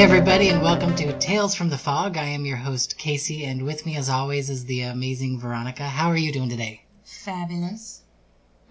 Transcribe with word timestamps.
Hey, 0.00 0.04
everybody, 0.04 0.48
and 0.48 0.62
welcome 0.62 0.96
to 0.96 1.12
Tales 1.18 1.54
from 1.54 1.68
the 1.68 1.76
Fog. 1.76 2.16
I 2.16 2.24
am 2.24 2.46
your 2.46 2.56
host, 2.56 2.96
Casey, 2.96 3.44
and 3.44 3.66
with 3.66 3.84
me, 3.84 3.98
as 3.98 4.08
always, 4.08 4.48
is 4.48 4.64
the 4.64 4.80
amazing 4.80 5.38
Veronica. 5.38 5.82
How 5.82 6.08
are 6.08 6.16
you 6.16 6.32
doing 6.32 6.48
today? 6.48 6.84
Fabulous. 7.04 8.00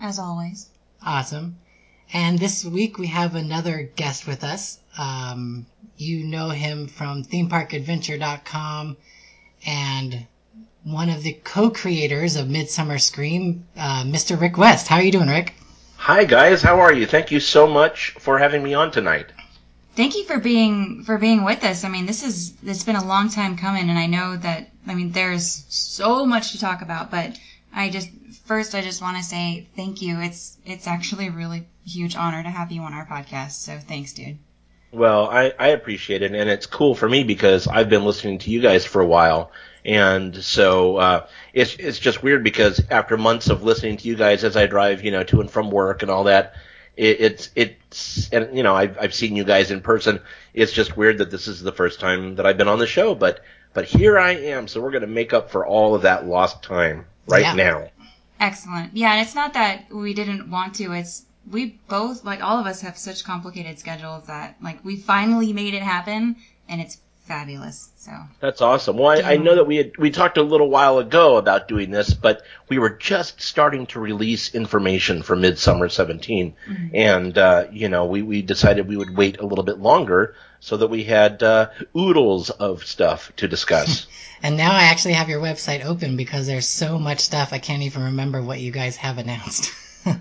As 0.01 0.17
always. 0.17 0.69
Awesome. 1.05 1.59
And 2.11 2.39
this 2.39 2.65
week, 2.65 2.97
we 2.97 3.05
have 3.05 3.35
another 3.35 3.91
guest 3.95 4.25
with 4.25 4.43
us. 4.43 4.79
Um, 4.97 5.67
you 5.97 6.23
know 6.23 6.49
him 6.49 6.87
from 6.87 7.23
themeparkadventure.com 7.23 8.97
and 9.67 10.25
one 10.83 11.09
of 11.11 11.21
the 11.21 11.33
co-creators 11.43 12.37
of 12.37 12.49
Midsummer 12.49 12.97
Scream, 12.97 13.67
uh, 13.77 14.01
Mr. 14.03 14.41
Rick 14.41 14.57
West. 14.57 14.87
How 14.87 14.95
are 14.95 15.03
you 15.03 15.11
doing, 15.11 15.29
Rick? 15.29 15.53
Hi 15.97 16.23
guys, 16.23 16.63
how 16.63 16.79
are 16.79 16.91
you? 16.91 17.05
Thank 17.05 17.29
you 17.29 17.39
so 17.39 17.67
much 17.67 18.15
for 18.17 18.39
having 18.39 18.63
me 18.63 18.73
on 18.73 18.89
tonight. 18.89 19.27
Thank 19.99 20.15
you 20.15 20.23
for 20.23 20.39
being 20.39 21.03
for 21.03 21.17
being 21.17 21.43
with 21.43 21.61
us. 21.65 21.83
I 21.83 21.89
mean, 21.89 22.05
this 22.05 22.23
is 22.23 22.53
it's 22.63 22.85
been 22.85 22.95
a 22.95 23.05
long 23.05 23.27
time 23.27 23.57
coming, 23.57 23.89
and 23.89 23.99
I 23.99 24.05
know 24.05 24.37
that 24.37 24.69
I 24.87 24.95
mean 24.95 25.11
there's 25.11 25.65
so 25.67 26.25
much 26.25 26.53
to 26.53 26.57
talk 26.57 26.81
about. 26.81 27.11
But 27.11 27.37
I 27.73 27.89
just 27.89 28.07
first 28.45 28.75
I 28.75 28.81
just 28.81 29.01
want 29.01 29.17
to 29.17 29.23
say 29.23 29.67
thank 29.75 30.01
you. 30.01 30.21
It's 30.21 30.55
it's 30.65 30.87
actually 30.87 31.27
a 31.27 31.31
really 31.31 31.67
huge 31.85 32.15
honor 32.15 32.41
to 32.41 32.49
have 32.49 32.71
you 32.71 32.83
on 32.83 32.93
our 32.93 33.05
podcast. 33.05 33.51
So 33.51 33.77
thanks, 33.77 34.13
dude. 34.13 34.37
Well, 34.93 35.29
I, 35.29 35.51
I 35.59 35.67
appreciate 35.67 36.21
it, 36.21 36.33
and 36.33 36.49
it's 36.49 36.65
cool 36.65 36.95
for 36.95 37.09
me 37.09 37.25
because 37.25 37.67
I've 37.67 37.89
been 37.89 38.05
listening 38.05 38.37
to 38.39 38.51
you 38.51 38.61
guys 38.61 38.85
for 38.85 39.01
a 39.01 39.05
while, 39.05 39.51
and 39.83 40.33
so 40.33 40.95
uh, 40.95 41.27
it's 41.51 41.75
it's 41.75 41.99
just 41.99 42.23
weird 42.23 42.45
because 42.45 42.81
after 42.89 43.17
months 43.17 43.49
of 43.49 43.63
listening 43.63 43.97
to 43.97 44.07
you 44.07 44.15
guys 44.15 44.45
as 44.45 44.55
I 44.55 44.65
drive, 44.65 45.03
you 45.03 45.11
know, 45.11 45.23
to 45.23 45.41
and 45.41 45.51
from 45.51 45.69
work 45.69 46.03
and 46.03 46.09
all 46.09 46.23
that, 46.23 46.53
it, 46.99 47.21
it's 47.21 47.49
it's 47.55 48.29
and 48.33 48.55
you 48.55 48.63
know 48.63 48.75
I've 48.75 48.97
I've 48.99 49.13
seen 49.13 49.35
you 49.35 49.43
guys 49.43 49.71
in 49.71 49.81
person. 49.81 50.19
It's 50.53 50.71
just 50.71 50.97
weird 50.97 51.19
that 51.19 51.31
this 51.31 51.47
is 51.47 51.61
the 51.61 51.71
first 51.71 51.99
time 51.99 52.35
that 52.35 52.45
I've 52.45 52.57
been 52.57 52.67
on 52.67 52.79
the 52.79 52.87
show, 52.87 53.15
but 53.15 53.41
but 53.73 53.85
here 53.85 54.19
I 54.19 54.31
am. 54.31 54.67
So 54.67 54.81
we're 54.81 54.91
gonna 54.91 55.07
make 55.07 55.33
up 55.33 55.49
for 55.49 55.65
all 55.65 55.95
of 55.95 56.01
that 56.03 56.27
lost 56.27 56.61
time 56.61 57.05
right 57.27 57.43
Yeah. 57.43 57.53
now. 57.53 57.89
Excellent. 58.39 58.95
Yeah, 58.95 59.13
and 59.13 59.21
it's 59.21 59.35
not 59.35 59.53
that 59.53 59.91
we 59.93 60.13
didn't 60.13 60.49
want 60.49 60.75
to. 60.75 60.91
It's 60.93 61.23
we 61.49 61.79
both 61.87 62.23
like 62.25 62.43
all 62.43 62.59
of 62.59 62.65
us 62.67 62.81
have 62.81 62.97
such 62.97 63.23
complicated 63.23 63.79
schedules 63.79 64.27
that 64.27 64.57
like 64.61 64.83
we 64.83 64.97
finally 64.97 65.53
made 65.53 65.73
it 65.73 65.81
happen, 65.83 66.35
and 66.67 66.81
it's 66.81 66.97
fabulous. 67.29 67.89
So 67.95 68.11
That's 68.39 68.59
awesome. 68.59 68.97
Well, 68.97 69.23
I, 69.23 69.33
I 69.33 69.37
know 69.37 69.55
that 69.55 69.67
we 69.67 69.77
had 69.77 69.95
we 69.97 70.09
talked 70.09 70.37
a 70.37 70.41
little 70.41 70.69
while 70.69 70.97
ago 70.97 71.37
about 71.37 71.67
doing 71.67 71.91
this, 71.91 72.13
but 72.13 72.41
we 72.67 72.79
were 72.79 72.89
just 72.89 73.39
starting 73.39 73.85
to 73.87 73.99
release 73.99 74.55
information 74.55 75.21
for 75.21 75.35
Midsummer 75.35 75.89
17, 75.89 76.55
and 76.93 77.37
uh, 77.37 77.67
you 77.71 77.87
know 77.87 78.05
we 78.07 78.23
we 78.23 78.41
decided 78.41 78.87
we 78.87 78.97
would 78.97 79.15
wait 79.15 79.39
a 79.39 79.45
little 79.45 79.63
bit 79.63 79.77
longer 79.77 80.35
so 80.59 80.75
that 80.77 80.87
we 80.87 81.03
had 81.03 81.43
uh, 81.43 81.69
oodles 81.95 82.49
of 82.49 82.83
stuff 82.83 83.31
to 83.37 83.47
discuss. 83.47 84.07
And 84.41 84.55
now 84.55 84.71
I 84.71 84.83
actually 84.83 85.15
have 85.15 85.27
your 85.27 85.41
website 85.41 85.83
open 85.83 86.15
because 86.15 86.47
there's 86.47 86.65
so 86.65 86.97
much 86.97 87.19
stuff 87.19 87.51
I 87.51 87.59
can't 87.59 87.83
even 87.83 88.03
remember 88.03 88.41
what 88.41 88.61
you 88.61 88.71
guys 88.71 88.95
have 88.95 89.17
announced. 89.17 89.69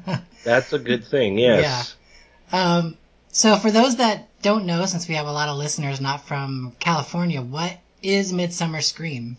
That's 0.45 0.73
a 0.73 0.81
good 0.81 1.05
thing. 1.05 1.39
Yes. 1.39 1.95
Um, 2.51 2.97
so 3.31 3.55
for 3.55 3.71
those 3.71 3.99
that 3.99 4.28
don't 4.43 4.67
know, 4.67 4.87
since 4.87 5.09
we 5.09 5.15
have 5.15 5.27
a 5.27 5.33
lot 5.33 5.49
of 5.49 5.57
listeners 5.57 6.01
not 6.01 6.27
from 6.27 6.75
California, 6.79 7.43
what 7.43 7.77
is 8.03 8.33
Midsummer 8.33 8.81
Scream? 8.81 9.37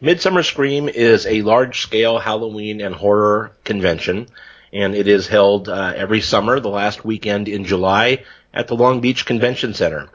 Midsummer 0.00 0.42
Scream 0.42 0.88
is 0.88 1.26
a 1.26 1.42
large 1.42 1.80
scale 1.80 2.18
Halloween 2.18 2.80
and 2.80 2.94
horror 2.94 3.52
convention, 3.64 4.28
and 4.72 4.94
it 4.94 5.08
is 5.08 5.26
held 5.26 5.68
uh, 5.68 5.92
every 5.96 6.20
summer, 6.20 6.60
the 6.60 6.68
last 6.68 7.04
weekend 7.04 7.48
in 7.48 7.64
July, 7.64 8.24
at 8.52 8.68
the 8.68 8.76
Long 8.76 9.00
Beach 9.00 9.24
Convention 9.24 9.74
Center. 9.74 10.08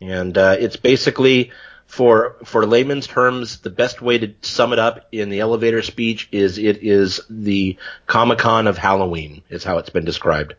And 0.00 0.36
uh, 0.36 0.56
it's 0.58 0.76
basically, 0.76 1.50
for 1.86 2.36
for 2.44 2.66
layman's 2.66 3.06
terms, 3.06 3.58
the 3.58 3.70
best 3.70 4.00
way 4.00 4.18
to 4.18 4.34
sum 4.42 4.72
it 4.72 4.78
up 4.78 5.08
in 5.12 5.28
the 5.28 5.40
elevator 5.40 5.82
speech 5.82 6.28
is 6.32 6.58
it 6.58 6.78
is 6.82 7.20
the 7.28 7.76
Comic 8.06 8.38
Con 8.38 8.66
of 8.66 8.78
Halloween, 8.78 9.42
is 9.48 9.64
how 9.64 9.78
it's 9.78 9.90
been 9.90 10.04
described. 10.04 10.54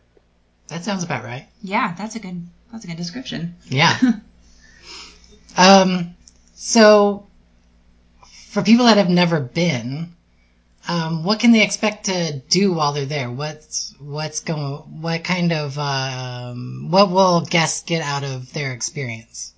That 0.67 0.83
sounds 0.83 1.03
about 1.03 1.23
right. 1.23 1.47
yeah, 1.61 1.95
that's 1.97 2.15
a 2.15 2.19
good 2.19 2.45
that's 2.71 2.83
a 2.83 2.87
good 2.87 2.97
description. 2.97 3.55
Yeah. 3.65 3.97
um, 5.57 6.15
so 6.55 7.25
for 8.49 8.61
people 8.61 8.85
that 8.85 8.97
have 8.97 9.09
never 9.09 9.39
been, 9.39 10.13
um, 10.87 11.23
what 11.23 11.39
can 11.39 11.51
they 11.51 11.63
expect 11.63 12.05
to 12.05 12.39
do 12.49 12.73
while 12.73 12.93
they're 12.93 13.05
there? 13.05 13.31
What's 13.31 13.93
what's 13.99 14.41
going? 14.41 15.01
What 15.01 15.23
kind 15.23 15.53
of 15.53 15.77
um, 15.79 16.87
what 16.91 17.09
will 17.09 17.41
guests 17.41 17.83
get 17.83 18.01
out 18.01 18.23
of 18.23 18.51
their 18.53 18.73
experience? 18.73 19.53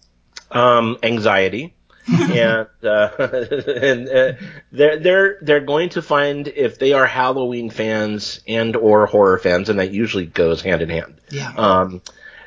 um, 0.52 0.98
anxiety, 1.04 1.74
and 2.32 2.68
uh, 2.84 3.10
and 3.20 4.10
uh, 4.10 4.34
they're 4.72 5.00
they're 5.00 5.38
they're 5.42 5.60
going 5.60 5.90
to 5.90 6.02
find 6.02 6.48
if 6.48 6.80
they 6.80 6.94
are 6.94 7.06
Halloween 7.06 7.70
fans 7.70 8.42
and 8.48 8.76
or 8.76 9.06
horror 9.06 9.38
fans, 9.38 9.70
and 9.70 9.80
that 9.80 9.92
usually 9.92 10.26
goes 10.26 10.62
hand 10.62 10.82
in 10.82 10.90
hand. 10.90 11.20
Yeah. 11.30 11.54
Um, 11.56 12.02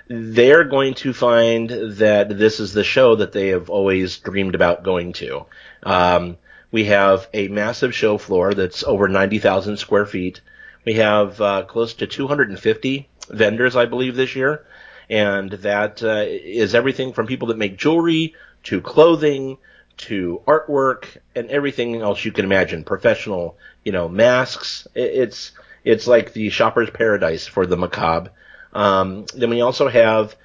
they're 0.08 0.64
going 0.64 0.94
to 0.94 1.12
find 1.12 1.70
that 1.70 2.28
this 2.36 2.60
is 2.60 2.72
the 2.72 2.84
show 2.84 3.16
that 3.16 3.32
they 3.32 3.48
have 3.48 3.70
always 3.70 4.18
dreamed 4.18 4.54
about 4.54 4.82
going 4.82 5.12
to. 5.14 5.46
Um, 5.82 6.36
we 6.70 6.84
have 6.86 7.28
a 7.32 7.48
massive 7.48 7.94
show 7.94 8.18
floor 8.18 8.54
that's 8.54 8.82
over 8.82 9.08
90,000 9.08 9.76
square 9.76 10.06
feet. 10.06 10.40
We 10.84 10.94
have 10.94 11.40
uh, 11.40 11.62
close 11.64 11.94
to 11.94 12.06
250 12.06 13.08
vendors, 13.30 13.76
I 13.76 13.86
believe, 13.86 14.16
this 14.16 14.34
year. 14.34 14.64
And 15.08 15.50
that 15.50 16.02
uh, 16.02 16.24
is 16.26 16.74
everything 16.74 17.12
from 17.12 17.26
people 17.26 17.48
that 17.48 17.58
make 17.58 17.76
jewelry 17.76 18.34
to 18.64 18.80
clothing 18.80 19.58
to 19.96 20.42
artwork 20.46 21.18
and 21.34 21.50
everything 21.50 21.96
else 21.96 22.24
you 22.24 22.32
can 22.32 22.44
imagine. 22.44 22.84
Professional, 22.84 23.56
you 23.84 23.92
know, 23.92 24.08
masks. 24.08 24.86
It's 24.94 25.52
it's 25.84 26.06
like 26.06 26.32
the 26.32 26.50
shopper's 26.50 26.90
paradise 26.90 27.46
for 27.46 27.66
the 27.66 27.76
macabre. 27.76 28.30
Um, 28.72 29.26
then 29.34 29.50
we 29.50 29.60
also 29.60 29.88
have 29.88 30.36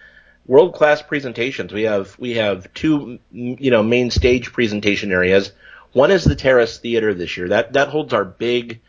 world 0.45 0.73
class 0.73 1.01
presentations. 1.01 1.71
We 1.73 1.83
have 1.83 2.17
we 2.19 2.35
have 2.35 2.73
two 2.73 3.19
you 3.31 3.71
know 3.71 3.83
main 3.83 4.11
stage 4.11 4.51
presentation 4.51 5.11
areas. 5.11 5.51
One 5.93 6.11
is 6.11 6.23
the 6.23 6.35
Terrace 6.35 6.77
Theater 6.79 7.13
this 7.13 7.37
year. 7.37 7.49
That 7.49 7.73
that 7.73 7.89
holds 7.89 8.13
our 8.13 8.25
big 8.25 8.81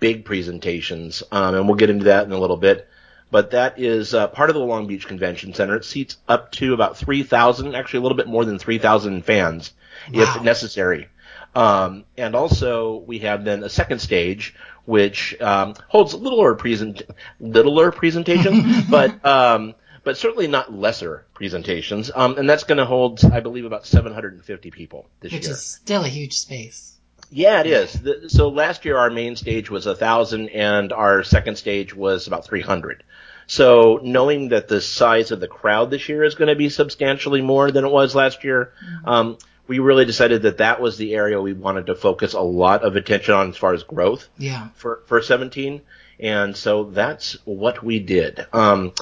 big 0.00 0.24
presentations, 0.24 1.22
um, 1.30 1.54
and 1.54 1.66
we'll 1.66 1.76
get 1.76 1.90
into 1.90 2.06
that 2.06 2.26
in 2.26 2.32
a 2.32 2.38
little 2.38 2.56
bit. 2.56 2.88
But 3.32 3.50
that 3.52 3.80
is 3.80 4.14
uh, 4.14 4.28
part 4.28 4.50
of 4.50 4.54
the 4.54 4.60
Long 4.60 4.86
Beach 4.86 5.08
Convention 5.08 5.54
Center. 5.54 5.74
It 5.76 5.84
seats 5.84 6.18
up 6.28 6.52
to 6.52 6.74
about 6.74 6.96
three 6.98 7.24
thousand, 7.24 7.74
actually 7.74 7.98
a 7.98 8.02
little 8.02 8.16
bit 8.16 8.28
more 8.28 8.44
than 8.44 8.58
three 8.60 8.78
thousand 8.78 9.24
fans, 9.24 9.72
Wow. 10.12 10.22
if 10.36 10.42
necessary. 10.42 11.08
Um, 11.54 12.04
and 12.16 12.34
also 12.36 12.96
we 13.06 13.20
have 13.20 13.44
then 13.44 13.62
a 13.64 13.68
second 13.68 13.98
stage, 14.00 14.54
which 14.84 15.38
um, 15.40 15.74
holds 15.88 16.14
littler 16.14 16.54
present 16.54 17.02
littler 17.40 17.90
presentations, 17.90 18.84
but 18.90 19.24
um, 19.26 19.74
but 20.04 20.16
certainly 20.18 20.46
not 20.46 20.72
lesser 20.72 21.24
presentations. 21.34 22.10
Um, 22.14 22.36
and 22.38 22.48
that's 22.48 22.64
going 22.64 22.78
to 22.78 22.84
hold, 22.86 23.24
I 23.24 23.40
believe, 23.40 23.64
about 23.64 23.86
750 23.86 24.70
people 24.70 25.08
this 25.20 25.32
Which 25.32 25.44
year. 25.44 25.52
is 25.52 25.64
still 25.64 26.04
a 26.04 26.08
huge 26.08 26.34
space. 26.34 26.98
Yeah, 27.32 27.60
it 27.60 27.66
is. 27.66 27.92
The, 27.94 28.28
so 28.28 28.48
last 28.48 28.84
year 28.84 28.96
our 28.98 29.10
main 29.10 29.36
stage 29.36 29.70
was 29.70 29.86
a 29.86 29.94
thousand, 29.96 30.50
and 30.50 30.92
our 30.92 31.24
second 31.24 31.56
stage 31.56 31.94
was 31.94 32.26
about 32.26 32.44
300. 32.44 33.02
So 33.46 34.00
knowing 34.02 34.50
that 34.50 34.68
the 34.68 34.80
size 34.80 35.30
of 35.30 35.40
the 35.40 35.48
crowd 35.48 35.90
this 35.90 36.08
year 36.08 36.22
is 36.24 36.34
going 36.34 36.48
to 36.48 36.54
be 36.56 36.68
substantially 36.68 37.42
more 37.42 37.70
than 37.70 37.84
it 37.84 37.90
was 37.90 38.14
last 38.14 38.44
year, 38.44 38.72
um, 39.04 39.38
we 39.66 39.78
really 39.78 40.04
decided 40.04 40.42
that 40.42 40.58
that 40.58 40.80
was 40.80 40.96
the 40.96 41.14
area 41.14 41.40
we 41.40 41.52
wanted 41.52 41.86
to 41.86 41.94
focus 41.94 42.34
a 42.34 42.40
lot 42.40 42.82
of 42.84 42.96
attention 42.96 43.34
on 43.34 43.48
as 43.50 43.56
far 43.56 43.72
as 43.74 43.82
growth 43.82 44.28
Yeah. 44.38 44.68
for 44.74 45.00
for 45.06 45.22
17, 45.22 45.80
and 46.20 46.56
so 46.56 46.84
that's 46.84 47.36
what 47.44 47.82
we 47.82 47.98
did. 47.98 48.46
Um, 48.52 48.92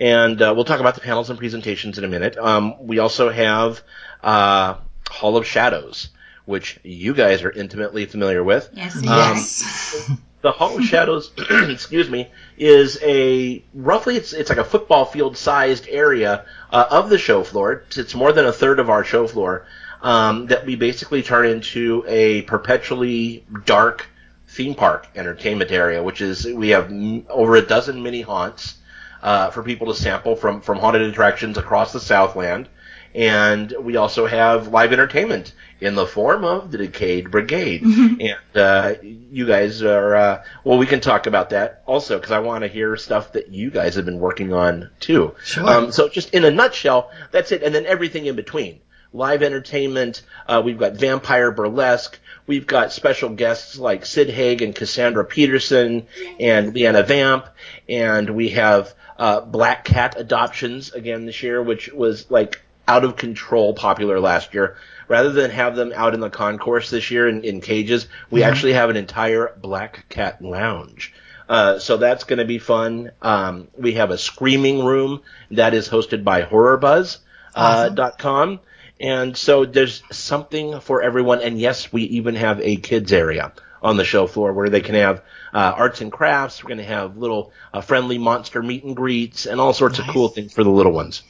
and 0.00 0.40
uh, 0.42 0.52
we'll 0.54 0.64
talk 0.66 0.80
about 0.80 0.94
the 0.94 1.00
panels 1.00 1.30
and 1.30 1.38
presentations 1.38 1.96
in 1.98 2.04
a 2.04 2.08
minute. 2.08 2.36
Um, 2.36 2.74
we 2.86 2.98
also 2.98 3.30
have 3.30 3.82
uh, 4.22 4.74
Hall 5.08 5.36
of 5.36 5.46
Shadows, 5.46 6.08
which 6.46 6.80
you 6.82 7.12
guys 7.14 7.42
are 7.42 7.50
intimately 7.50 8.06
familiar 8.06 8.42
with. 8.42 8.70
Yes, 8.72 8.96
Um, 8.96 9.02
Yes. 9.04 10.10
The 10.42 10.52
Hall 10.52 10.78
of 10.78 10.84
Shadows, 10.84 11.32
excuse 11.50 12.08
me, 12.08 12.28
is 12.56 13.00
a 13.02 13.64
roughly 13.74 14.14
it's 14.16 14.32
it's 14.32 14.48
like 14.48 14.58
a 14.60 14.64
football 14.64 15.04
field 15.04 15.36
sized 15.36 15.88
area 15.88 16.44
uh, 16.70 16.84
of 16.88 17.08
the 17.10 17.18
show 17.18 17.42
floor. 17.42 17.82
It's, 17.88 17.98
it's 17.98 18.14
more 18.14 18.32
than 18.32 18.46
a 18.46 18.52
third 18.52 18.78
of 18.78 18.88
our 18.88 19.02
show 19.02 19.26
floor 19.26 19.66
um, 20.02 20.46
that 20.46 20.64
we 20.64 20.76
basically 20.76 21.24
turn 21.24 21.46
into 21.46 22.04
a 22.06 22.42
perpetually 22.42 23.44
dark 23.64 24.06
theme 24.46 24.76
park 24.76 25.08
entertainment 25.16 25.72
area, 25.72 26.00
which 26.00 26.20
is 26.20 26.46
we 26.46 26.68
have 26.68 26.90
m- 26.92 27.26
over 27.28 27.56
a 27.56 27.62
dozen 27.62 28.00
mini 28.00 28.20
haunts 28.20 28.76
uh, 29.22 29.50
for 29.50 29.64
people 29.64 29.88
to 29.92 29.94
sample 30.00 30.36
from 30.36 30.60
from 30.60 30.78
haunted 30.78 31.02
attractions 31.02 31.58
across 31.58 31.92
the 31.92 31.98
Southland. 32.00 32.68
And 33.16 33.72
we 33.80 33.96
also 33.96 34.26
have 34.26 34.68
live 34.68 34.92
entertainment 34.92 35.54
in 35.80 35.94
the 35.94 36.06
form 36.06 36.44
of 36.44 36.70
the 36.70 36.76
Decayed 36.76 37.30
Brigade. 37.30 37.82
and 37.82 38.36
uh, 38.54 38.94
you 39.02 39.46
guys 39.46 39.82
are, 39.82 40.14
uh, 40.14 40.44
well, 40.64 40.76
we 40.76 40.84
can 40.84 41.00
talk 41.00 41.26
about 41.26 41.50
that 41.50 41.82
also 41.86 42.18
because 42.18 42.30
I 42.30 42.40
want 42.40 42.62
to 42.62 42.68
hear 42.68 42.94
stuff 42.96 43.32
that 43.32 43.48
you 43.48 43.70
guys 43.70 43.94
have 43.94 44.04
been 44.04 44.20
working 44.20 44.52
on 44.52 44.90
too. 45.00 45.34
Sure. 45.42 45.66
Um, 45.66 45.92
so 45.92 46.10
just 46.10 46.34
in 46.34 46.44
a 46.44 46.50
nutshell, 46.50 47.10
that's 47.30 47.52
it. 47.52 47.62
And 47.62 47.74
then 47.74 47.86
everything 47.86 48.26
in 48.26 48.36
between. 48.36 48.80
Live 49.14 49.42
entertainment, 49.42 50.20
uh, 50.46 50.60
we've 50.62 50.78
got 50.78 50.92
vampire 50.92 51.50
burlesque, 51.50 52.18
we've 52.46 52.66
got 52.66 52.92
special 52.92 53.30
guests 53.30 53.78
like 53.78 54.04
Sid 54.04 54.28
Haig 54.28 54.60
and 54.60 54.74
Cassandra 54.74 55.24
Peterson 55.24 56.06
and 56.38 56.74
Leanna 56.74 57.02
Vamp, 57.02 57.46
and 57.88 58.28
we 58.28 58.50
have 58.50 58.92
uh, 59.18 59.40
black 59.40 59.84
cat 59.86 60.16
adoptions 60.18 60.92
again 60.92 61.24
this 61.24 61.42
year, 61.42 61.62
which 61.62 61.90
was 61.92 62.30
like 62.30 62.60
out 62.88 63.04
of 63.04 63.16
control 63.16 63.74
popular 63.74 64.20
last 64.20 64.54
year. 64.54 64.76
Rather 65.08 65.30
than 65.30 65.50
have 65.50 65.76
them 65.76 65.92
out 65.94 66.14
in 66.14 66.20
the 66.20 66.30
concourse 66.30 66.90
this 66.90 67.10
year 67.10 67.28
in, 67.28 67.44
in 67.44 67.60
cages, 67.60 68.08
we 68.30 68.42
actually 68.42 68.72
have 68.72 68.90
an 68.90 68.96
entire 68.96 69.54
black 69.60 70.08
cat 70.08 70.42
lounge. 70.42 71.12
Uh, 71.48 71.78
so 71.78 71.96
that's 71.96 72.24
going 72.24 72.40
to 72.40 72.44
be 72.44 72.58
fun. 72.58 73.12
Um, 73.22 73.68
we 73.78 73.92
have 73.94 74.10
a 74.10 74.18
screaming 74.18 74.84
room 74.84 75.22
that 75.52 75.74
is 75.74 75.88
hosted 75.88 76.24
by 76.24 76.42
HorrorBuzz 76.42 77.18
uh, 77.56 78.10
com. 78.18 78.60
And 78.98 79.36
so 79.36 79.64
there's 79.64 80.02
something 80.10 80.80
for 80.80 81.02
everyone. 81.02 81.40
And 81.40 81.58
yes, 81.58 81.92
we 81.92 82.02
even 82.02 82.34
have 82.34 82.60
a 82.60 82.76
kids 82.76 83.12
area 83.12 83.52
on 83.82 83.96
the 83.96 84.04
show 84.04 84.26
floor 84.26 84.52
where 84.52 84.70
they 84.70 84.80
can 84.80 84.94
have 84.94 85.22
uh, 85.52 85.72
arts 85.76 86.00
and 86.00 86.10
crafts. 86.10 86.62
We're 86.62 86.68
going 86.68 86.78
to 86.78 86.84
have 86.84 87.16
little 87.16 87.52
uh, 87.72 87.80
friendly 87.80 88.18
monster 88.18 88.62
meet 88.62 88.84
and 88.84 88.96
greets 88.96 89.46
and 89.46 89.60
all 89.60 89.72
sorts 89.72 89.98
of 89.98 90.06
cool 90.06 90.28
things 90.28 90.52
for 90.52 90.64
the 90.64 90.70
little 90.70 90.92
ones. 90.92 91.22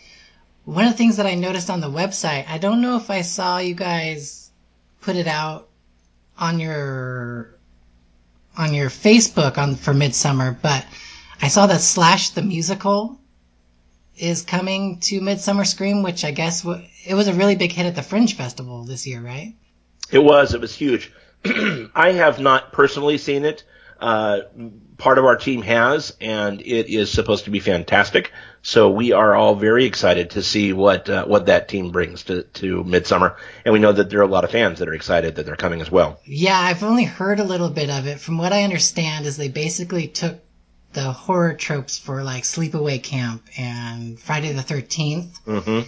One 0.66 0.84
of 0.84 0.90
the 0.90 0.98
things 0.98 1.18
that 1.18 1.26
I 1.26 1.36
noticed 1.36 1.70
on 1.70 1.80
the 1.80 1.88
website, 1.88 2.48
I 2.48 2.58
don't 2.58 2.82
know 2.82 2.96
if 2.96 3.08
I 3.08 3.22
saw 3.22 3.58
you 3.58 3.74
guys 3.74 4.50
put 5.00 5.14
it 5.14 5.28
out 5.28 5.68
on 6.36 6.58
your 6.58 7.56
on 8.58 8.74
your 8.74 8.90
Facebook 8.90 9.58
on 9.58 9.76
for 9.76 9.94
Midsummer, 9.94 10.58
but 10.60 10.84
I 11.40 11.48
saw 11.48 11.68
that 11.68 11.80
Slash 11.80 12.30
the 12.30 12.42
musical 12.42 13.20
is 14.16 14.42
coming 14.42 14.98
to 15.00 15.20
Midsummer 15.20 15.64
Scream, 15.64 16.02
which 16.02 16.24
I 16.24 16.32
guess 16.32 16.62
w- 16.62 16.84
it 17.06 17.14
was 17.14 17.28
a 17.28 17.34
really 17.34 17.54
big 17.54 17.70
hit 17.70 17.86
at 17.86 17.94
the 17.94 18.02
Fringe 18.02 18.34
Festival 18.34 18.82
this 18.82 19.06
year, 19.06 19.20
right? 19.20 19.54
It 20.10 20.18
was. 20.18 20.52
It 20.52 20.60
was 20.60 20.74
huge. 20.74 21.12
I 21.94 22.12
have 22.12 22.40
not 22.40 22.72
personally 22.72 23.18
seen 23.18 23.44
it. 23.44 23.62
Uh, 24.00 24.40
part 24.98 25.18
of 25.18 25.24
our 25.24 25.36
team 25.36 25.62
has, 25.62 26.16
and 26.20 26.60
it 26.60 26.92
is 26.92 27.10
supposed 27.10 27.44
to 27.44 27.50
be 27.50 27.60
fantastic. 27.60 28.32
So 28.66 28.90
we 28.90 29.12
are 29.12 29.32
all 29.36 29.54
very 29.54 29.84
excited 29.84 30.30
to 30.30 30.42
see 30.42 30.72
what 30.72 31.08
uh, 31.08 31.24
what 31.24 31.46
that 31.46 31.68
team 31.68 31.92
brings 31.92 32.24
to 32.24 32.42
to 32.42 32.82
Midsummer, 32.82 33.36
and 33.64 33.72
we 33.72 33.78
know 33.78 33.92
that 33.92 34.10
there 34.10 34.18
are 34.18 34.24
a 34.24 34.26
lot 34.26 34.42
of 34.42 34.50
fans 34.50 34.80
that 34.80 34.88
are 34.88 34.94
excited 34.94 35.36
that 35.36 35.46
they're 35.46 35.54
coming 35.54 35.80
as 35.80 35.88
well. 35.88 36.18
Yeah, 36.24 36.58
I've 36.58 36.82
only 36.82 37.04
heard 37.04 37.38
a 37.38 37.44
little 37.44 37.70
bit 37.70 37.90
of 37.90 38.08
it. 38.08 38.18
From 38.18 38.38
what 38.38 38.52
I 38.52 38.64
understand, 38.64 39.24
is 39.24 39.36
they 39.36 39.46
basically 39.50 40.08
took 40.08 40.40
the 40.94 41.12
horror 41.12 41.54
tropes 41.54 41.96
for 41.96 42.24
like 42.24 42.42
Sleepaway 42.42 43.00
Camp 43.00 43.44
and 43.56 44.18
Friday 44.18 44.52
the 44.52 44.62
Thirteenth, 44.62 45.38
hmm 45.44 45.82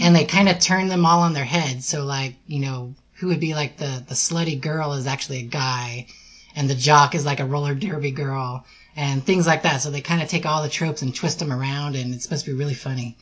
and 0.00 0.16
they 0.16 0.24
kind 0.24 0.48
of 0.48 0.58
turned 0.58 0.90
them 0.90 1.06
all 1.06 1.20
on 1.20 1.34
their 1.34 1.44
heads. 1.44 1.86
So 1.86 2.04
like, 2.04 2.34
you 2.48 2.58
know, 2.58 2.96
who 3.12 3.28
would 3.28 3.38
be 3.38 3.54
like 3.54 3.76
the 3.76 4.02
the 4.08 4.16
slutty 4.16 4.60
girl 4.60 4.94
is 4.94 5.06
actually 5.06 5.38
a 5.38 5.46
guy, 5.46 6.08
and 6.56 6.68
the 6.68 6.74
jock 6.74 7.14
is 7.14 7.24
like 7.24 7.38
a 7.38 7.46
roller 7.46 7.76
derby 7.76 8.10
girl, 8.10 8.66
and 8.96 9.24
things 9.24 9.46
like 9.46 9.62
that. 9.62 9.78
So 9.82 9.90
they 9.90 10.00
kind 10.00 10.22
of 10.22 10.28
take 10.28 10.46
all 10.46 10.62
the 10.62 10.68
tropes 10.68 11.02
and 11.02 11.14
twist 11.14 11.38
them 11.38 11.52
around, 11.52 11.96
and 11.96 12.14
it's 12.14 12.24
supposed 12.24 12.44
to 12.44 12.52
be 12.52 12.56
really 12.56 12.74
funny. 12.74 13.16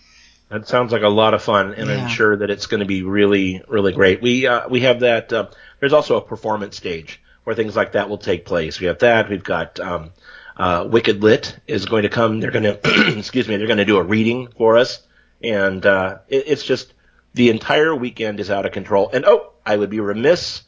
That 0.49 0.69
sounds 0.69 0.93
like 0.93 1.03
a 1.03 1.09
lot 1.09 1.33
of 1.33 1.43
fun, 1.43 1.73
and 1.75 1.89
Yeah. 1.89 2.03
I'm 2.03 2.09
sure 2.09 2.37
that 2.37 2.51
it's 2.51 2.67
going 2.67 2.81
to 2.81 2.87
be 2.87 3.03
really, 3.03 3.63
really 3.69 3.93
great. 3.93 4.21
We 4.21 4.47
uh, 4.47 4.69
we 4.69 4.81
have 4.81 5.01
that. 5.01 5.33
Uh, 5.33 5.47
there's 5.81 5.95
also 5.95 6.17
a 6.17 6.21
performance 6.21 6.77
stage 6.77 7.21
where 7.45 7.57
things 7.57 7.75
like 7.75 7.93
that 7.93 8.09
will 8.09 8.19
take 8.19 8.45
place. 8.45 8.79
We 8.79 8.87
have 8.87 8.99
that. 8.99 9.31
We've 9.31 9.43
got 9.43 9.81
um, 9.81 10.11
uh, 10.57 10.87
Wicked 10.89 11.23
Lit 11.23 11.59
is 11.67 11.87
going 11.87 12.03
to 12.03 12.09
come. 12.11 12.41
They're 12.41 12.51
going 12.51 12.65
to 12.65 12.79
excuse 13.19 13.49
me. 13.49 13.57
They're 13.57 13.67
going 13.67 13.79
to 13.79 13.87
do 13.87 13.97
a 13.97 14.03
reading 14.03 14.49
for 14.59 14.77
us, 14.77 15.01
and 15.43 15.85
uh, 15.87 16.19
it, 16.29 16.45
it's 16.49 16.65
just 16.65 16.93
the 17.35 17.49
entire 17.49 17.95
weekend 17.95 18.39
is 18.39 18.51
out 18.51 18.67
of 18.67 18.73
control. 18.73 19.11
And 19.13 19.25
oh, 19.25 19.53
I 19.65 19.77
would 19.77 19.91
be 19.91 20.01
remiss 20.01 20.63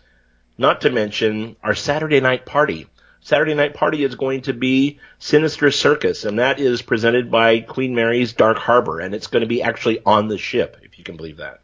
not 0.56 0.80
to 0.82 0.90
mention 0.90 1.56
our 1.62 1.74
Saturday 1.74 2.20
night 2.20 2.46
party. 2.46 2.86
Saturday 3.24 3.54
night 3.54 3.72
party 3.72 4.04
is 4.04 4.14
going 4.16 4.42
to 4.42 4.52
be 4.52 5.00
Sinister 5.18 5.70
Circus, 5.70 6.26
and 6.26 6.38
that 6.38 6.60
is 6.60 6.82
presented 6.82 7.30
by 7.30 7.60
Queen 7.60 7.94
Mary's 7.94 8.34
Dark 8.34 8.58
Harbor, 8.58 9.00
and 9.00 9.14
it's 9.14 9.28
going 9.28 9.40
to 9.40 9.48
be 9.48 9.62
actually 9.62 10.00
on 10.04 10.28
the 10.28 10.36
ship, 10.36 10.76
if 10.82 10.98
you 10.98 11.04
can 11.04 11.16
believe 11.16 11.38
that. 11.38 11.60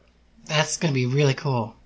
That's 0.47 0.79
gonna 0.79 0.95
be 0.95 1.07
really 1.07 1.35
cool. 1.35 1.77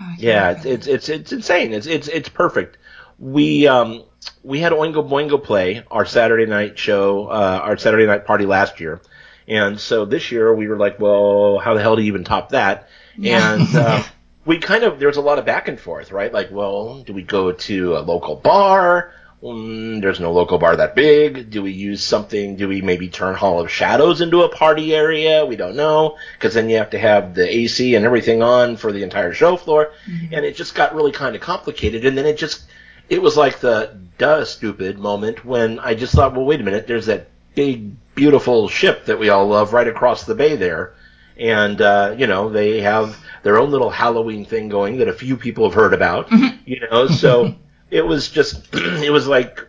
Oh, 0.00 0.14
Yeah, 0.16 0.52
it's 0.52 0.64
it's 0.64 0.86
it's, 0.86 1.08
it's 1.10 1.32
insane. 1.32 1.72
It's 1.74 1.86
it's 1.86 2.08
it's 2.08 2.30
perfect. 2.30 2.78
We 3.18 3.66
um 3.68 4.02
we 4.42 4.60
had 4.60 4.72
Oingo 4.72 5.08
Boingo 5.08 5.42
play 5.42 5.84
our 5.90 6.06
Saturday 6.06 6.46
night 6.46 6.78
show, 6.78 7.26
uh, 7.26 7.60
our 7.62 7.76
Saturday 7.76 8.06
night 8.06 8.24
party 8.24 8.46
last 8.46 8.80
year, 8.80 9.00
and 9.46 9.78
so 9.78 10.06
this 10.06 10.32
year 10.32 10.54
we 10.54 10.68
were 10.68 10.78
like, 10.78 10.98
well, 10.98 11.58
how 11.58 11.74
the 11.74 11.82
hell 11.82 11.96
do 11.96 12.02
you 12.02 12.08
even 12.08 12.24
top 12.24 12.48
that? 12.50 12.88
Yeah. 13.16 13.54
And 13.54 13.76
uh, 13.76 14.02
we 14.46 14.58
kind 14.58 14.84
of 14.84 14.98
there 14.98 15.08
was 15.08 15.18
a 15.18 15.22
lot 15.22 15.38
of 15.38 15.44
back 15.44 15.68
and 15.68 15.78
forth, 15.78 16.10
right? 16.10 16.32
Like, 16.32 16.50
well, 16.50 17.02
do 17.02 17.12
we 17.12 17.22
go 17.22 17.52
to 17.52 17.96
a 17.98 18.00
local 18.00 18.34
bar? 18.34 19.12
Mm, 19.42 20.02
there's 20.02 20.18
no 20.18 20.32
local 20.32 20.58
bar 20.58 20.74
that 20.76 20.96
big. 20.96 21.50
Do 21.50 21.62
we 21.62 21.70
use 21.70 22.02
something? 22.02 22.56
Do 22.56 22.66
we 22.66 22.80
maybe 22.80 23.08
turn 23.08 23.36
Hall 23.36 23.60
of 23.60 23.70
Shadows 23.70 24.20
into 24.20 24.42
a 24.42 24.48
party 24.48 24.94
area? 24.94 25.46
We 25.46 25.54
don't 25.54 25.76
know 25.76 26.16
because 26.34 26.54
then 26.54 26.68
you 26.68 26.76
have 26.78 26.90
to 26.90 26.98
have 26.98 27.34
the 27.34 27.48
AC 27.48 27.94
and 27.94 28.04
everything 28.04 28.42
on 28.42 28.76
for 28.76 28.90
the 28.90 29.04
entire 29.04 29.32
show 29.32 29.56
floor, 29.56 29.92
and 30.32 30.44
it 30.44 30.56
just 30.56 30.74
got 30.74 30.94
really 30.94 31.12
kind 31.12 31.36
of 31.36 31.40
complicated. 31.40 32.04
And 32.04 32.18
then 32.18 32.26
it 32.26 32.36
just 32.36 32.64
it 33.08 33.22
was 33.22 33.36
like 33.36 33.60
the 33.60 33.96
duh 34.18 34.44
stupid 34.44 34.98
moment 34.98 35.44
when 35.44 35.78
I 35.78 35.94
just 35.94 36.14
thought, 36.14 36.34
well, 36.34 36.44
wait 36.44 36.60
a 36.60 36.64
minute, 36.64 36.88
there's 36.88 37.06
that 37.06 37.28
big 37.54 37.92
beautiful 38.16 38.68
ship 38.68 39.04
that 39.04 39.20
we 39.20 39.28
all 39.28 39.46
love 39.46 39.72
right 39.72 39.86
across 39.86 40.24
the 40.24 40.34
bay 40.34 40.56
there, 40.56 40.94
and 41.36 41.80
uh, 41.80 42.12
you 42.18 42.26
know 42.26 42.48
they 42.48 42.80
have 42.80 43.16
their 43.44 43.58
own 43.58 43.70
little 43.70 43.90
Halloween 43.90 44.44
thing 44.44 44.68
going 44.68 44.98
that 44.98 45.06
a 45.06 45.12
few 45.12 45.36
people 45.36 45.62
have 45.62 45.74
heard 45.74 45.94
about, 45.94 46.28
you 46.66 46.80
know, 46.90 47.06
so 47.06 47.54
it 47.90 48.06
was 48.06 48.28
just 48.28 48.68
it 48.74 49.10
was 49.10 49.26
like 49.26 49.60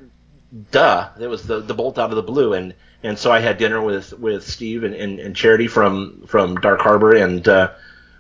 duh 0.72 1.10
it 1.20 1.28
was 1.28 1.44
the 1.44 1.60
the 1.60 1.74
bolt 1.74 1.98
out 1.98 2.10
of 2.10 2.16
the 2.16 2.24
blue. 2.24 2.54
And 2.54 2.74
and 3.04 3.18
so 3.18 3.32
I 3.32 3.40
had 3.40 3.58
dinner 3.58 3.82
with 3.82 4.14
with 4.14 4.48
Steve 4.48 4.84
and, 4.84 4.94
and, 4.94 5.20
and 5.20 5.36
Charity 5.36 5.68
from 5.68 6.24
from 6.28 6.56
Dark 6.56 6.82
Harbor. 6.82 7.16
And 7.16 7.48
uh, 7.48 7.72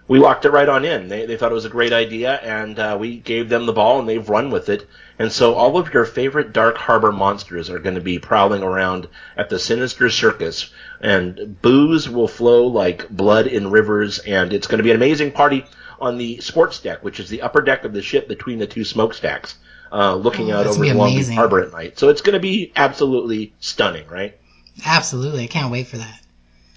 we 0.10 0.20
walked 0.20 0.44
it 0.46 0.50
right 0.50 0.68
on 0.68 0.86
in. 0.86 1.08
They, 1.08 1.28
they 1.28 1.38
thought 1.38 1.52
it 1.52 1.56
was 1.56 1.66
a 1.66 1.70
great 1.70 1.94
idea, 1.94 2.38
and 2.38 2.80
uh, 2.80 2.98
we 3.00 3.18
gave 3.18 3.48
them 3.48 3.68
the 3.68 3.74
ball, 3.74 4.00
and 4.00 4.10
they've 4.10 4.28
run 4.28 4.50
with 4.50 4.68
it. 4.68 4.88
And 5.20 5.32
so 5.32 5.54
all 5.54 5.78
of 5.78 5.94
your 5.94 6.04
favorite 6.04 6.52
Dark 6.52 6.78
Harbor 6.78 7.12
monsters 7.12 7.70
are 7.70 7.78
going 7.78 7.94
to 7.94 8.02
be 8.02 8.18
prowling 8.18 8.64
around 8.64 9.08
at 9.38 9.50
the 9.50 9.60
Sinister 9.60 10.10
Circus, 10.10 10.72
and 11.00 11.62
booze 11.62 12.10
will 12.10 12.28
flow 12.28 12.66
like 12.66 13.08
blood 13.10 13.46
in 13.46 13.70
rivers, 13.70 14.18
and 14.20 14.52
it's 14.52 14.66
going 14.66 14.80
to 14.80 14.84
be 14.84 14.90
an 14.90 14.98
amazing 14.98 15.32
party 15.32 15.64
on 16.02 16.18
the 16.18 16.40
sports 16.40 16.80
deck, 16.80 17.04
which 17.04 17.20
is 17.20 17.30
the 17.30 17.44
upper 17.44 17.62
deck 17.62 17.84
of 17.84 17.94
the 17.94 18.02
ship 18.02 18.28
between 18.28 18.58
the 18.58 18.66
two 18.66 18.84
smokestacks, 18.84 19.56
uh, 19.92 20.16
looking 20.16 20.52
Oh, 20.52 20.58
out 20.58 20.68
over 20.68 20.76
gonna 20.78 20.88
the 20.88 20.94
be 20.94 20.98
Long 20.98 21.16
Beach. 21.16 21.28
Harbor 21.30 21.62
at 21.62 21.72
night. 21.72 22.00
So 22.00 22.10
it's 22.10 22.22
going 22.22 22.34
to 22.34 22.40
be 22.40 22.72
absolutely 22.76 23.54
stunning, 23.60 24.08
right? 24.08 24.38
Absolutely, 24.86 25.44
I 25.44 25.48
can't 25.48 25.72
wait 25.72 25.88
for 25.88 25.98
that. 25.98 26.22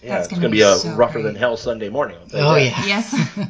Yeah, 0.03 0.15
That's 0.17 0.27
it's 0.29 0.35
gonna 0.35 0.49
be 0.49 0.57
be 0.59 0.63
a 0.63 0.75
so 0.75 0.95
rougher 0.97 1.15
great. 1.21 1.23
than 1.25 1.35
hell 1.37 1.57
Sunday 1.57 1.89
morning. 1.89 2.17
I'll 2.21 2.27
tell 2.29 2.49
Oh 2.51 2.55
that. 2.55 2.65
yeah. 2.65 2.85
Yes. 2.87 3.39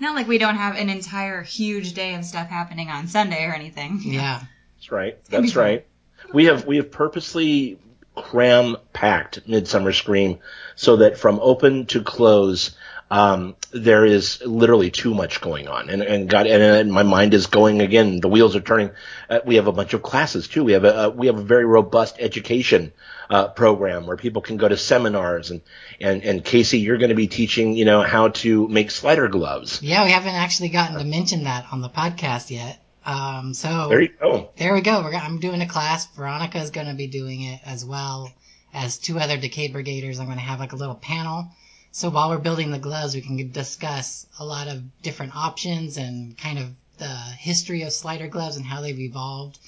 Not 0.00 0.14
like 0.16 0.26
we 0.26 0.38
don't 0.38 0.56
have 0.56 0.76
an 0.76 0.90
entire 0.90 1.42
huge 1.42 1.94
day 1.94 2.14
of 2.14 2.24
stuff 2.24 2.48
happening 2.48 2.88
on 2.90 3.06
Sunday 3.06 3.46
or 3.46 3.54
anything. 3.54 4.00
Yeah. 4.02 4.40
That's 4.76 4.90
right. 4.90 5.24
That's 5.26 5.54
right. 5.56 5.86
We 6.34 6.46
have 6.46 6.66
we 6.66 6.76
have 6.76 6.90
purposely 6.90 7.78
cram 8.16 8.76
packed 8.92 9.46
Midsummer 9.48 9.92
Scream 9.92 10.38
so 10.74 10.96
that 10.96 11.16
from 11.18 11.38
open 11.40 11.86
to 11.86 12.02
close, 12.02 12.76
um, 13.10 13.54
there 13.72 14.04
is 14.04 14.42
literally 14.44 14.90
too 14.90 15.14
much 15.14 15.40
going 15.40 15.68
on, 15.68 15.90
and 15.90 16.02
and 16.02 16.28
God, 16.28 16.46
and, 16.46 16.62
and 16.62 16.92
my 16.92 17.02
mind 17.02 17.34
is 17.34 17.46
going 17.46 17.80
again. 17.80 18.20
The 18.20 18.28
wheels 18.28 18.54
are 18.56 18.60
turning. 18.60 18.90
Uh, 19.28 19.40
we 19.44 19.56
have 19.56 19.66
a 19.66 19.72
bunch 19.72 19.94
of 19.94 20.02
classes 20.02 20.48
too. 20.48 20.64
We 20.64 20.72
have 20.72 20.84
a, 20.84 21.04
a 21.04 21.10
we 21.10 21.26
have 21.26 21.38
a 21.38 21.42
very 21.42 21.64
robust 21.64 22.16
education 22.18 22.92
uh, 23.30 23.48
program 23.48 24.06
where 24.06 24.16
people 24.16 24.42
can 24.42 24.58
go 24.58 24.68
to 24.68 24.76
seminars 24.76 25.50
and 25.50 25.62
and 26.00 26.22
and 26.22 26.44
Casey, 26.44 26.80
you're 26.80 26.98
going 26.98 27.08
to 27.08 27.14
be 27.14 27.28
teaching 27.28 27.74
you 27.74 27.84
know 27.84 28.02
how 28.02 28.28
to 28.28 28.68
make 28.68 28.90
slider 28.90 29.28
gloves. 29.28 29.82
Yeah, 29.82 30.04
we 30.04 30.10
haven't 30.10 30.34
actually 30.34 30.68
gotten 30.68 30.98
to 30.98 31.04
mention 31.04 31.44
that 31.44 31.66
on 31.72 31.80
the 31.80 31.88
podcast 31.88 32.50
yet. 32.50 32.78
Um, 33.04 33.54
so 33.54 33.88
There 33.88 34.00
you 34.00 34.10
go. 34.20 34.50
there 34.56 34.74
we 34.74 34.80
go. 34.80 35.02
We're, 35.02 35.14
I'm 35.14 35.40
doing 35.40 35.60
a 35.60 35.66
class. 35.66 36.06
Veronica 36.14 36.58
is 36.58 36.70
going 36.70 36.86
to 36.86 36.94
be 36.94 37.08
doing 37.08 37.42
it 37.42 37.60
as 37.64 37.84
well 37.84 38.30
as 38.72 38.98
two 38.98 39.18
other 39.18 39.36
Decayed 39.36 39.74
Brigaders. 39.74 40.20
I'm 40.20 40.26
going 40.26 40.38
to 40.38 40.44
have 40.44 40.60
like 40.60 40.72
a 40.72 40.76
little 40.76 40.94
panel. 40.94 41.48
So 41.92 42.10
while 42.10 42.30
we're 42.30 42.38
building 42.38 42.70
the 42.70 42.78
gloves, 42.78 43.14
we 43.14 43.20
can 43.20 43.52
discuss 43.52 44.26
a 44.38 44.44
lot 44.44 44.68
of 44.68 44.82
different 45.02 45.36
options 45.36 45.98
and 45.98 46.36
kind 46.36 46.58
of 46.58 46.70
the 46.98 47.06
history 47.06 47.82
of 47.82 47.92
slider 47.92 48.28
gloves 48.28 48.56
and 48.56 48.64
how 48.64 48.80
they've 48.80 48.98
evolved 48.98 49.58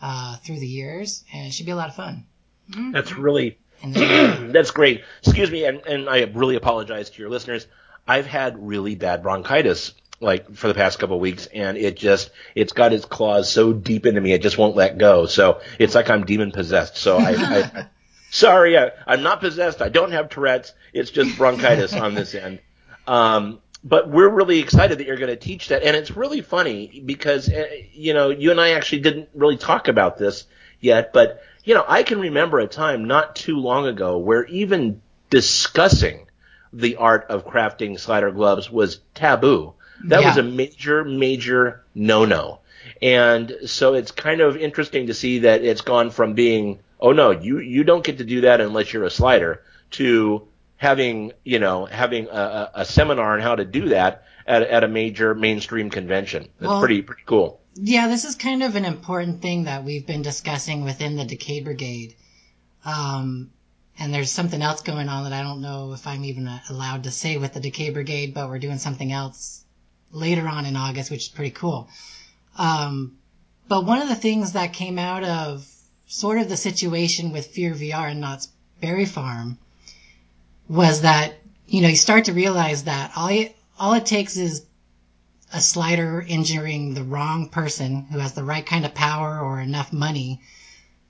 uh, 0.00 0.36
through 0.36 0.60
the 0.60 0.66
years. 0.66 1.24
And 1.32 1.46
it 1.46 1.52
should 1.52 1.66
be 1.66 1.72
a 1.72 1.76
lot 1.76 1.88
of 1.88 1.96
fun. 1.96 2.24
That's 2.92 3.12
really 3.16 3.58
That's 3.92 4.70
great. 4.70 5.04
Excuse 5.22 5.50
me, 5.50 5.64
and, 5.64 5.84
and 5.86 6.08
I 6.08 6.22
really 6.22 6.56
apologize 6.56 7.10
to 7.10 7.20
your 7.20 7.28
listeners. 7.28 7.66
I've 8.06 8.26
had 8.26 8.66
really 8.66 8.94
bad 8.94 9.22
bronchitis 9.22 9.92
like 10.20 10.54
for 10.54 10.68
the 10.68 10.74
past 10.74 10.98
couple 10.98 11.16
of 11.16 11.20
weeks 11.20 11.46
and 11.46 11.76
it 11.76 11.96
just 11.96 12.30
it's 12.54 12.72
got 12.72 12.92
its 12.92 13.04
claws 13.04 13.52
so 13.52 13.72
deep 13.72 14.06
into 14.06 14.20
me 14.20 14.32
it 14.32 14.42
just 14.42 14.56
won't 14.56 14.76
let 14.76 14.96
go. 14.96 15.26
So 15.26 15.60
it's 15.78 15.94
like 15.94 16.08
I'm 16.08 16.24
demon 16.24 16.52
possessed. 16.52 16.96
So 16.96 17.18
I, 17.18 17.32
I, 17.32 17.58
I 17.58 17.86
sorry, 18.34 18.76
I, 18.78 18.90
I'm 19.06 19.22
not 19.22 19.40
possessed. 19.40 19.80
I 19.80 19.88
don't 19.88 20.12
have 20.12 20.28
Tourette's. 20.28 20.72
It's 20.92 21.10
just 21.10 21.36
bronchitis 21.36 21.94
on 21.94 22.14
this 22.14 22.34
end. 22.34 22.58
Um, 23.06 23.60
but 23.82 24.08
we're 24.08 24.28
really 24.28 24.58
excited 24.60 24.98
that 24.98 25.06
you're 25.06 25.16
going 25.18 25.28
to 25.30 25.36
teach 25.36 25.68
that, 25.68 25.82
and 25.82 25.96
it's 25.96 26.10
really 26.16 26.40
funny 26.40 27.02
because 27.04 27.48
uh, 27.52 27.66
you 27.92 28.14
know 28.14 28.30
you 28.30 28.50
and 28.50 28.60
I 28.60 28.70
actually 28.70 29.00
didn't 29.02 29.28
really 29.34 29.56
talk 29.58 29.88
about 29.88 30.16
this 30.18 30.44
yet, 30.80 31.12
but 31.12 31.42
you 31.64 31.74
know 31.74 31.84
I 31.86 32.02
can 32.02 32.18
remember 32.20 32.58
a 32.60 32.66
time 32.66 33.04
not 33.04 33.36
too 33.36 33.58
long 33.58 33.86
ago 33.86 34.18
where 34.18 34.44
even 34.46 35.02
discussing 35.30 36.26
the 36.72 36.96
art 36.96 37.26
of 37.28 37.46
crafting 37.46 38.00
slider 38.00 38.30
gloves 38.30 38.70
was 38.70 39.00
taboo. 39.14 39.74
That 40.06 40.22
Yeah. 40.22 40.28
was 40.28 40.38
a 40.38 40.42
major, 40.42 41.04
major 41.04 41.84
no-no. 41.94 42.60
And 43.00 43.54
so 43.66 43.94
it's 43.94 44.10
kind 44.10 44.40
of 44.40 44.56
interesting 44.56 45.06
to 45.06 45.14
see 45.14 45.40
that 45.40 45.62
it's 45.62 45.82
gone 45.82 46.10
from 46.10 46.32
being, 46.34 46.80
oh 47.04 47.12
no, 47.12 47.30
you, 47.30 47.60
you 47.60 47.84
don't 47.84 48.02
get 48.02 48.18
to 48.18 48.24
do 48.24 48.40
that 48.40 48.62
unless 48.62 48.92
you're 48.92 49.04
a 49.04 49.10
slider, 49.10 49.62
to 49.90 50.48
having, 50.76 51.32
you 51.44 51.58
know, 51.58 51.84
having 51.84 52.28
a, 52.28 52.70
a, 52.74 52.84
seminar 52.86 53.34
on 53.34 53.40
how 53.40 53.54
to 53.54 53.64
do 53.64 53.90
that 53.90 54.24
at, 54.46 54.62
at 54.62 54.84
a 54.84 54.88
major 54.88 55.34
mainstream 55.34 55.90
convention. 55.90 56.48
That's 56.58 56.70
Well- 56.70 56.80
pretty, 56.80 57.02
pretty 57.02 57.22
cool. 57.26 57.60
Yeah, 57.76 58.08
this 58.08 58.24
is 58.24 58.36
kind 58.36 58.62
of 58.62 58.76
an 58.76 58.84
important 58.84 59.42
thing 59.42 59.64
that 59.64 59.84
we've 59.84 60.06
been 60.06 60.22
discussing 60.22 60.84
within 60.84 61.16
the 61.16 61.24
Decay 61.24 61.60
Brigade. 61.60 62.14
Um, 62.84 63.50
and 63.98 64.14
there's 64.14 64.30
something 64.30 64.62
else 64.62 64.80
going 64.82 65.08
on 65.08 65.24
that 65.24 65.32
I 65.32 65.42
don't 65.42 65.60
know 65.60 65.92
if 65.92 66.06
I'm 66.06 66.24
even 66.24 66.48
allowed 66.70 67.02
to 67.04 67.10
say 67.10 67.36
with 67.36 67.52
the 67.52 67.60
Decay 67.60 67.90
Brigade, 67.90 68.32
but 68.32 68.48
we're 68.48 68.60
doing 68.60 68.78
something 68.78 69.12
else 69.12 69.64
later 70.10 70.46
on 70.46 70.66
in 70.66 70.76
August, 70.76 71.10
which 71.10 71.24
is 71.24 71.28
pretty 71.28 71.50
cool. 71.50 71.88
Um, 72.56 73.18
but 73.66 73.84
one 73.84 74.00
of 74.00 74.08
the 74.08 74.14
things 74.14 74.52
that 74.52 74.72
came 74.72 74.98
out 74.98 75.24
of 75.24 75.68
sort 76.06 76.38
of 76.38 76.48
the 76.48 76.56
situation 76.56 77.32
with 77.32 77.48
Fear 77.48 77.74
VR 77.74 78.10
and 78.10 78.20
Knott's 78.20 78.48
Berry 78.80 79.06
Farm 79.06 79.58
was 80.68 81.02
that, 81.02 81.34
you 81.66 81.82
know, 81.82 81.88
you 81.88 81.96
start 81.96 82.26
to 82.26 82.32
realize 82.32 82.84
that 82.84 83.12
all, 83.16 83.30
you, 83.30 83.50
all 83.78 83.94
it 83.94 84.06
takes 84.06 84.36
is 84.36 84.64
a 85.52 85.60
slider 85.60 86.24
injuring 86.26 86.94
the 86.94 87.04
wrong 87.04 87.48
person 87.48 88.06
who 88.06 88.18
has 88.18 88.32
the 88.32 88.44
right 88.44 88.64
kind 88.64 88.84
of 88.84 88.94
power 88.94 89.40
or 89.40 89.60
enough 89.60 89.92
money, 89.92 90.40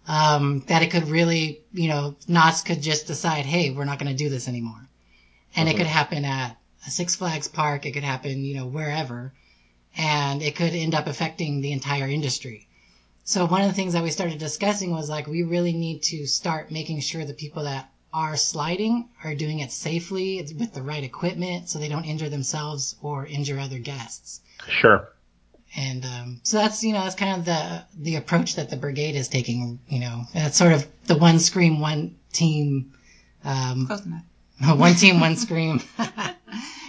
um, 0.07 0.61
that 0.67 0.83
it 0.83 0.91
could 0.91 1.09
really, 1.09 1.63
you 1.73 1.89
know, 1.89 2.15
Knott's 2.29 2.63
could 2.63 2.83
just 2.83 3.07
decide, 3.07 3.47
hey, 3.47 3.71
we're 3.71 3.85
not 3.85 3.99
going 3.99 4.13
to 4.13 4.25
do 4.25 4.29
this 4.29 4.49
anymore. 4.49 4.89
And 5.57 5.69
it 5.69 5.77
could 5.77 5.87
happen 5.87 6.25
at 6.25 6.57
a 6.87 6.91
Six 6.91 7.15
Flags 7.15 7.49
park. 7.49 7.87
It 7.87 7.93
could 7.93 8.05
happen, 8.05 8.45
you 8.45 8.57
know, 8.57 8.67
wherever. 8.67 9.33
And 9.97 10.43
it 10.43 10.57
could 10.57 10.75
end 10.75 10.95
up 10.95 11.07
affecting 11.07 11.61
the 11.61 11.73
entire 11.73 12.09
industry. 12.09 12.67
So 13.25 13.47
one 13.47 13.63
of 13.63 13.69
the 13.69 13.75
things 13.75 13.95
that 13.95 14.03
we 14.03 14.11
started 14.11 14.39
discussing 14.39 14.93
was 14.93 15.09
like, 15.09 15.27
we 15.27 15.43
really 15.43 15.73
need 15.73 16.03
to 16.05 16.27
start 16.27 16.71
making 16.71 17.01
sure 17.01 17.25
the 17.25 17.33
people 17.33 17.65
that 17.65 17.91
are 18.13 18.37
sliding 18.37 19.09
are 19.25 19.35
doing 19.35 19.61
it 19.61 19.73
safely 19.73 20.47
with 20.59 20.73
the 20.75 20.83
right 20.83 21.03
equipment 21.03 21.69
so 21.69 21.79
they 21.79 21.89
don't 21.89 22.05
injure 22.05 22.29
themselves 22.29 22.97
or 23.03 23.27
injure 23.27 23.59
other 23.59 23.79
guests. 23.79 24.41
Sure. 24.69 25.09
And 25.77 26.05
um, 26.05 26.41
so 26.45 26.59
that's 26.59 26.85
you 26.85 26.93
know 26.93 27.01
that's 27.01 27.17
kind 27.17 27.41
of 27.41 27.45
the 27.47 27.85
the 27.99 28.17
approach 28.17 28.55
that 28.57 28.71
the 28.71 28.77
brigade 28.77 29.17
is 29.17 29.27
taking. 29.27 29.81
You 29.89 30.01
know, 30.01 30.23
and 30.33 30.47
it's 30.47 30.57
sort 30.57 30.73
of 30.73 30.87
the 31.07 31.17
one 31.17 31.41
scream, 31.41 31.81
one 31.81 32.17
team, 32.33 32.93
um, 33.45 33.89
Close 33.89 34.07
enough. 34.07 34.23
one 34.79 34.95
team, 34.95 35.19
one 35.19 35.35
scream 35.45 35.83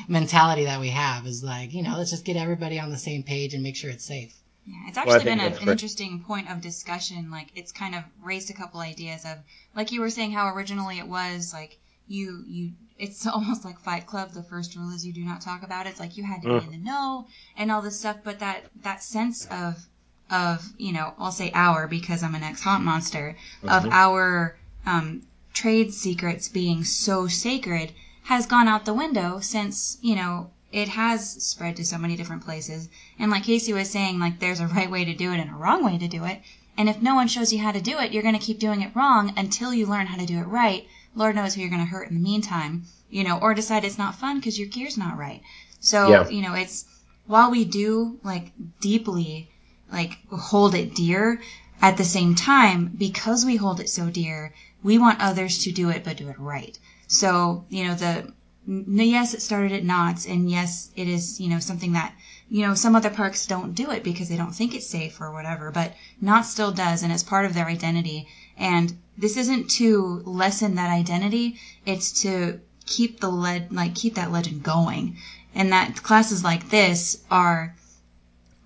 mentality 0.08 0.65
that 0.65 0.80
we 0.80 0.89
have 0.89 1.25
is 1.25 1.44
like 1.44 1.74
you 1.74 1.82
know 1.82 1.96
let's 1.98 2.12
just 2.12 2.25
get 2.25 2.36
everybody 2.36 2.80
on 2.80 2.92
the 2.92 2.98
same 2.98 3.24
page 3.24 3.56
and 3.56 3.63
make 3.63 3.75
sure 3.75 3.89
it's 3.89 4.06
safe. 4.06 4.36
Yeah, 4.66 4.88
it's 4.88 4.98
actually 4.98 5.20
think 5.20 5.40
been 5.42 5.54
a, 5.54 5.56
an 5.62 5.70
interesting 5.70 6.24
point 6.24 6.50
of 6.50 6.60
discussion. 6.62 7.30
Like, 7.30 7.52
it's 7.56 7.72
kind 7.72 7.94
of 7.94 8.04
raised 8.22 8.50
a 8.50 8.54
couple 8.54 8.80
ideas 8.80 9.24
of, 9.24 9.38
like 9.76 9.92
you 9.92 10.02
were 10.02 10.10
saying, 10.10 10.32
how 10.32 10.48
originally 10.50 10.98
it 10.98 11.08
was 11.08 11.54
like 11.54 11.78
you 12.08 12.44
you. 12.48 12.72
It's 12.98 13.28
almost 13.36 13.64
like 13.66 13.80
Fight 13.80 14.06
Club. 14.06 14.32
The 14.32 14.44
first 14.44 14.76
rule 14.76 14.92
is 14.92 15.06
you 15.06 15.14
do 15.14 15.24
not 15.24 15.42
talk 15.42 15.64
about 15.64 15.86
it. 15.86 15.90
It's 15.90 16.00
like 16.00 16.18
you 16.18 16.24
had 16.24 16.42
to 16.42 16.48
Mm. 16.48 16.60
be 16.60 16.66
in 16.66 16.72
the 16.72 16.78
know 16.90 17.28
and 17.58 17.72
all 17.72 17.82
this 17.82 18.00
stuff. 18.00 18.18
But 18.24 18.40
that 18.40 18.66
that 18.82 19.04
sense 19.04 19.46
of 19.46 19.86
of 20.32 20.74
you 20.78 20.92
know, 20.92 21.14
I'll 21.20 21.32
say 21.32 21.52
our 21.54 21.88
because 21.88 22.24
I'm 22.24 22.34
an 22.36 22.44
ex 22.44 22.62
haunt 22.62 22.84
monster 22.84 23.36
of 23.64 23.86
our 23.92 24.58
um, 24.86 25.22
trade 25.54 25.94
secrets 25.94 26.48
being 26.48 26.84
so 26.84 27.28
sacred 27.28 27.94
has 28.24 28.48
gone 28.48 28.68
out 28.68 28.86
the 28.86 28.94
window 28.94 29.40
since 29.40 29.98
you 30.02 30.16
know 30.16 30.50
it 30.75 30.89
has 30.89 31.29
spread 31.41 31.77
to 31.77 31.86
so 31.86 31.98
many 31.98 32.17
different 32.17 32.44
places. 32.44 32.89
And 33.17 33.32
like 33.32 33.44
Casey 33.46 33.72
was 33.72 33.89
saying, 33.89 34.20
like 34.20 34.39
there's 34.39 34.60
a 34.60 34.67
right 34.67 34.91
way 34.91 35.05
to 35.05 35.15
do 35.15 35.32
it 35.32 35.39
and 35.39 35.50
a 35.50 35.53
wrong 35.53 35.86
way 35.86 35.98
to 35.98 36.08
do 36.10 36.25
it. 36.25 36.41
And 36.77 36.89
if 36.89 37.01
no 37.01 37.15
one 37.15 37.29
shows 37.29 37.53
you 37.53 37.60
how 37.60 37.72
to 37.72 37.79
do 37.79 37.98
it, 38.00 38.12
you're 38.12 38.27
going 38.29 38.38
to 38.38 38.46
keep 38.48 38.60
doing 38.60 38.82
it 38.82 38.94
wrong 38.94 39.34
until 39.38 39.74
you 39.74 39.86
learn 39.86 40.05
how 40.05 40.17
to 40.17 40.25
do 40.25 40.38
it 40.38 40.48
right. 40.62 40.86
Lord 41.15 41.34
knows 41.34 41.53
who 41.53 41.62
you're 41.62 41.70
going 41.70 41.86
to 41.86 41.88
hurt 41.88 42.10
in 42.10 42.15
the 42.15 42.29
meantime, 42.32 42.84
you 43.10 43.24
know, 43.24 43.38
or 43.41 43.53
decide 43.53 43.86
it's 43.86 43.98
not 43.98 44.15
fun 44.15 44.38
because 44.38 44.60
your 44.60 44.67
gear's 44.67 44.98
not 44.98 45.17
right. 45.17 45.41
So, 45.79 46.10
Yeah. 46.10 46.27
you 46.27 46.41
know, 46.41 46.55
it's 46.55 46.84
while 47.25 47.51
we 47.51 47.63
do 47.63 48.20
like 48.24 48.51
deeply 48.82 49.50
like 49.89 50.17
hold 50.29 50.75
it 50.75 50.94
dear 50.94 51.41
at 51.82 51.96
the 51.96 52.03
same 52.03 52.36
time 52.36 52.91
because 52.98 53.46
we 53.46 53.55
hold 53.55 53.79
it 53.79 53.89
so 53.89 54.10
dear, 54.10 54.53
we 54.84 54.98
want 54.98 55.22
others 55.22 55.63
to 55.63 55.72
do 55.72 55.89
it 55.89 56.03
but 56.03 56.17
do 56.17 56.27
it 56.27 56.38
right. 56.38 56.77
So, 57.08 57.63
you 57.70 57.86
know, 57.86 57.96
the 57.96 58.34
yes, 58.68 59.34
it 59.34 59.42
started 59.42 59.72
at 59.72 59.84
Knott's, 59.84 60.26
and 60.26 60.50
yes, 60.50 60.90
it 60.96 61.08
is, 61.08 61.40
you 61.40 61.50
know, 61.50 61.60
something 61.60 61.94
that, 61.94 62.16
you 62.50 62.66
know, 62.66 62.74
some 62.74 62.96
other 62.96 63.10
parks 63.10 63.46
don't 63.46 63.76
do 63.76 63.92
it 63.92 64.04
because 64.04 64.28
they 64.28 64.38
don't 64.38 64.56
think 64.56 64.74
it's 64.74 64.88
safe 64.88 65.22
or 65.22 65.32
whatever, 65.32 65.72
but 65.72 65.94
Knott's 66.20 66.50
still 66.50 66.72
does, 66.72 67.04
and 67.04 67.12
it's 67.14 67.24
part 67.24 67.46
of 67.46 67.54
their 67.54 67.68
identity. 67.68 68.28
And 68.58 68.98
this 69.18 69.38
isn't 69.38 69.70
to 69.72 70.24
lessen 70.26 70.76
that 70.76 70.90
identity, 70.90 71.60
it's 71.86 72.22
to 72.24 72.60
keep 72.86 73.20
the 73.20 73.30
lead, 73.30 73.72
like, 73.72 73.94
keep 73.96 74.16
that 74.16 74.32
legend 74.32 74.64
going. 74.64 75.18
And 75.54 75.72
that 75.72 76.02
classes 76.02 76.44
like 76.44 76.70
this 76.70 77.24
are 77.30 77.76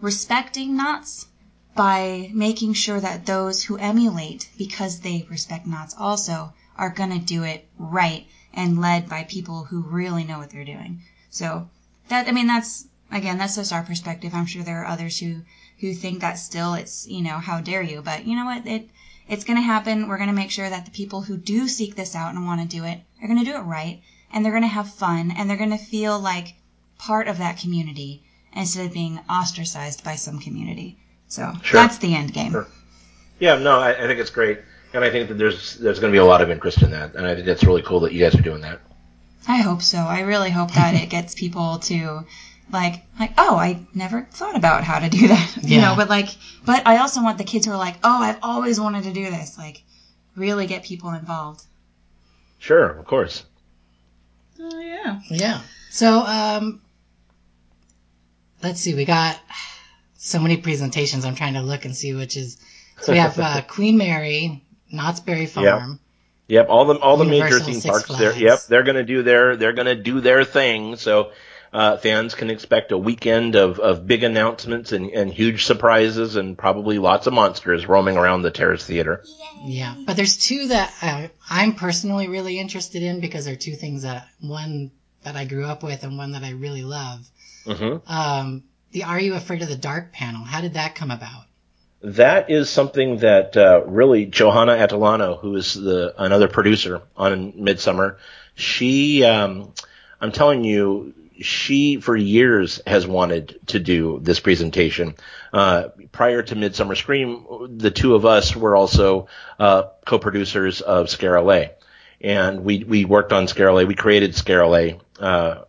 respecting 0.01 0.75
Knott's 0.75 1.27
by 1.75 2.32
making 2.34 2.74
sure 2.74 3.00
that 3.00 3.25
those 3.25 3.63
who 3.63 3.77
emulate 3.77 4.50
because 4.58 5.00
they 5.00 5.25
respect 5.29 5.68
Knott's 5.68 5.96
also 5.98 6.53
are 6.77 6.89
going 6.89 7.12
to 7.12 7.20
do 7.20 7.44
it 7.44 7.68
right 7.77 8.27
and 8.53 8.82
led 8.82 9.08
by 9.10 9.24
people 9.24 9.65
who 9.65 9.82
really 9.82 10.24
know 10.24 10.39
what 10.39 10.50
they're 10.50 10.65
doing. 10.65 11.01
So 11.29 11.70
that 12.10 12.27
I 12.27 12.32
mean 12.32 12.48
that's 12.48 12.86
again 13.12 13.38
that's 13.38 13.56
just 13.56 13.74
our 13.74 13.84
perspective. 13.84 14.34
I'm 14.34 14.46
sure 14.46 14.63
there 14.63 14.82
are 14.84 14.88
others 14.88 15.20
who 15.20 15.41
who 15.79 15.94
think 15.94 16.22
that 16.22 16.38
still 16.39 16.74
it's 16.74 17.08
you 17.08 17.22
know 17.22 17.38
how 17.39 17.62
dare 17.62 17.82
you, 17.82 18.01
but 18.01 18.25
you 18.25 18.36
know 18.36 18.46
what 18.46 18.65
it 18.65 18.89
it's 19.27 19.44
going 19.44 19.58
to 19.58 19.63
happen. 19.63 20.08
We're 20.08 20.18
going 20.18 20.29
to 20.29 20.36
make 20.36 20.51
sure 20.51 20.70
that 20.70 20.86
the 20.86 20.91
people 20.91 21.22
who 21.22 21.38
do 21.38 21.68
seek 21.68 21.96
this 21.96 22.15
out 22.15 22.34
and 22.34 22.46
want 22.46 22.62
to 22.62 22.77
do 22.77 22.84
it 22.84 23.00
are 23.22 23.27
going 23.27 23.39
to 23.39 23.46
do 23.46 23.56
it 23.56 23.62
right 23.62 24.01
and 24.34 24.44
they're 24.44 24.51
going 24.51 24.63
to 24.63 24.68
have 24.68 24.91
fun 24.91 25.32
and 25.38 25.50
they're 25.50 25.58
going 25.58 25.70
to 25.72 25.77
feel 25.77 26.20
like 26.20 26.56
part 26.98 27.27
of 27.27 27.38
that 27.38 27.58
community 27.58 28.24
instead 28.53 28.86
of 28.86 28.94
being 28.94 29.20
ostracized 29.29 30.03
by 30.03 30.15
some 30.15 30.39
community. 30.39 30.98
So 31.27 31.53
Sure. 31.63 31.79
that's 31.82 32.00
the 32.00 32.15
end 32.15 32.34
game. 32.34 32.51
Sure. 32.51 32.68
Yeah, 33.39 33.58
no, 33.58 33.79
I, 33.79 33.91
I 33.91 34.08
think 34.08 34.20
it's 34.20 34.32
great, 34.32 34.60
and 34.93 35.03
I 35.03 35.10
think 35.10 35.29
that 35.29 35.36
there's 35.38 35.75
there's 35.77 36.00
going 36.00 36.12
to 36.12 36.15
be 36.15 36.19
a 36.22 36.25
lot 36.25 36.41
of 36.41 36.50
interest 36.50 36.81
in 36.81 36.91
that, 36.91 37.15
and 37.15 37.25
I 37.25 37.34
think 37.36 37.46
that's 37.46 37.63
really 37.63 37.81
cool 37.81 38.00
that 38.01 38.13
you 38.13 38.19
guys 38.24 38.36
are 38.36 38.41
doing 38.41 38.62
that. 38.62 38.79
I 39.48 39.58
hope 39.58 39.81
so. 39.81 39.98
I 40.00 40.22
really 40.22 40.50
hope 40.51 40.74
that 40.74 40.93
it 40.96 41.10
gets 41.10 41.34
people 41.36 41.79
to 41.79 42.25
like 42.72 43.03
like 43.19 43.34
oh 43.38 43.55
I 43.55 43.79
never 43.96 44.27
thought 44.31 44.55
about 44.55 44.84
how 44.84 45.00
to 45.00 45.10
do 45.10 45.27
that 45.29 45.58
you 45.63 45.77
Yeah. 45.77 45.81
know 45.89 45.96
but 45.96 46.08
like 46.10 46.29
but 46.65 46.86
I 46.86 46.98
also 46.98 47.24
want 47.24 47.39
the 47.39 47.43
kids 47.43 47.65
who 47.65 47.72
are 47.72 47.77
like 47.77 47.96
oh 48.03 48.22
I've 48.22 48.38
always 48.43 48.79
wanted 48.79 49.05
to 49.05 49.12
do 49.13 49.24
this 49.25 49.58
like 49.58 49.81
really 50.36 50.67
get 50.67 50.84
people 50.84 51.10
involved. 51.13 51.63
Sure, 52.60 52.89
of 52.89 53.05
course. 53.05 53.43
Oh 54.60 54.79
yeah. 54.79 55.19
Yeah. 55.29 55.62
So, 55.89 56.19
um, 56.19 56.81
let's 58.62 58.79
see. 58.81 58.93
We 58.93 59.05
got 59.05 59.39
so 60.17 60.39
many 60.39 60.58
presentations. 60.58 61.25
I'm 61.25 61.36
trying 61.36 61.53
to 61.53 61.62
look 61.62 61.86
and 61.86 61.96
see 61.96 62.13
which 62.13 62.38
is. 62.38 62.58
So 63.01 63.13
we 63.13 63.17
have 63.17 63.39
uh, 63.39 63.62
Queen 63.67 63.98
Mary, 63.98 64.63
Knott's 64.91 65.19
Berry 65.19 65.46
Farm. 65.46 66.00
Yep, 66.48 66.67
all 66.69 66.86
the 66.86 66.96
all 66.96 67.17
the 67.17 67.25
major 67.25 67.60
theme 67.60 67.75
Six 67.75 67.86
parks. 67.86 68.17
They're, 68.17 68.36
yep, 68.36 68.60
they're 68.67 68.84
going 68.84 68.96
to 68.96 69.03
do 69.03 69.22
their 69.22 69.55
they're 69.55 69.74
going 69.74 69.86
to 69.86 69.96
do 69.96 70.19
their 70.19 70.43
thing. 70.43 70.96
So 70.96 71.31
uh, 71.72 71.98
fans 71.98 72.34
can 72.34 72.50
expect 72.50 72.91
a 72.91 72.98
weekend 72.98 73.55
of, 73.55 73.79
of 73.79 74.08
big 74.08 74.24
announcements 74.24 74.91
and, 74.91 75.12
and 75.12 75.31
huge 75.31 75.65
surprises 75.65 76.36
and 76.36 76.58
probably 76.58 76.98
lots 76.98 77.27
of 77.27 77.34
monsters 77.34 77.88
roaming 77.88 78.17
around 78.17 78.41
the 78.41 78.51
Terrace 78.51 78.84
Theater. 78.84 79.24
Yeah. 79.63 79.96
But 80.05 80.15
there's 80.15 80.38
two 80.38 80.69
that 80.69 80.93
uh, 81.01 81.27
I'm 81.50 81.75
personally 81.75 82.27
really 82.27 82.60
interested 82.60 83.03
in 83.03 83.19
because 83.19 83.46
they're 83.46 83.55
two 83.55 83.75
things 83.75 84.01
that 84.03 84.27
one 84.41 84.91
that 85.24 85.36
I 85.36 85.46
grew 85.46 85.65
up 85.65 85.84
with 85.84 86.03
and 86.03 86.17
one 86.17 86.31
that 86.31 86.43
I 86.43 86.51
really 86.51 86.84
love. 86.84 87.27
hmm 87.65 87.98
Um, 88.08 88.63
the 88.91 89.03
Are 89.03 89.19
You 89.19 89.36
Afraid 89.36 89.62
of 89.62 89.69
the 89.69 89.75
Dark 89.77 90.13
panel. 90.13 90.43
How 90.43 90.62
did 90.62 90.74
that 90.74 90.96
come 90.96 91.12
about? 91.12 91.43
That 92.01 92.50
is 92.50 92.70
something 92.70 93.18
that 93.18 93.58
uh, 93.58 93.84
really 93.86 94.25
Johanna 94.25 94.74
Atalano, 94.74 95.39
who 95.39 95.56
is 95.56 95.74
the 95.74 96.13
another 96.18 96.48
producer 96.48 97.01
on 97.18 97.53
Midsummer, 97.62 98.18
she, 98.56 99.24
um, 99.24 99.74
I'm 100.22 100.32
telling 100.32 100.63
you, 100.63 101.13
she 101.41 102.00
for 102.01 102.15
years 102.15 102.82
has 102.86 103.08
wanted 103.08 103.60
to 103.68 103.79
do 103.79 104.20
this 104.22 104.39
presentation. 104.39 105.15
Uh, 105.53 105.89
prior 106.12 106.41
to 106.44 106.56
Midsummer 106.56 106.96
Scream, 106.96 107.46
the 107.77 107.91
two 107.91 108.15
of 108.15 108.25
us 108.25 108.56
were 108.56 108.75
also 108.75 109.27
uh, 109.58 109.84
co-producers 110.06 110.82
of 110.82 111.10
Scare 111.10 111.38
and 112.22 112.63
we 112.63 112.84
we 112.84 113.06
worked 113.06 113.32
on 113.32 113.48
Scare 113.48 113.74
We 113.74 113.96
created 113.96 114.36
Scare 114.36 114.98
uh, 115.20 115.63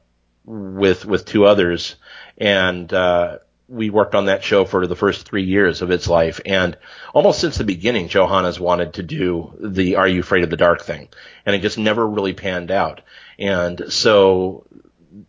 with 0.44 1.04
with 1.04 1.24
two 1.24 1.44
others, 1.44 1.96
and 2.38 2.92
uh, 2.92 3.38
we 3.70 3.88
worked 3.88 4.16
on 4.16 4.26
that 4.26 4.42
show 4.42 4.64
for 4.64 4.86
the 4.86 4.96
first 4.96 5.26
three 5.26 5.44
years 5.44 5.80
of 5.80 5.92
its 5.92 6.08
life. 6.08 6.40
And 6.44 6.76
almost 7.14 7.40
since 7.40 7.56
the 7.56 7.64
beginning, 7.64 8.08
Johanna's 8.08 8.58
wanted 8.58 8.94
to 8.94 9.02
do 9.04 9.54
the 9.60 9.96
Are 9.96 10.08
You 10.08 10.20
Afraid 10.20 10.42
of 10.42 10.50
the 10.50 10.56
Dark 10.56 10.82
thing. 10.82 11.08
And 11.46 11.54
it 11.54 11.62
just 11.62 11.78
never 11.78 12.06
really 12.06 12.32
panned 12.32 12.72
out. 12.72 13.00
And 13.38 13.84
so, 13.88 14.66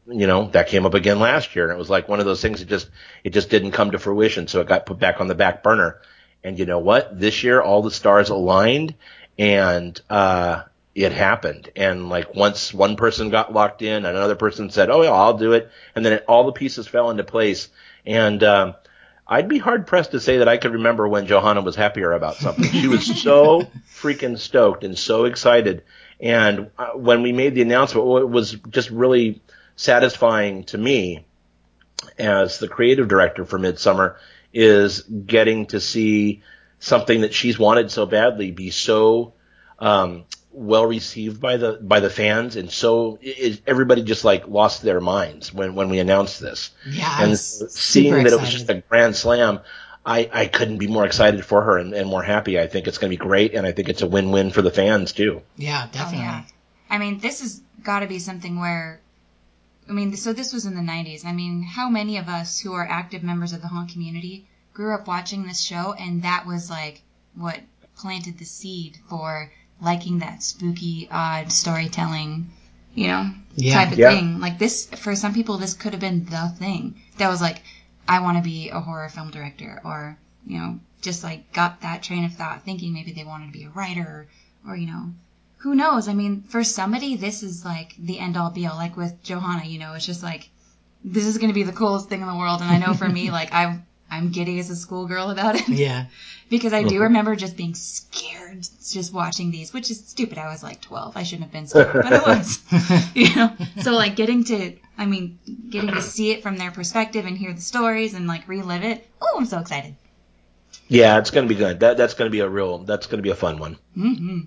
you 0.08 0.26
know, 0.26 0.50
that 0.50 0.70
came 0.70 0.88
up 0.88 0.96
again 0.96 1.20
last 1.20 1.56
year. 1.56 1.66
And 1.66 1.74
it 1.74 1.78
was 1.78 1.90
like 1.90 2.10
one 2.10 2.20
of 2.20 2.26
those 2.26 2.42
things 2.42 2.60
that 2.60 2.68
just, 2.68 2.90
it 3.24 3.30
just 3.30 3.52
didn't 3.52 3.72
come 3.72 3.92
to 3.92 4.00
fruition. 4.00 4.48
So 4.48 4.60
it 4.60 4.68
got 4.68 4.88
put 4.88 5.00
back 5.00 5.22
on 5.22 5.28
the 5.28 5.36
back 5.36 5.62
burner. 5.62 6.02
And 6.44 6.58
you 6.58 6.66
know 6.66 6.80
what? 6.80 7.20
This 7.20 7.44
year, 7.44 7.62
all 7.62 7.84
the 7.84 7.92
stars 7.92 8.30
aligned 8.30 8.96
and, 9.38 10.02
uh, 10.10 10.64
it 10.94 11.12
happened. 11.12 11.70
And 11.76 12.10
like 12.10 12.36
once 12.36 12.74
one 12.74 12.96
person 12.96 13.30
got 13.30 13.54
locked 13.54 13.82
in, 13.82 14.06
and 14.06 14.18
another 14.18 14.36
person 14.36 14.70
said, 14.70 14.90
"Oh 14.90 15.04
yeah, 15.04 15.12
I'll 15.12 15.38
do 15.38 15.54
it," 15.54 15.72
and 15.96 16.06
then 16.06 16.14
it, 16.14 16.26
all 16.28 16.44
the 16.44 16.52
pieces 16.52 16.86
fell 16.86 17.10
into 17.10 17.24
place. 17.24 17.70
And 18.06 18.44
um, 18.44 18.76
I'd 19.28 19.48
be 19.48 19.60
hard 19.60 19.88
pressed 19.88 20.12
to 20.12 20.20
say 20.20 20.40
that 20.40 20.48
I 20.48 20.58
could 20.58 20.74
remember 20.74 21.08
when 21.08 21.28
Johanna 21.28 21.62
was 21.62 21.76
happier 21.76 22.12
about 22.12 22.36
something. 22.36 22.66
She 22.66 22.88
was 22.88 23.22
so 23.22 23.62
freaking 23.96 24.38
stoked 24.38 24.84
and 24.84 24.98
so 24.98 25.26
excited. 25.26 25.84
And 26.20 26.70
uh, 26.78 26.92
when 26.92 27.22
we 27.22 27.32
made 27.32 27.56
the 27.56 27.62
announcement, 27.62 28.06
it 28.22 28.30
was 28.30 28.52
just 28.70 28.90
really 28.90 29.42
satisfying 29.76 30.66
to 30.66 30.78
me 30.78 31.26
as 32.18 32.60
the 32.60 32.68
creative 32.68 33.08
director 33.08 33.46
for 33.46 33.58
Midsummer 33.58 34.18
is 34.54 35.02
getting 35.02 35.68
to 35.68 35.80
see 35.80 36.44
something 36.80 37.22
that 37.22 37.34
she's 37.34 37.58
wanted 37.58 37.92
so 37.92 38.06
badly 38.06 38.52
be 38.52 38.70
so 38.70 39.34
um, 39.80 40.26
well 40.54 40.86
received 40.86 41.40
by 41.40 41.58
the 41.58 41.80
by 41.82 42.00
the 42.00 42.10
fans, 42.10 42.56
and 42.56 42.72
so 42.72 43.20
it, 43.22 43.62
everybody 43.66 44.04
just 44.04 44.26
like 44.26 44.48
lost 44.48 44.82
their 44.82 45.00
minds 45.00 45.54
when 45.54 45.76
when 45.76 45.90
we 45.90 46.00
announced 46.00 46.40
this. 46.40 46.72
Yeah, 46.90 47.24
and 47.24 47.38
seeing 47.38 48.24
that 48.24 48.34
it 48.34 48.40
was 48.40 48.50
just 48.50 48.70
a 48.70 48.84
grand 48.90 49.16
slam, 49.16 49.60
I 50.06 50.30
I 50.32 50.46
couldn't 50.48 50.78
be 50.78 50.88
more 50.88 51.06
excited 51.06 51.46
for 51.46 51.62
her 51.62 51.78
and, 51.78 51.94
and 51.94 52.10
more 52.10 52.24
happy. 52.24 52.60
I 52.60 52.68
think 52.68 52.88
it's 52.88 52.98
going 52.98 53.12
to 53.12 53.18
be 53.18 53.24
great, 53.24 53.54
and 53.54 53.66
I 53.66 53.72
think 53.72 53.90
it's 53.90 54.02
a 54.02 54.08
win 54.08 54.32
win 54.32 54.52
for 54.52 54.62
the 54.62 54.72
fans 54.72 55.14
too. 55.14 55.42
Yeah, 55.58 55.88
definitely. 55.92 56.20
Oh, 56.20 56.22
yeah. 56.22 56.44
I 56.90 56.98
mean, 56.98 57.20
this 57.20 57.42
has 57.42 57.62
got 57.84 58.02
to 58.02 58.08
be 58.08 58.20
something 58.20 58.60
where. 58.60 59.00
I 59.90 59.94
mean, 59.94 60.16
so 60.16 60.32
this 60.32 60.54
was 60.54 60.66
in 60.66 60.76
the 60.76 60.82
90s. 60.82 61.26
I 61.26 61.34
mean, 61.34 61.64
how 61.64 61.90
many 61.90 62.18
of 62.18 62.30
us 62.30 62.60
who 62.60 62.74
are 62.74 62.88
active 62.88 63.24
members 63.24 63.52
of 63.52 63.62
the 63.62 63.68
haunt 63.68 63.92
community 63.92 64.46
grew 64.74 64.94
up 64.94 65.08
watching 65.08 65.46
this 65.46 65.60
show 65.60 65.94
and 66.00 66.24
that 66.24 66.46
was 66.46 66.70
like 66.70 67.02
what 67.36 67.60
planted 67.98 68.38
the 68.38 68.46
seed 68.46 68.98
for 69.10 69.52
liking 69.82 70.20
that 70.20 70.44
spooky, 70.44 71.08
odd 71.12 71.52
storytelling, 71.52 72.52
you 72.94 73.08
know, 73.08 73.32
yeah. 73.56 73.74
type 73.74 73.94
of 73.94 74.00
yeah. 74.00 74.12
thing. 74.12 74.40
Like 74.40 74.60
this, 74.60 74.86
for 74.86 75.16
some 75.16 75.34
people, 75.34 75.58
this 75.58 75.74
could 75.74 75.94
have 75.94 76.02
been 76.02 76.26
the 76.26 76.54
thing 76.58 77.02
that 77.18 77.30
was 77.30 77.42
like, 77.42 77.62
I 78.08 78.20
want 78.20 78.38
to 78.38 78.44
be 78.44 78.70
a 78.70 78.80
horror 78.80 79.10
film 79.10 79.32
director, 79.32 79.82
or 79.84 80.18
you 80.46 80.60
know, 80.60 80.80
just 81.02 81.24
like 81.24 81.52
got 81.54 81.82
that 81.82 82.04
train 82.04 82.26
of 82.26 82.34
thought, 82.34 82.64
thinking 82.64 82.94
maybe 82.94 83.12
they 83.14 83.24
wanted 83.24 83.48
to 83.48 83.52
be 83.58 83.66
a 83.66 83.70
writer, 83.70 84.28
or 84.68 84.76
you 84.76 84.88
know, 84.88 85.12
who 85.58 85.76
knows? 85.76 86.08
I 86.08 86.14
mean, 86.14 86.42
for 86.44 86.64
somebody, 86.64 87.16
this 87.16 87.44
is 87.44 87.64
like 87.64 87.96
the 87.98 88.20
end 88.20 88.38
all 88.38 88.50
be 88.50 88.68
all. 88.68 88.76
Like 88.76 88.98
with 88.98 89.22
Johanna, 89.24 89.66
you 89.66 89.80
know, 89.80 89.94
it's 89.94 90.06
just 90.06 90.24
like 90.24 90.50
this 91.04 91.26
is 91.26 91.38
going 91.38 91.50
to 91.50 91.54
be 91.54 91.64
the 91.64 91.72
coolest 91.72 92.10
thing 92.10 92.22
in 92.22 92.28
the 92.28 92.36
world. 92.36 92.62
And 92.62 92.70
I 92.70 92.78
know 92.78 92.94
for 92.94 93.08
me, 93.08 93.32
like 93.40 93.54
I'm 93.54 93.86
I'm 94.10 94.32
giddy 94.32 94.60
as 94.60 94.70
a 94.70 94.76
schoolgirl 94.76 95.30
about 95.30 95.56
it. 95.56 95.70
Yeah. 95.70 96.06
Because 96.52 96.74
I 96.74 96.84
do 96.84 97.00
remember 97.00 97.36
just 97.38 97.56
being 97.56 97.74
scared 97.74 98.68
just 98.92 99.14
watching 99.14 99.52
these, 99.52 99.72
which 99.72 99.90
is 99.90 100.06
stupid. 100.06 100.38
I 100.38 100.52
was 100.52 100.62
like 100.62 100.82
12. 100.82 101.16
I 101.16 101.24
shouldn't 101.24 101.44
have 101.44 101.52
been 101.54 101.66
scared, 101.66 101.94
but 101.94 102.12
I 102.12 102.20
was. 102.28 102.60
you 103.16 103.34
know? 103.34 103.56
So 103.82 103.94
like 103.94 104.18
getting 104.18 104.44
to, 104.44 104.76
I 104.98 105.06
mean, 105.06 105.40
getting 105.70 105.92
to 105.92 106.02
see 106.02 106.32
it 106.32 106.44
from 106.44 106.58
their 106.58 106.70
perspective 106.70 107.26
and 107.26 107.38
hear 107.38 107.54
the 107.54 107.62
stories 107.62 108.14
and 108.14 108.28
like 108.28 108.50
relive 108.50 108.84
it. 108.84 109.08
Oh, 109.22 109.36
I'm 109.38 109.46
so 109.46 109.60
excited. 109.60 109.96
Yeah, 110.90 111.18
it's 111.20 111.32
going 111.32 111.48
to 111.48 111.54
be 111.54 111.58
good. 111.58 111.80
That, 111.80 111.96
that's 111.96 112.16
going 112.16 112.30
to 112.30 112.32
be 112.32 112.42
a 112.42 112.50
real, 112.50 112.80
that's 112.80 113.08
going 113.08 113.20
to 113.20 113.24
be 113.24 113.30
a 113.30 113.36
fun 113.36 113.58
one. 113.58 113.78
Mm-hmm. 113.98 114.40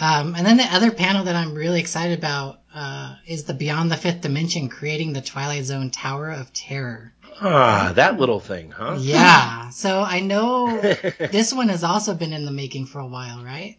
Um, 0.00 0.34
and 0.34 0.46
then 0.46 0.56
the 0.56 0.64
other 0.64 0.90
panel 0.90 1.24
that 1.24 1.36
I'm 1.36 1.54
really 1.54 1.80
excited 1.80 2.18
about 2.18 2.60
uh, 2.74 3.16
is 3.26 3.44
the 3.44 3.52
Beyond 3.52 3.92
the 3.92 3.98
Fifth 3.98 4.22
Dimension, 4.22 4.70
creating 4.70 5.12
the 5.12 5.20
Twilight 5.20 5.64
Zone 5.64 5.90
Tower 5.90 6.30
of 6.30 6.50
Terror. 6.54 7.12
Ah, 7.40 7.92
that 7.96 8.18
little 8.18 8.40
thing, 8.40 8.70
huh? 8.70 8.96
Yeah. 9.00 9.58
So 9.72 10.02
I 10.02 10.20
know 10.20 10.78
this 11.18 11.50
one 11.50 11.70
has 11.70 11.82
also 11.82 12.14
been 12.14 12.34
in 12.34 12.44
the 12.44 12.50
making 12.50 12.84
for 12.84 12.98
a 12.98 13.06
while, 13.06 13.42
right? 13.42 13.78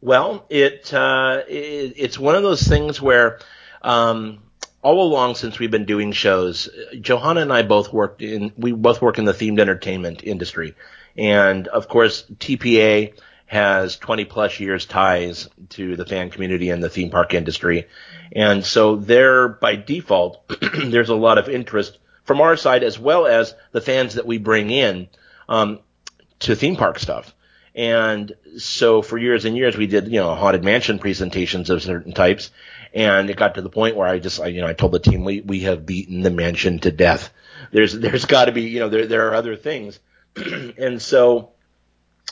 Well, 0.00 0.46
it, 0.48 0.94
uh, 0.94 1.42
it 1.48 1.94
it's 1.96 2.18
one 2.20 2.36
of 2.36 2.44
those 2.44 2.62
things 2.62 3.02
where 3.02 3.40
um, 3.82 4.38
all 4.82 5.02
along 5.02 5.34
since 5.34 5.58
we've 5.58 5.70
been 5.70 5.84
doing 5.84 6.12
shows, 6.12 6.68
Johanna 7.00 7.40
and 7.40 7.52
I 7.52 7.62
both 7.62 7.92
worked 7.92 8.22
in 8.22 8.52
we 8.56 8.72
both 8.72 9.02
work 9.02 9.18
in 9.18 9.24
the 9.24 9.32
themed 9.32 9.60
entertainment 9.60 10.22
industry, 10.24 10.74
and 11.16 11.68
of 11.68 11.88
course 11.88 12.24
TPA 12.38 13.14
has 13.46 13.96
20 13.96 14.24
plus 14.26 14.60
years 14.60 14.86
ties 14.86 15.48
to 15.70 15.96
the 15.96 16.06
fan 16.06 16.30
community 16.30 16.70
and 16.70 16.82
the 16.82 16.88
theme 16.88 17.10
park 17.10 17.34
industry, 17.34 17.88
and 18.32 18.64
so 18.64 18.96
there 18.96 19.48
by 19.48 19.76
default 19.76 20.48
there's 20.84 21.10
a 21.10 21.14
lot 21.14 21.36
of 21.36 21.48
interest 21.48 21.98
from 22.30 22.40
our 22.40 22.56
side 22.56 22.84
as 22.84 22.96
well 22.96 23.26
as 23.26 23.56
the 23.72 23.80
fans 23.80 24.14
that 24.14 24.24
we 24.24 24.38
bring 24.38 24.70
in 24.70 25.08
um, 25.48 25.80
to 26.38 26.54
theme 26.54 26.76
park 26.76 26.96
stuff. 27.00 27.34
And 27.74 28.32
so 28.56 29.02
for 29.02 29.18
years 29.18 29.46
and 29.46 29.56
years 29.56 29.76
we 29.76 29.88
did, 29.88 30.06
you 30.06 30.20
know, 30.20 30.36
haunted 30.36 30.62
mansion 30.62 31.00
presentations 31.00 31.70
of 31.70 31.82
certain 31.82 32.12
types. 32.12 32.52
And 32.94 33.30
it 33.30 33.36
got 33.36 33.56
to 33.56 33.62
the 33.62 33.68
point 33.68 33.96
where 33.96 34.06
I 34.06 34.20
just, 34.20 34.40
I, 34.40 34.46
you 34.46 34.60
know, 34.60 34.68
I 34.68 34.74
told 34.74 34.92
the 34.92 35.00
team 35.00 35.24
we, 35.24 35.40
we 35.40 35.62
have 35.62 35.84
beaten 35.84 36.20
the 36.20 36.30
mansion 36.30 36.78
to 36.78 36.92
death. 36.92 37.32
There's, 37.72 37.98
there's 37.98 38.24
got 38.36 38.44
to 38.44 38.52
be, 38.52 38.62
you 38.62 38.78
know, 38.78 38.88
there, 38.88 39.06
there 39.08 39.26
are 39.30 39.34
other 39.34 39.56
things. 39.56 39.98
and 40.36 41.02
so 41.02 41.50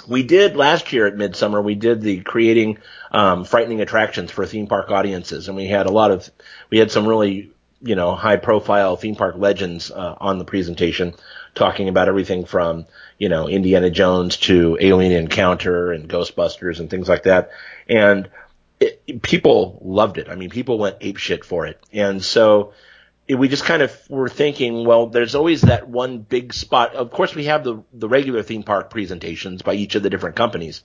we 0.06 0.22
did 0.22 0.54
last 0.54 0.92
year 0.92 1.08
at 1.08 1.16
Midsummer, 1.16 1.60
we 1.60 1.74
did 1.74 2.02
the 2.02 2.20
creating, 2.20 2.78
um, 3.10 3.44
frightening 3.44 3.80
attractions 3.80 4.30
for 4.30 4.46
theme 4.46 4.68
park 4.68 4.92
audiences. 4.92 5.48
And 5.48 5.56
we 5.56 5.66
had 5.66 5.86
a 5.86 5.92
lot 5.92 6.12
of, 6.12 6.30
we 6.70 6.78
had 6.78 6.92
some 6.92 7.04
really 7.04 7.50
you 7.80 7.94
know, 7.94 8.14
high 8.14 8.36
profile 8.36 8.96
theme 8.96 9.14
park 9.14 9.36
legends 9.38 9.90
uh, 9.90 10.16
on 10.20 10.38
the 10.38 10.44
presentation, 10.44 11.14
talking 11.54 11.88
about 11.88 12.08
everything 12.08 12.44
from, 12.44 12.86
you 13.18 13.28
know, 13.28 13.48
Indiana 13.48 13.90
Jones 13.90 14.36
to 14.38 14.76
Alien 14.80 15.12
Encounter 15.12 15.92
and 15.92 16.08
Ghostbusters 16.08 16.80
and 16.80 16.90
things 16.90 17.08
like 17.08 17.24
that. 17.24 17.50
And 17.88 18.28
it, 18.80 19.22
people 19.22 19.80
loved 19.84 20.18
it. 20.18 20.28
I 20.28 20.34
mean, 20.34 20.50
people 20.50 20.78
went 20.78 20.96
ape 21.00 21.18
shit 21.18 21.44
for 21.44 21.66
it. 21.66 21.80
And 21.92 22.24
so 22.24 22.72
it, 23.28 23.36
we 23.36 23.48
just 23.48 23.64
kind 23.64 23.82
of 23.82 23.96
were 24.08 24.28
thinking, 24.28 24.84
well, 24.84 25.06
there's 25.06 25.34
always 25.34 25.62
that 25.62 25.88
one 25.88 26.18
big 26.18 26.52
spot. 26.52 26.94
Of 26.94 27.10
course, 27.10 27.34
we 27.34 27.44
have 27.44 27.62
the, 27.62 27.82
the 27.92 28.08
regular 28.08 28.42
theme 28.42 28.62
park 28.64 28.90
presentations 28.90 29.62
by 29.62 29.74
each 29.74 29.94
of 29.94 30.02
the 30.02 30.10
different 30.10 30.36
companies, 30.36 30.82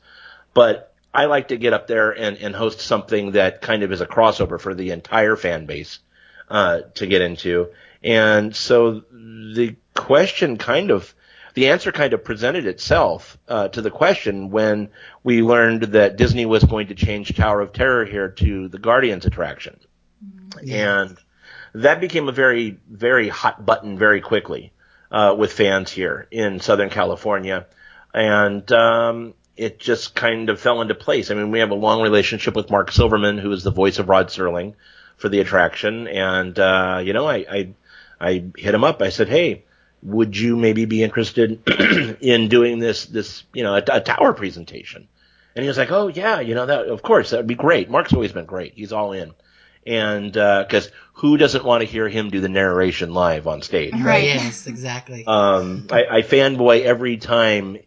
but 0.54 0.94
I 1.14 1.26
like 1.26 1.50
to 1.50 1.58
get 1.58 1.74
up 1.74 1.88
there 1.88 2.12
and, 2.12 2.38
and 2.38 2.56
host 2.56 2.82
something 2.82 3.32
that 3.32 3.62
kind 3.62 3.84
of 3.84 3.92
is 3.92 4.02
a 4.02 4.08
crossover 4.08 4.60
for 4.60 4.74
the 4.74 4.92
entire 4.92 5.36
fan 5.36 5.66
base 5.66 6.00
uh, 6.50 6.82
to 6.96 7.08
get 7.08 7.22
into. 7.22 7.70
And 8.04 8.56
so 8.56 9.04
the 9.12 9.76
question 9.96 10.58
kind 10.58 10.92
of, 10.92 11.14
the 11.54 11.70
answer 11.70 11.92
kind 11.92 12.14
of 12.14 12.24
presented 12.24 12.66
itself 12.66 13.38
uh, 13.48 13.68
to 13.70 13.82
the 13.82 13.92
question 13.92 14.50
when 14.50 14.90
we 15.24 15.42
learned 15.42 15.84
that 15.84 16.18
Disney 16.18 16.46
was 16.46 16.64
going 16.64 16.88
to 16.88 16.96
change 16.96 17.36
Tower 17.36 17.62
of 17.62 17.74
Terror 17.74 18.06
here 18.06 18.30
to 18.30 18.68
the 18.68 18.80
Guardians 18.80 19.26
attraction. 19.26 19.80
Mm-hmm. 20.26 20.72
And 20.72 21.18
that 21.76 22.02
became 22.02 22.28
a 22.28 22.32
very, 22.32 22.78
very 22.90 23.30
hot 23.30 23.66
button 23.66 23.98
very 23.98 24.22
quickly 24.22 24.74
uh, 25.12 25.36
with 25.38 25.54
fans 25.54 25.92
here 25.92 26.28
in 26.32 26.60
Southern 26.60 26.90
California. 26.90 27.68
And 28.14 28.70
um, 28.72 29.34
it 29.56 29.80
just 29.80 30.16
kind 30.16 30.50
of 30.50 30.60
fell 30.60 30.82
into 30.82 30.96
place. 30.96 31.32
I 31.32 31.36
mean, 31.36 31.52
we 31.52 31.60
have 31.60 31.72
a 31.72 31.76
long 31.76 32.02
relationship 32.02 32.56
with 32.56 32.70
Mark 32.70 32.92
Silverman, 32.92 33.38
who 33.38 33.52
is 33.52 33.64
the 33.64 33.72
voice 33.72 34.00
of 34.00 34.10
Rod 34.10 34.28
Serling 34.28 34.74
for 35.18 35.30
the 35.30 35.40
attraction, 35.40 36.08
and 36.08 36.58
uh, 36.58 37.02
you 37.04 37.14
know, 37.14 37.28
I, 37.28 37.46
I 37.50 37.74
I 38.20 38.46
hit 38.58 38.74
him 38.74 38.84
up. 38.84 39.02
I 39.02 39.10
said, 39.10 39.30
"Hey, 39.30 39.64
would 40.02 40.38
you 40.38 40.56
maybe 40.56 40.86
be 40.86 41.04
interested 41.04 41.62
in 42.22 42.50
doing 42.50 42.80
this 42.80 43.06
this 43.06 43.44
you 43.54 43.64
know 43.64 43.76
a, 43.76 43.84
a, 43.92 44.02
tower 44.02 44.34
presentation?" 44.34 45.08
And 45.56 45.64
he 45.64 45.68
was 45.68 45.78
like, 45.78 45.92
"Oh 45.92 46.08
yeah, 46.08 46.40
you 46.40 46.56
know 46.56 46.66
that 46.66 46.88
of 46.88 47.02
course 47.02 47.30
that 47.30 47.38
would 47.38 47.48
be 47.48 47.56
great." 47.56 47.90
Mark's 47.90 48.14
always 48.14 48.32
been 48.32 48.46
great. 48.46 48.74
He's 48.76 48.94
all 48.94 49.14
in, 49.14 49.34
and 49.86 50.32
because 50.32 50.88
uh, 50.88 50.92
who 51.14 51.38
doesn't 51.38 51.64
want 51.64 51.82
to 51.82 51.88
hear 51.88 52.10
him 52.10 52.30
do 52.30 52.42
the 52.42 52.50
narration 52.50 53.14
live 53.14 53.48
on 53.48 53.62
stage? 53.62 53.94
Right. 53.94 54.24
Yes, 54.24 54.68
exactly. 54.68 55.26
Um, 55.26 55.88
I, 55.92 56.06
I 56.06 56.22
fanboy 56.22 56.84
every 56.84 57.18
time, 57.18 57.78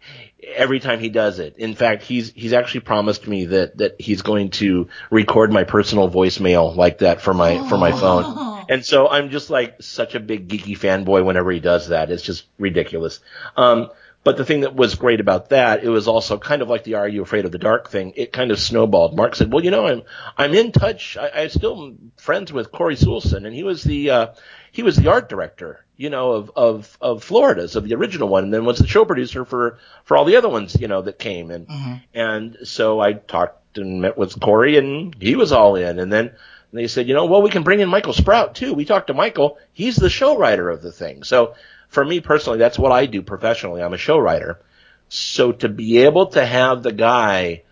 every 0.55 0.81
time 0.81 1.01
he 1.01 1.09
does 1.09 1.39
it. 1.39 1.57
In 1.57 1.75
fact, 1.75 2.03
he's 2.03 2.33
he's 2.33 2.53
actually 2.53 2.81
promised 2.81 3.27
me 3.27 3.47
that 3.47 3.79
that 3.79 4.01
he's 4.01 4.23
going 4.23 4.51
to 4.51 4.89
record 5.11 5.53
my 5.53 5.65
personal 5.65 6.11
voicemail 6.11 6.75
like 6.77 6.99
that 6.99 7.21
for 7.21 7.35
my 7.35 7.69
for 7.69 7.79
my 7.79 7.93
phone. 7.93 8.25
Oh. 8.27 8.65
And 8.69 8.85
so 8.85 9.09
I'm 9.09 9.31
just 9.31 9.51
like 9.51 9.83
such 9.83 10.15
a 10.15 10.21
big 10.21 10.49
geeky 10.49 10.77
fanboy 10.77 11.25
whenever 11.25 11.51
he 11.51 11.61
does 11.61 11.89
that. 11.89 12.11
It's 12.11 12.23
just 12.23 12.47
ridiculous. 12.59 13.21
Um, 13.57 13.91
but 14.25 14.37
the 14.37 14.45
thing 14.45 14.63
that 14.63 14.75
was 14.75 14.97
great 14.97 15.21
about 15.21 15.51
that, 15.51 15.85
it 15.85 15.89
was 15.89 16.09
also 16.09 16.37
kind 16.37 16.61
of 16.61 16.69
like 16.69 16.83
the 16.83 16.95
"Are 16.95 17.07
You 17.07 17.23
Afraid 17.23 17.45
of 17.45 17.53
the 17.53 17.59
Dark" 17.59 17.91
thing. 17.91 18.13
It 18.17 18.33
kind 18.33 18.51
of 18.51 18.59
snowballed. 18.59 19.17
Mark 19.17 19.37
said, 19.37 19.53
"Well, 19.53 19.65
you 19.65 19.71
know, 19.71 19.87
I'm 19.87 20.03
I'm 20.37 20.53
in 20.53 20.73
touch. 20.73 21.17
I, 21.17 21.31
I'm 21.43 21.49
still 21.49 21.95
friends 22.17 22.53
with 22.53 22.73
Corey 22.73 22.97
Soulson, 22.97 23.47
and 23.47 23.55
he 23.55 23.63
was 23.63 23.85
the 23.85 24.11
uh, 24.11 24.27
he 24.73 24.83
was 24.83 24.97
the 24.97 25.09
art 25.09 25.29
director, 25.29 25.86
you 25.97 26.11
know, 26.11 26.33
of 26.33 26.51
of 26.57 26.99
of 27.01 27.25
Florida's 27.25 27.77
of 27.77 27.85
the 27.85 27.95
original 27.95 28.29
one, 28.29 28.45
and 28.45 28.55
then 28.55 28.65
was 28.65 28.79
the 28.79 28.87
show 28.87 29.05
producer 29.05 29.45
for 29.45 29.79
for 30.05 30.17
all 30.17 30.25
the 30.25 30.37
other 30.37 30.49
ones, 30.49 30.77
you 30.79 30.89
know, 30.89 31.03
that 31.03 31.19
came. 31.19 31.51
And 31.51 31.67
mm-hmm. 31.67 31.95
and 32.15 32.59
so 32.65 33.01
I 33.01 33.15
talked 33.15 33.79
and 33.79 34.01
met 34.03 34.17
with 34.17 34.41
Corey, 34.41 34.77
and 34.79 35.15
he 35.21 35.37
was 35.37 35.53
all 35.53 35.77
in. 35.77 35.99
And 35.99 36.13
then 36.13 36.33
they 36.73 36.87
said, 36.89 37.09
you 37.09 37.15
know, 37.15 37.27
well, 37.27 37.43
we 37.43 37.51
can 37.51 37.63
bring 37.63 37.81
in 37.81 37.89
Michael 37.89 38.13
Sprout 38.13 38.55
too. 38.55 38.75
We 38.75 38.85
talked 38.85 39.09
to 39.09 39.15
Michael. 39.15 39.59
He's 39.73 39.97
the 39.97 40.11
show 40.11 40.37
writer 40.37 40.69
of 40.69 40.83
the 40.83 40.93
thing. 40.93 41.23
So 41.23 41.55
for 41.89 42.05
me 42.05 42.21
personally, 42.21 42.59
that's 42.59 42.79
what 42.79 42.93
I 42.93 43.07
do 43.07 43.23
professionally. 43.23 43.83
I'm 43.83 43.95
a 43.95 43.99
show 43.99 44.19
writer. 44.19 44.61
So 45.09 45.53
to 45.53 45.69
be 45.69 45.99
able 45.99 46.27
to 46.29 46.45
have 46.45 46.83
the 46.83 46.93
guy 46.93 47.63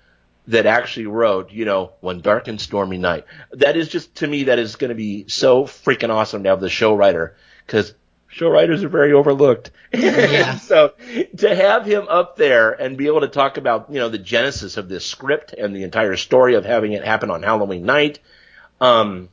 that 0.47 0.67
actually 0.67 1.07
wrote, 1.07 1.51
you 1.51 1.65
know, 1.65 1.93
One 2.01 2.21
Dark 2.21 2.49
and 2.49 2.61
Stormy 2.61 2.99
Night, 2.99 3.27
that 3.53 3.77
is 3.77 3.89
just, 3.89 4.15
to 4.17 4.27
me, 4.27 4.45
that 4.45 4.59
is 4.59 4.77
going 4.77 4.91
to 4.91 4.95
be 4.95 5.27
so 5.29 5.65
freaking 5.65 6.11
awesome 6.11 6.43
to 6.45 6.51
have 6.51 6.61
the 6.61 6.71
show 6.71 6.95
writer 6.95 7.37
because 7.67 7.95
show 8.35 8.49
writers 8.49 8.83
are 8.83 8.89
very 8.89 9.13
overlooked. 9.13 9.71
Yeah. 9.93 10.57
so 10.59 10.93
to 11.39 11.55
have 11.55 11.87
him 11.87 12.09
up 12.09 12.37
there 12.37 12.73
and 12.73 12.97
be 12.97 13.07
able 13.07 13.21
to 13.21 13.29
talk 13.29 13.57
about, 13.57 13.87
you 13.91 14.01
know, 14.01 14.09
the 14.09 14.19
genesis 14.19 14.77
of 14.77 14.89
this 14.89 15.07
script 15.07 15.53
and 15.53 15.75
the 15.75 15.85
entire 15.85 16.17
story 16.17 16.55
of 16.55 16.65
having 16.65 16.93
it 16.93 17.05
happen 17.05 17.31
on 17.31 17.45
Halloween 17.45 17.85
night, 17.87 18.19
um, 18.81 19.29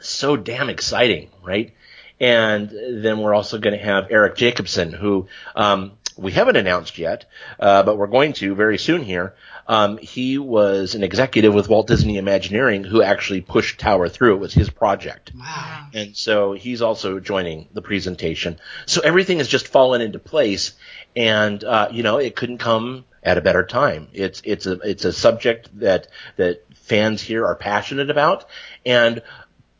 so 0.00 0.36
damn 0.36 0.70
exciting, 0.70 1.30
right? 1.42 1.74
And 2.20 2.70
then 2.70 3.18
we're 3.18 3.34
also 3.34 3.58
going 3.58 3.76
to 3.76 3.84
have 3.84 4.06
Eric 4.10 4.36
Jacobson, 4.36 4.92
who 4.92 5.26
um, 5.56 5.92
we 6.16 6.32
haven't 6.32 6.56
announced 6.56 6.98
yet, 6.98 7.26
uh, 7.58 7.82
but 7.82 7.96
we're 7.96 8.06
going 8.06 8.32
to 8.34 8.54
very 8.54 8.78
soon 8.78 9.02
here. 9.02 9.34
Um, 9.66 9.98
he 9.98 10.38
was 10.38 10.94
an 10.94 11.04
executive 11.04 11.54
with 11.54 11.68
Walt 11.68 11.86
Disney 11.86 12.18
Imagineering 12.18 12.84
who 12.84 13.02
actually 13.02 13.40
pushed 13.40 13.78
Tower 13.78 14.08
through. 14.08 14.34
It 14.34 14.40
was 14.40 14.54
his 14.54 14.70
project. 14.70 15.32
wow. 15.34 15.86
And 15.94 16.16
so 16.16 16.52
he's 16.52 16.82
also 16.82 17.20
joining 17.20 17.68
the 17.72 17.82
presentation. 17.82 18.58
So 18.86 19.00
everything 19.02 19.38
has 19.38 19.48
just 19.48 19.68
fallen 19.68 20.00
into 20.00 20.18
place, 20.18 20.72
and 21.14 21.62
uh, 21.62 21.88
you 21.92 22.02
know 22.02 22.18
it 22.18 22.36
couldn't 22.36 22.58
come 22.58 23.04
at 23.22 23.38
a 23.38 23.42
better 23.42 23.64
time. 23.64 24.08
It's 24.12 24.42
it's 24.44 24.66
a 24.66 24.72
it's 24.80 25.04
a 25.04 25.12
subject 25.12 25.68
that 25.78 26.08
that 26.36 26.64
fans 26.74 27.22
here 27.22 27.46
are 27.46 27.54
passionate 27.54 28.10
about, 28.10 28.46
and 28.84 29.22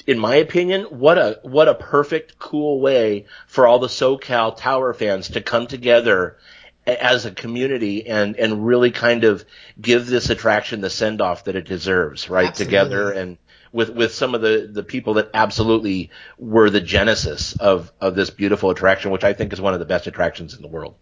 in 0.06 0.18
my 0.18 0.36
opinion, 0.36 0.84
what 0.84 1.18
a 1.18 1.38
what 1.42 1.68
a 1.68 1.74
perfect, 1.74 2.38
cool 2.38 2.80
way 2.80 3.26
for 3.46 3.66
all 3.66 3.78
the 3.78 3.88
SoCal 3.88 4.56
Tower 4.56 4.94
fans 4.94 5.30
to 5.30 5.40
come 5.40 5.66
together 5.66 6.38
as 6.86 7.24
a 7.26 7.30
community 7.30 8.06
and 8.06 8.36
and 8.36 8.66
really 8.66 8.90
kind 8.90 9.24
of 9.24 9.44
give 9.80 10.06
this 10.06 10.30
attraction 10.30 10.80
the 10.80 10.90
send 10.90 11.20
off 11.20 11.44
that 11.44 11.56
it 11.56 11.66
deserves, 11.66 12.28
right? 12.28 12.48
Absolutely. 12.48 12.64
Together 12.64 13.12
and 13.12 13.38
with 13.72 13.90
with 13.90 14.12
some 14.14 14.34
of 14.34 14.40
the 14.40 14.68
the 14.70 14.82
people 14.82 15.14
that 15.14 15.30
absolutely 15.34 16.10
were 16.38 16.70
the 16.70 16.80
genesis 16.80 17.56
of 17.56 17.92
of 18.00 18.14
this 18.14 18.30
beautiful 18.30 18.70
attraction, 18.70 19.10
which 19.10 19.24
I 19.24 19.32
think 19.32 19.52
is 19.52 19.60
one 19.60 19.74
of 19.74 19.80
the 19.80 19.86
best 19.86 20.06
attractions 20.06 20.54
in 20.54 20.62
the 20.62 20.68
world. 20.68 20.96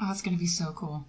Oh, 0.00 0.10
it's 0.10 0.22
gonna 0.22 0.36
be 0.36 0.46
so 0.46 0.72
cool. 0.76 1.04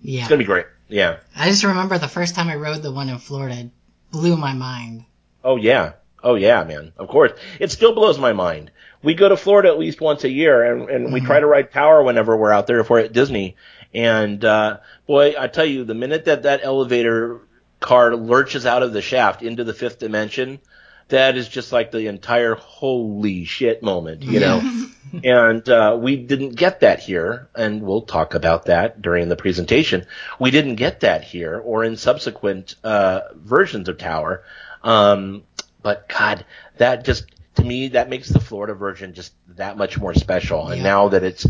Yeah. 0.00 0.20
It's 0.20 0.28
gonna 0.28 0.38
be 0.38 0.44
great. 0.44 0.66
Yeah. 0.88 1.18
I 1.36 1.48
just 1.48 1.64
remember 1.64 1.98
the 1.98 2.08
first 2.08 2.34
time 2.34 2.48
I 2.48 2.56
rode 2.56 2.82
the 2.82 2.92
one 2.92 3.08
in 3.08 3.18
Florida, 3.18 3.60
it 3.60 3.70
blew 4.10 4.36
my 4.36 4.54
mind. 4.54 5.04
Oh 5.44 5.56
yeah. 5.56 5.92
Oh 6.22 6.34
yeah, 6.34 6.64
man. 6.64 6.92
Of 6.96 7.08
course. 7.08 7.32
It 7.58 7.70
still 7.70 7.94
blows 7.94 8.18
my 8.18 8.32
mind. 8.32 8.70
We 9.02 9.14
go 9.14 9.28
to 9.28 9.36
Florida 9.36 9.68
at 9.68 9.78
least 9.78 10.00
once 10.00 10.24
a 10.24 10.30
year 10.30 10.62
and, 10.62 10.90
and 10.90 11.12
we 11.12 11.20
try 11.20 11.40
to 11.40 11.46
ride 11.46 11.72
Tower 11.72 12.02
whenever 12.02 12.36
we're 12.36 12.52
out 12.52 12.66
there 12.66 12.80
if 12.80 12.90
we're 12.90 13.00
at 13.00 13.12
Disney. 13.12 13.56
And, 13.94 14.44
uh, 14.44 14.78
boy, 15.06 15.34
I 15.38 15.48
tell 15.48 15.64
you, 15.64 15.84
the 15.84 15.94
minute 15.94 16.26
that 16.26 16.42
that 16.42 16.60
elevator 16.62 17.40
car 17.80 18.14
lurches 18.14 18.66
out 18.66 18.82
of 18.82 18.92
the 18.92 19.02
shaft 19.02 19.42
into 19.42 19.64
the 19.64 19.72
fifth 19.72 19.98
dimension, 19.98 20.60
that 21.08 21.36
is 21.36 21.48
just 21.48 21.72
like 21.72 21.90
the 21.90 22.06
entire 22.06 22.54
holy 22.54 23.44
shit 23.44 23.82
moment, 23.82 24.22
you 24.22 24.40
know? 24.40 24.86
and 25.24 25.68
uh, 25.68 25.98
we 26.00 26.16
didn't 26.16 26.54
get 26.54 26.80
that 26.80 27.00
here, 27.00 27.48
and 27.54 27.82
we'll 27.82 28.02
talk 28.02 28.34
about 28.34 28.66
that 28.66 29.02
during 29.02 29.28
the 29.28 29.36
presentation. 29.36 30.06
We 30.38 30.50
didn't 30.50 30.76
get 30.76 31.00
that 31.00 31.24
here 31.24 31.58
or 31.58 31.84
in 31.84 31.96
subsequent 31.96 32.76
uh, 32.84 33.20
versions 33.34 33.88
of 33.88 33.98
Tower. 33.98 34.44
Um, 34.82 35.42
but 35.82 36.08
God, 36.08 36.44
that 36.78 37.04
just 37.04 37.24
to 37.56 37.64
me 37.64 37.88
that 37.88 38.08
makes 38.08 38.28
the 38.28 38.40
Florida 38.40 38.74
version 38.74 39.12
just 39.14 39.32
that 39.56 39.76
much 39.76 39.98
more 39.98 40.14
special. 40.14 40.68
And 40.68 40.78
Yeah. 40.78 40.82
now 40.84 41.08
that 41.08 41.24
it's 41.24 41.46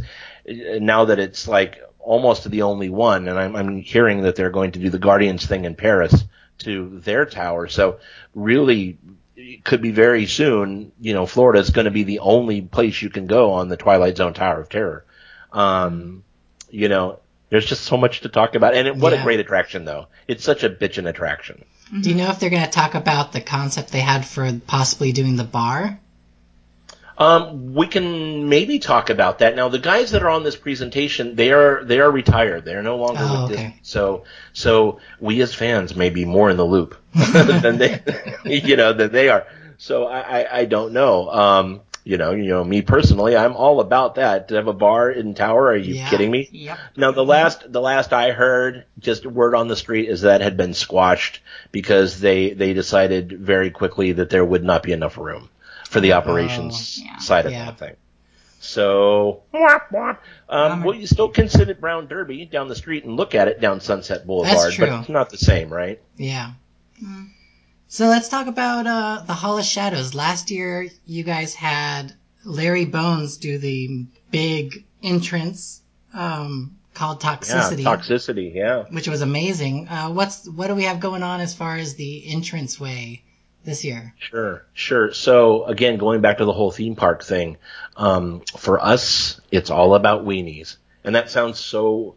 now 0.46 1.04
that 1.06 1.18
it's 1.18 1.46
like 1.46 1.80
almost 1.98 2.50
the 2.50 2.62
only 2.62 2.88
one, 2.88 3.28
and 3.28 3.38
I'm, 3.38 3.54
I'm 3.54 3.78
hearing 3.82 4.22
that 4.22 4.34
they're 4.36 4.50
going 4.50 4.72
to 4.72 4.78
do 4.78 4.88
the 4.90 4.98
Guardians 4.98 5.44
thing 5.46 5.64
in 5.66 5.74
Paris 5.74 6.24
to 6.58 6.98
their 7.00 7.26
tower. 7.26 7.68
So 7.68 8.00
really, 8.34 8.98
it 9.36 9.64
could 9.64 9.82
be 9.82 9.90
very 9.90 10.26
soon. 10.26 10.92
You 11.00 11.12
know, 11.14 11.26
Florida 11.26 11.58
is 11.60 11.70
going 11.70 11.84
to 11.84 11.90
be 11.90 12.04
the 12.04 12.20
only 12.20 12.62
place 12.62 13.00
you 13.02 13.10
can 13.10 13.26
go 13.26 13.52
on 13.52 13.68
the 13.68 13.76
Twilight 13.76 14.16
Zone 14.16 14.34
Tower 14.34 14.60
of 14.60 14.68
Terror. 14.68 15.04
Um, 15.52 16.24
you 16.70 16.88
know, 16.88 17.18
there's 17.50 17.66
just 17.66 17.82
so 17.82 17.96
much 17.96 18.20
to 18.20 18.28
talk 18.28 18.54
about, 18.54 18.74
and 18.74 18.86
it, 18.88 18.96
what 18.96 19.12
Yeah. 19.12 19.20
a 19.20 19.24
great 19.24 19.40
attraction 19.40 19.84
though. 19.84 20.06
It's 20.28 20.44
such 20.44 20.62
a 20.64 20.70
bitchin' 20.70 21.08
attraction. 21.08 21.64
Do 21.90 22.08
you 22.08 22.14
know 22.14 22.30
if 22.30 22.38
they're 22.38 22.50
going 22.50 22.64
to 22.64 22.70
talk 22.70 22.94
about 22.94 23.32
the 23.32 23.40
concept 23.40 23.90
they 23.90 24.00
had 24.00 24.24
for 24.24 24.60
possibly 24.66 25.12
doing 25.12 25.36
the 25.36 25.44
bar? 25.44 25.98
Um, 27.18 27.74
we 27.74 27.86
can 27.86 28.48
maybe 28.48 28.78
talk 28.78 29.10
about 29.10 29.40
that. 29.40 29.54
Now, 29.54 29.68
the 29.68 29.78
guys 29.78 30.12
that 30.12 30.22
are 30.22 30.30
on 30.30 30.42
this 30.42 30.56
presentation, 30.56 31.34
they 31.34 31.52
are 31.52 31.84
they 31.84 32.00
are 32.00 32.10
retired. 32.10 32.64
They 32.64 32.74
are 32.74 32.82
no 32.82 32.96
longer 32.96 33.20
Oh, 33.22 33.42
with 33.42 33.52
okay. 33.52 33.62
Disney. 33.64 33.80
So, 33.82 34.24
so 34.54 35.00
we 35.20 35.40
as 35.42 35.54
fans 35.54 35.94
may 35.94 36.08
be 36.08 36.24
more 36.24 36.48
in 36.48 36.56
the 36.56 36.64
loop 36.64 36.96
than 37.32 37.76
they, 37.76 38.00
you 38.44 38.76
know, 38.76 38.94
than 38.94 39.12
they 39.12 39.28
are. 39.28 39.46
So 39.76 40.06
I, 40.06 40.20
I, 40.40 40.58
I 40.60 40.64
don't 40.64 40.92
know. 40.92 41.28
Um, 41.30 41.80
you 42.04 42.16
know, 42.16 42.32
you 42.32 42.48
know, 42.48 42.64
me 42.64 42.82
personally, 42.82 43.36
I'm 43.36 43.54
all 43.56 43.80
about 43.80 44.14
that. 44.16 44.48
To 44.48 44.54
have 44.54 44.68
a 44.68 44.72
bar 44.72 45.10
in 45.10 45.34
Tower, 45.34 45.68
are 45.68 45.76
you 45.76 45.94
Yeah. 45.94 46.08
kidding 46.08 46.30
me? 46.30 46.48
Yep. 46.50 46.78
Now 46.96 47.10
the 47.12 47.24
last 47.24 47.70
the 47.72 47.80
last 47.80 48.12
I 48.12 48.30
heard, 48.32 48.84
just 48.98 49.26
word 49.26 49.54
on 49.54 49.68
the 49.68 49.76
street, 49.76 50.08
is 50.08 50.22
that 50.22 50.40
had 50.40 50.56
been 50.56 50.74
squashed 50.74 51.40
because 51.72 52.20
they 52.20 52.50
they 52.50 52.72
decided 52.72 53.32
very 53.32 53.70
quickly 53.70 54.12
that 54.12 54.30
there 54.30 54.44
would 54.44 54.64
not 54.64 54.82
be 54.82 54.92
enough 54.92 55.18
room 55.18 55.48
for 55.88 56.00
the 56.00 56.12
operations 56.14 57.00
yeah. 57.04 57.18
side 57.18 57.46
of 57.46 57.52
Yeah. 57.52 57.66
that 57.66 57.78
thing. 57.78 57.96
So, 58.62 59.42
um, 60.50 60.84
well, 60.84 60.94
you 60.94 61.06
still 61.06 61.30
can 61.30 61.48
sit 61.48 61.70
at 61.70 61.80
Brown 61.80 62.08
Derby 62.08 62.44
down 62.44 62.68
the 62.68 62.76
street 62.76 63.04
and 63.04 63.16
look 63.16 63.34
at 63.34 63.48
it 63.48 63.58
down 63.60 63.80
Sunset 63.80 64.26
Boulevard, 64.26 64.72
true. 64.74 64.86
but 64.86 65.00
it's 65.00 65.08
not 65.08 65.30
the 65.30 65.38
same, 65.38 65.72
right? 65.72 65.98
Yeah. 66.16 66.52
So 67.92 68.06
let's 68.06 68.28
talk 68.28 68.46
about 68.46 68.86
uh, 68.86 69.24
the 69.26 69.34
Hall 69.34 69.58
of 69.58 69.64
Shadows. 69.64 70.14
Last 70.14 70.52
year, 70.52 70.88
you 71.06 71.24
guys 71.24 71.54
had 71.54 72.12
Larry 72.44 72.84
Bones 72.84 73.36
do 73.36 73.58
the 73.58 74.06
big 74.30 74.84
entrance 75.02 75.82
um, 76.14 76.76
called 76.94 77.20
Toxicity, 77.20 77.82
Yeah, 77.82 77.96
toxicity. 77.96 78.54
Yeah. 78.54 78.84
which 78.90 79.08
was 79.08 79.22
amazing. 79.22 79.88
Uh, 79.88 80.10
what's 80.10 80.48
what 80.48 80.68
do 80.68 80.76
we 80.76 80.84
have 80.84 81.00
going 81.00 81.24
on 81.24 81.40
as 81.40 81.52
far 81.52 81.78
as 81.78 81.96
the 81.96 82.32
entrance 82.32 82.78
way 82.78 83.24
this 83.64 83.84
year? 83.84 84.14
Sure, 84.20 84.64
sure. 84.72 85.12
So 85.12 85.64
again, 85.64 85.98
going 85.98 86.20
back 86.20 86.38
to 86.38 86.44
the 86.44 86.52
whole 86.52 86.70
theme 86.70 86.94
park 86.94 87.24
thing, 87.24 87.56
um, 87.96 88.42
for 88.56 88.78
us, 88.78 89.40
it's 89.50 89.68
all 89.68 89.96
about 89.96 90.24
weenies, 90.24 90.76
and 91.02 91.16
that 91.16 91.28
sounds 91.28 91.58
so 91.58 92.14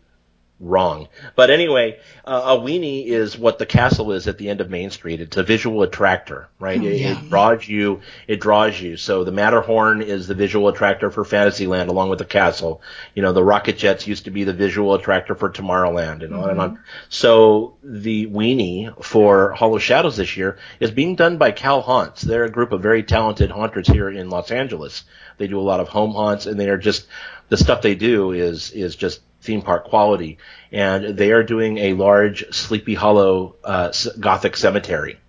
wrong. 0.64 1.08
But 1.36 1.50
anyway, 1.50 2.00
uh, 2.26 2.58
a 2.58 2.62
weenie 2.62 3.06
is 3.08 3.38
what 3.38 3.60
the 3.60 3.66
castle 3.66 4.12
is 4.14 4.28
at 4.28 4.38
the 4.38 4.50
end 4.50 4.62
of 4.62 4.70
Main 4.70 4.90
Street. 4.90 5.22
It's 5.22 5.38
a 5.38 5.44
visual 5.44 5.84
attractor, 5.84 6.48
right? 6.60 6.82
It, 6.82 7.00
Yeah. 7.02 7.20
it 7.20 7.30
draws 7.30 7.68
you. 7.68 8.02
It 8.28 8.40
draws 8.40 8.80
you. 8.82 8.98
So 8.98 9.24
the 9.24 9.32
Matterhorn 9.32 10.02
is 10.02 10.28
the 10.28 10.34
visual 10.36 10.68
attractor 10.70 11.12
for 11.12 11.26
Fantasyland, 11.26 11.90
along 11.90 12.10
with 12.10 12.20
the 12.20 12.26
castle. 12.26 12.82
You 13.14 13.22
know, 13.22 13.34
the 13.34 13.44
rocket 13.44 13.78
jets 13.78 14.08
used 14.08 14.26
to 14.26 14.32
be 14.32 14.44
the 14.44 14.54
visual 14.54 14.94
attractor 14.94 15.36
for 15.36 15.50
Tomorrowland, 15.50 16.24
and 16.24 16.34
on 16.34 16.50
and 16.50 16.60
on. 16.60 16.80
So 17.10 17.76
the 17.84 18.28
weenie 18.28 19.04
for 19.04 19.52
Hall 19.52 19.76
of 19.76 19.82
Shadows 19.84 20.18
this 20.18 20.38
year 20.38 20.58
is 20.80 20.92
being 20.92 21.16
done 21.16 21.38
by 21.38 21.52
Cal 21.52 21.82
Haunts. 21.82 22.22
They're 22.22 22.46
a 22.46 22.50
group 22.52 22.72
of 22.72 22.82
very 22.82 23.04
talented 23.04 23.52
haunters 23.52 23.88
here 23.88 24.10
in 24.10 24.30
Los 24.30 24.52
Angeles. 24.52 25.04
They 25.38 25.48
do 25.48 25.60
a 25.60 25.62
lot 25.62 25.80
of 25.80 25.88
home 25.90 26.12
haunts, 26.14 26.46
and 26.46 26.60
they 26.60 26.70
are 26.70 26.78
just 26.78 27.06
the 27.50 27.58
stuff 27.58 27.82
they 27.82 27.96
do 27.96 28.32
is 28.32 28.72
is 28.72 28.96
just 28.96 29.22
theme 29.44 29.62
park 29.62 29.86
quality. 29.86 30.38
And 30.72 31.18
they 31.18 31.32
are 31.32 31.44
doing 31.44 31.78
a 31.78 31.94
large 31.94 32.46
Sleepy 32.52 32.96
Hollow 32.96 33.56
uh, 33.64 33.92
Gothic 34.20 34.58
cemetery. 34.58 35.20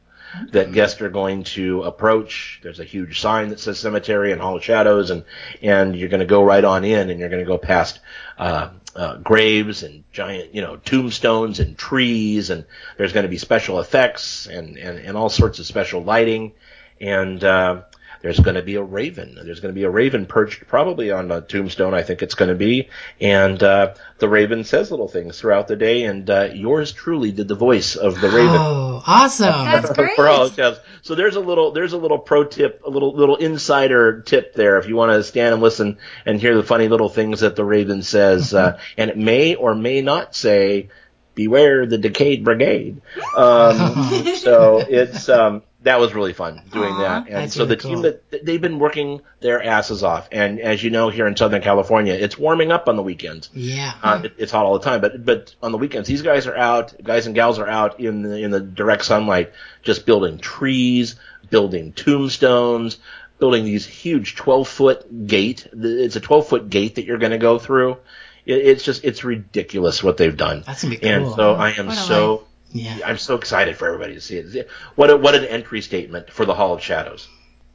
that 0.53 0.73
guests 0.73 1.01
are 1.01 1.11
going 1.11 1.45
to 1.45 1.83
approach. 1.83 2.61
There's 2.63 2.81
a 2.81 2.85
huge 2.85 3.21
sign 3.21 3.51
that 3.51 3.61
says 3.61 3.79
cemetery 3.79 4.33
and 4.33 4.41
Hall 4.41 4.57
of 4.57 4.65
Shadows, 4.65 5.11
and 5.11 5.25
and 5.63 5.95
you're 5.97 6.09
going 6.09 6.21
to 6.21 6.27
go 6.27 6.43
right 6.43 6.65
on 6.65 6.85
in, 6.85 7.11
and 7.11 7.21
you're 7.21 7.29
going 7.29 7.45
to 7.45 7.49
go 7.49 7.59
past. 7.59 8.01
Uh, 8.39 8.71
uh, 8.97 9.17
graves 9.17 9.83
and 9.83 10.05
giant, 10.13 10.55
you 10.55 10.63
know, 10.63 10.77
tombstones 10.77 11.59
and 11.59 11.77
trees, 11.77 12.51
and 12.51 12.65
there's 12.97 13.13
going 13.13 13.25
to 13.25 13.29
be 13.29 13.39
special 13.39 13.81
effects 13.81 14.47
and, 14.47 14.79
and, 14.79 15.01
and 15.01 15.17
all 15.17 15.29
sorts 15.29 15.59
of 15.59 15.67
special 15.67 16.05
lighting, 16.05 16.53
and 17.01 17.43
uh, 17.43 17.83
there's 18.25 18.41
going 18.41 18.55
to 18.55 18.63
be 18.63 18.77
a 18.77 18.83
raven. 18.83 19.39
There's 19.45 19.61
going 19.61 19.75
to 19.75 19.79
be 19.79 19.85
a 19.85 19.91
raven 19.91 20.25
perched 20.25 20.67
probably 20.67 21.11
on 21.11 21.31
a 21.31 21.43
tombstone, 21.43 21.93
I 21.93 22.03
think 22.03 22.23
it's 22.23 22.35
going 22.35 22.49
to 22.49 22.55
be. 22.55 22.89
And 23.21 23.63
uh, 23.63 23.97
the 24.17 24.31
raven 24.31 24.65
says 24.65 24.91
little 24.91 25.09
things 25.09 25.39
throughout 25.39 25.69
the 25.69 25.77
day, 25.77 26.05
and 26.05 26.31
uh, 26.31 26.49
yours 26.55 26.91
truly 26.91 27.33
did 27.33 27.49
the 27.49 27.55
voice 27.55 27.97
of 27.97 28.19
the 28.23 28.31
raven. 28.31 28.49
Oh, 28.49 29.03
awesome! 29.07 29.67
That's 29.67 29.93
great. 29.97 30.17
For 30.17 30.27
all 30.27 30.49
shows. 30.49 30.81
So 31.03 31.15
there's 31.15 31.37
a 31.37 31.41
little 31.41 31.73
there's 31.73 31.93
a 31.93 31.99
little 31.99 32.19
pro 32.19 32.45
tip, 32.45 32.81
a 32.87 32.89
little 32.89 33.15
little 33.15 33.37
insider 33.37 34.23
tip 34.23 34.55
there 34.55 34.79
if 34.79 34.89
you 34.89 34.97
want 34.97 35.13
to 35.13 35.23
stand 35.23 35.53
and 35.53 35.63
listen 35.63 35.99
and 36.25 36.41
hear 36.41 36.57
the 36.57 36.65
funny 36.65 36.89
little 36.89 37.11
things 37.11 37.41
that 37.41 37.57
the 37.57 37.65
raven 37.65 38.03
says, 38.03 38.55
uh, 38.55 38.79
and 38.97 39.11
it 39.11 39.19
may 39.19 39.55
or 39.55 39.75
may 39.75 40.01
not 40.01 40.35
say 40.35 40.89
beware 41.35 41.85
the 41.85 41.99
decayed 41.99 42.43
brigade. 42.43 43.03
Um, 43.37 44.25
so 44.37 44.79
it's 44.79 45.29
um, 45.29 45.63
that 45.85 46.01
was 46.01 46.15
really 46.15 46.33
fun 46.33 46.63
doing 46.73 46.93
Aw, 46.93 46.99
that. 46.99 47.29
And 47.29 47.53
so 47.53 47.67
the 47.67 47.77
really 47.77 47.89
team 47.89 48.03
that 48.03 48.45
they've 48.45 48.61
been 48.61 48.79
working 48.79 49.21
their 49.41 49.63
asses 49.63 50.03
off. 50.03 50.29
And 50.33 50.59
as 50.59 50.83
you 50.83 50.91
know, 50.91 51.11
here 51.11 51.27
in 51.27 51.37
Southern 51.37 51.63
California, 51.63 52.15
it's 52.15 52.37
warming 52.37 52.73
up 52.73 52.89
on 52.89 52.97
the 52.97 53.03
weekends. 53.03 53.51
Yeah. 53.53 53.93
Uh, 54.03 54.23
it, 54.25 54.35
it's 54.39 54.53
hot 54.53 54.65
all 54.65 54.79
the 54.79 54.85
time, 54.85 55.01
but 55.01 55.25
but 55.25 55.55
on 55.63 55.73
the 55.73 55.79
weekends, 55.79 56.09
these 56.09 56.23
guys 56.23 56.47
are 56.47 56.57
out. 56.57 56.95
Guys 57.03 57.27
and 57.27 57.35
gals 57.35 57.59
are 57.59 57.69
out 57.69 58.01
in 58.01 58.23
the 58.23 58.43
in 58.43 58.51
the 58.51 58.61
direct 58.61 59.05
sunlight, 59.05 59.53
just 59.83 60.07
building 60.07 60.39
trees, 60.39 61.17
building 61.51 61.93
tombstones, 61.93 62.99
building 63.39 63.65
these 63.65 63.87
huge 63.87 64.37
twelve 64.37 64.67
foot 64.67 65.27
gate. 65.27 65.69
It's 65.73 66.17
a 66.17 66.21
twelve 66.21 66.49
foot 66.49 66.71
gate 66.71 66.97
that 66.97 67.05
you're 67.05 67.19
going 67.19 67.33
to 67.33 67.39
go 67.39 67.59
through. 67.59 67.99
It, 68.47 68.57
it's 68.57 68.83
just 68.83 69.05
it's 69.05 69.23
ridiculous 69.23 70.03
what 70.03 70.17
they've 70.17 70.37
done. 70.37 70.65
That's 70.67 70.83
gonna 70.83 70.95
be 70.95 71.01
cool. 71.01 71.11
And 71.11 71.35
so 71.35 71.55
I 71.55 71.71
am 71.73 71.91
so 71.91 72.47
yeah. 72.75 72.99
I'm 73.07 73.19
so 73.19 73.37
excited 73.37 73.77
for 73.77 73.87
everybody 73.87 74.15
to 74.15 74.21
see 74.21 74.37
it. 74.37 74.69
What 74.97 75.09
a, 75.09 75.17
what 75.17 75.37
an 75.37 75.45
entry 75.45 75.81
statement 75.81 76.31
for 76.31 76.45
the 76.45 76.55
Hall 76.55 76.75
of 76.75 76.83
Shadows. 76.83 77.29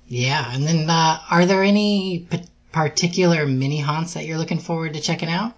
Yeah. 0.07 0.53
And 0.53 0.67
then, 0.67 0.89
uh, 0.89 1.19
are 1.29 1.45
there 1.45 1.63
any 1.63 2.27
p- 2.29 2.43
particular 2.73 3.47
mini 3.47 3.79
haunts 3.79 4.15
that 4.15 4.25
you're 4.25 4.37
looking 4.37 4.59
forward 4.59 4.93
to 4.95 5.01
checking 5.01 5.29
out? 5.29 5.53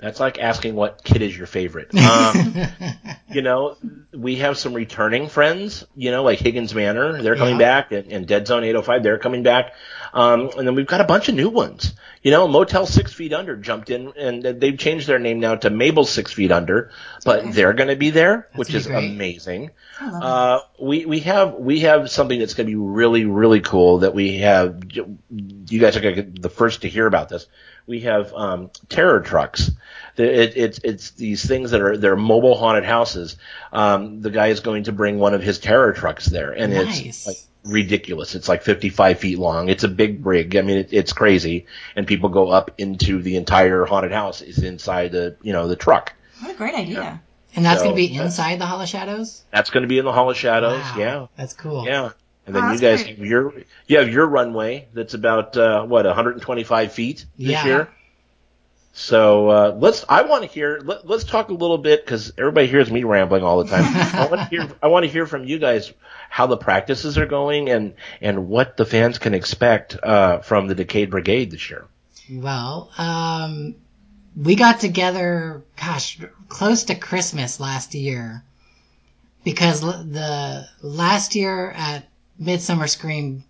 That's 0.00 0.18
like 0.20 0.38
asking 0.38 0.74
what 0.74 1.04
kid 1.04 1.22
is 1.22 1.36
your 1.36 1.46
favorite. 1.46 1.90
Um, 2.00 2.54
you 3.30 3.42
know, 3.42 3.76
we 4.12 4.36
have 4.36 4.58
some 4.58 4.74
returning 4.74 5.28
friends, 5.28 5.84
you 5.94 6.10
know, 6.10 6.24
like 6.24 6.40
Higgins 6.40 6.74
Manor, 6.74 7.22
they're 7.22 7.36
coming 7.36 7.54
Yeah. 7.60 7.80
back, 7.80 7.92
and, 7.92 8.10
and 8.10 8.26
Dead 8.26 8.46
Zone 8.48 8.64
805, 8.64 9.02
they're 9.04 9.18
coming 9.18 9.42
back. 9.44 9.74
Um, 10.12 10.50
and 10.58 10.66
then 10.66 10.74
we've 10.74 10.86
got 10.86 11.00
a 11.00 11.04
bunch 11.04 11.28
of 11.28 11.36
new 11.36 11.48
ones. 11.48 11.94
You 12.22 12.32
know, 12.32 12.48
Motel 12.48 12.84
Six 12.86 13.12
Feet 13.12 13.32
Under 13.32 13.56
jumped 13.56 13.88
in, 13.90 14.12
and 14.16 14.42
they've 14.42 14.76
changed 14.76 15.06
their 15.06 15.18
name 15.20 15.38
now 15.40 15.54
to 15.54 15.70
Mabel 15.70 16.04
Six 16.04 16.32
Feet 16.32 16.50
Under, 16.50 16.90
but 17.24 17.40
Okay. 17.40 17.52
they're 17.52 17.72
going 17.72 17.88
to 17.88 17.96
be 17.96 18.10
there, 18.10 18.48
which 18.56 18.74
is 18.74 18.86
great. 18.88 19.12
amazing. 19.12 19.70
Uh, 20.00 20.60
we 20.80 21.04
we 21.06 21.20
have 21.20 21.54
we 21.54 21.80
have 21.80 22.10
something 22.10 22.38
that's 22.38 22.54
going 22.54 22.66
to 22.66 22.70
be 22.70 22.76
really 22.76 23.24
really 23.26 23.60
cool 23.60 23.98
that 23.98 24.14
we 24.14 24.38
have. 24.38 24.80
You 24.90 25.78
guys 25.80 25.96
are 25.96 26.00
going 26.00 26.16
to 26.16 26.22
get 26.22 26.42
the 26.42 26.48
first 26.50 26.82
to 26.82 26.88
hear 26.88 27.06
about 27.06 27.28
this. 27.28 27.46
We 27.86 28.00
have 28.00 28.32
um, 28.34 28.70
terror 28.88 29.20
trucks. 29.20 29.70
The- 30.20 30.42
It, 30.42 30.52
it's 30.56 30.80
it's 30.84 31.10
these 31.12 31.44
things 31.46 31.70
that 31.70 31.80
are 31.80 31.96
they're 31.96 32.16
mobile 32.16 32.56
haunted 32.56 32.84
houses. 32.84 33.36
Um, 33.72 34.20
the 34.20 34.30
guy 34.30 34.48
is 34.48 34.60
going 34.60 34.84
to 34.84 34.92
bring 34.92 35.18
one 35.18 35.34
of 35.34 35.42
his 35.42 35.58
terror 35.58 35.92
trucks 35.92 36.26
there, 36.26 36.52
and 36.52 36.72
Nice. 36.74 37.00
it's 37.00 37.26
like 37.26 37.36
ridiculous. 37.64 38.34
It's 38.34 38.48
like 38.48 38.62
55 38.62 39.18
feet 39.18 39.38
long. 39.38 39.68
It's 39.68 39.84
a 39.84 39.88
big 39.88 40.24
rig. 40.26 40.56
I 40.56 40.62
mean, 40.62 40.78
it, 40.78 40.88
it's 40.92 41.12
crazy, 41.12 41.66
and 41.96 42.06
people 42.06 42.28
go 42.28 42.48
up 42.50 42.70
into 42.78 43.22
the 43.22 43.36
entire 43.36 43.84
haunted 43.84 44.12
house. 44.12 44.42
Is 44.42 44.58
inside 44.62 45.12
the 45.12 45.36
you 45.42 45.52
know 45.52 45.68
the 45.68 45.76
truck. 45.76 46.12
What 46.40 46.50
a 46.50 46.54
great 46.54 46.74
idea. 46.74 47.20
And 47.56 47.64
that's 47.64 47.80
So, 47.80 47.86
going 47.86 47.96
to 47.96 48.08
be 48.08 48.14
inside 48.16 48.60
the 48.60 48.66
Hall 48.66 48.80
of 48.80 48.88
Shadows? 48.88 49.42
That's 49.50 49.70
going 49.70 49.82
to 49.82 49.88
be 49.88 49.98
in 49.98 50.04
the 50.04 50.12
Hall 50.12 50.30
of 50.30 50.36
Shadows. 50.36 50.80
Wow. 50.82 50.94
Yeah. 50.96 51.26
That's 51.36 51.52
cool. 51.52 51.84
Yeah. 51.84 52.10
And 52.46 52.56
Oh, 52.56 52.60
then 52.60 52.72
you 52.74 52.78
guys 52.78 53.02
great. 53.02 53.18
have 53.18 53.26
your 53.26 53.54
you 53.88 53.98
have 53.98 54.08
your 54.08 54.26
runway 54.26 54.86
that's 54.94 55.14
about 55.14 55.56
uh, 55.56 55.82
what 55.84 56.06
125 56.06 56.92
feet 56.92 57.26
this 57.38 57.48
Yeah. 57.48 57.64
year. 57.66 57.88
So 58.92 59.48
uh, 59.48 59.76
let's. 59.78 60.04
I 60.08 60.22
want 60.22 60.42
to 60.42 60.48
hear. 60.48 60.80
Let, 60.82 61.06
let's 61.06 61.24
talk 61.24 61.48
a 61.48 61.54
little 61.54 61.78
bit 61.78 62.04
because 62.04 62.32
everybody 62.36 62.66
hears 62.66 62.90
me 62.90 63.04
rambling 63.04 63.42
all 63.44 63.62
the 63.62 63.70
time. 63.70 63.84
I 64.14 64.26
want 64.26 64.40
to 64.40 64.46
hear. 64.46 64.68
I 64.82 64.88
want 64.88 65.04
to 65.04 65.10
hear 65.10 65.26
from 65.26 65.44
you 65.44 65.58
guys 65.58 65.92
how 66.28 66.46
the 66.46 66.56
practices 66.56 67.16
are 67.16 67.26
going 67.26 67.70
and 67.70 67.94
and 68.20 68.48
what 68.48 68.76
the 68.76 68.84
fans 68.84 69.18
can 69.18 69.34
expect 69.34 69.96
uh, 70.02 70.38
from 70.40 70.66
the 70.66 70.74
Decayed 70.74 71.10
Brigade 71.10 71.50
this 71.50 71.70
year. 71.70 71.86
Well, 72.30 72.90
um, 72.98 73.76
we 74.36 74.54
got 74.56 74.80
together, 74.80 75.62
gosh, 75.76 76.18
close 76.48 76.84
to 76.84 76.94
Christmas 76.94 77.60
last 77.60 77.94
year 77.94 78.42
because 79.44 79.82
l- 79.82 80.04
the 80.04 80.68
last 80.82 81.34
year 81.34 81.70
at 81.70 82.08
Midsummer 82.38 82.86
Scream, 82.86 83.44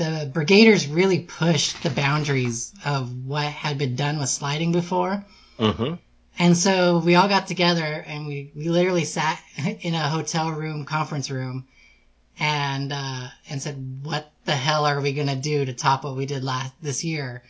the 0.00 0.30
Brigaders 0.32 0.92
really 0.92 1.18
pushed 1.18 1.82
the 1.82 1.90
boundaries 1.90 2.72
of 2.86 3.26
what 3.26 3.44
had 3.44 3.76
been 3.76 3.96
done 3.96 4.18
with 4.18 4.30
sliding 4.30 4.72
before. 4.72 5.26
Mm-hmm. 5.58 5.96
And 6.38 6.56
so 6.56 7.00
we 7.00 7.16
all 7.16 7.28
got 7.28 7.46
together 7.46 7.84
and 7.84 8.26
we, 8.26 8.50
we 8.56 8.70
literally 8.70 9.04
sat 9.04 9.38
in 9.82 9.94
a 9.94 10.08
hotel 10.08 10.52
room, 10.52 10.86
conference 10.86 11.30
room, 11.30 11.68
and 12.38 12.90
uh, 12.94 13.28
and 13.50 13.60
said, 13.60 14.00
"What 14.02 14.32
the 14.46 14.56
hell 14.56 14.86
are 14.86 15.02
we 15.02 15.12
gonna 15.12 15.36
do 15.36 15.66
to 15.66 15.74
top 15.74 16.04
what 16.04 16.16
we 16.16 16.24
did 16.24 16.42
last 16.44 16.72
this 16.80 17.04
year?" 17.04 17.42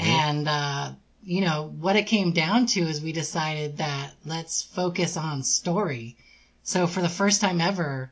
And 0.00 0.48
uh, 0.48 0.92
you 1.22 1.42
know 1.42 1.72
what 1.78 1.94
it 1.94 2.08
came 2.08 2.32
down 2.32 2.66
to 2.66 2.80
is 2.80 3.00
we 3.00 3.12
decided 3.12 3.76
that 3.76 4.10
let's 4.24 4.62
focus 4.64 5.16
on 5.16 5.44
story. 5.44 6.16
So 6.64 6.88
for 6.88 7.02
the 7.02 7.08
first 7.08 7.40
time 7.40 7.60
ever, 7.60 8.10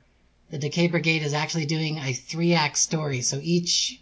the 0.53 0.59
Decay 0.59 0.89
Brigade 0.89 1.23
is 1.23 1.35
actually 1.35 1.67
doing 1.67 1.99
a 1.99 2.13
three 2.13 2.53
act 2.55 2.77
story. 2.79 3.23
So 3.23 3.41
each 3.43 4.01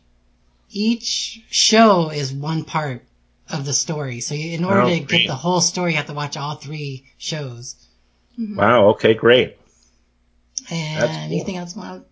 each 0.71 1.43
show 1.51 2.11
is 2.11 2.33
one 2.33 2.65
part 2.65 3.05
of 3.49 3.65
the 3.65 3.73
story. 3.73 4.21
So 4.21 4.35
you, 4.35 4.53
in 4.57 4.65
order 4.65 4.83
Oh, 4.83 4.89
to 4.89 4.99
great. 5.01 5.09
get 5.09 5.27
the 5.29 5.35
whole 5.35 5.61
story, 5.61 5.93
you 5.93 5.97
have 5.97 6.07
to 6.07 6.13
watch 6.15 6.37
all 6.37 6.57
three 6.57 7.05
shows. 7.19 7.77
Mm-hmm. 8.39 8.57
Wow. 8.57 8.89
Okay. 8.91 9.15
Great. 9.15 9.57
And 10.71 11.03
That's 11.03 11.13
cool. 11.13 11.25
anything 11.25 11.57
else 11.57 11.75
you 11.75 11.83
want 11.83 12.03
to 12.05 12.09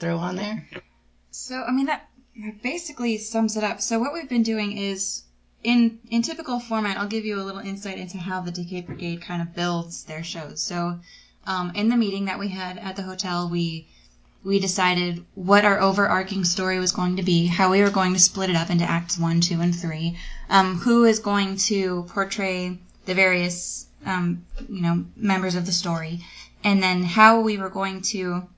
throw 0.00 0.16
on 0.18 0.36
there? 0.36 0.68
So, 1.30 1.62
I 1.62 1.70
mean, 1.70 1.86
that 1.86 2.08
basically 2.62 3.18
sums 3.18 3.56
it 3.56 3.64
up. 3.64 3.80
So, 3.80 3.98
what 4.00 4.12
we've 4.12 4.28
been 4.28 4.42
doing 4.42 4.76
is, 4.78 5.22
in 5.62 5.98
in 6.10 6.22
typical 6.22 6.58
format, 6.58 6.96
I'll 6.96 7.06
give 7.08 7.24
you 7.24 7.40
a 7.40 7.44
little 7.44 7.60
insight 7.60 7.98
into 7.98 8.18
how 8.18 8.40
the 8.40 8.50
Decay 8.50 8.82
Brigade 8.82 9.20
kind 9.22 9.42
of 9.42 9.54
builds 9.54 10.04
their 10.04 10.24
shows. 10.24 10.62
So, 10.62 10.98
um, 11.46 11.72
in 11.74 11.88
the 11.88 11.96
meeting 11.96 12.26
that 12.26 12.38
we 12.38 12.48
had 12.48 12.78
at 12.78 12.96
the 12.96 13.02
hotel, 13.02 13.48
we 13.48 13.86
we 14.42 14.58
decided 14.58 15.22
what 15.34 15.66
our 15.66 15.80
overarching 15.80 16.44
story 16.44 16.78
was 16.78 16.92
going 16.92 17.16
to 17.16 17.22
be, 17.22 17.46
how 17.46 17.70
we 17.70 17.82
were 17.82 17.90
going 17.90 18.14
to 18.14 18.18
split 18.18 18.48
it 18.48 18.56
up 18.56 18.70
into 18.70 18.84
acts 18.84 19.18
one, 19.18 19.40
two, 19.42 19.60
and 19.60 19.74
three, 19.74 20.16
um, 20.48 20.78
who 20.78 21.04
is 21.04 21.18
going 21.18 21.56
to 21.58 22.04
portray 22.08 22.78
the 23.04 23.14
various 23.14 23.86
um, 24.06 24.44
you 24.68 24.82
know 24.82 25.04
members 25.16 25.54
of 25.54 25.66
the 25.66 25.72
story, 25.72 26.20
and 26.64 26.82
then 26.82 27.02
how 27.02 27.40
we 27.40 27.58
were 27.58 27.68
going 27.68 28.00
to 28.02 28.48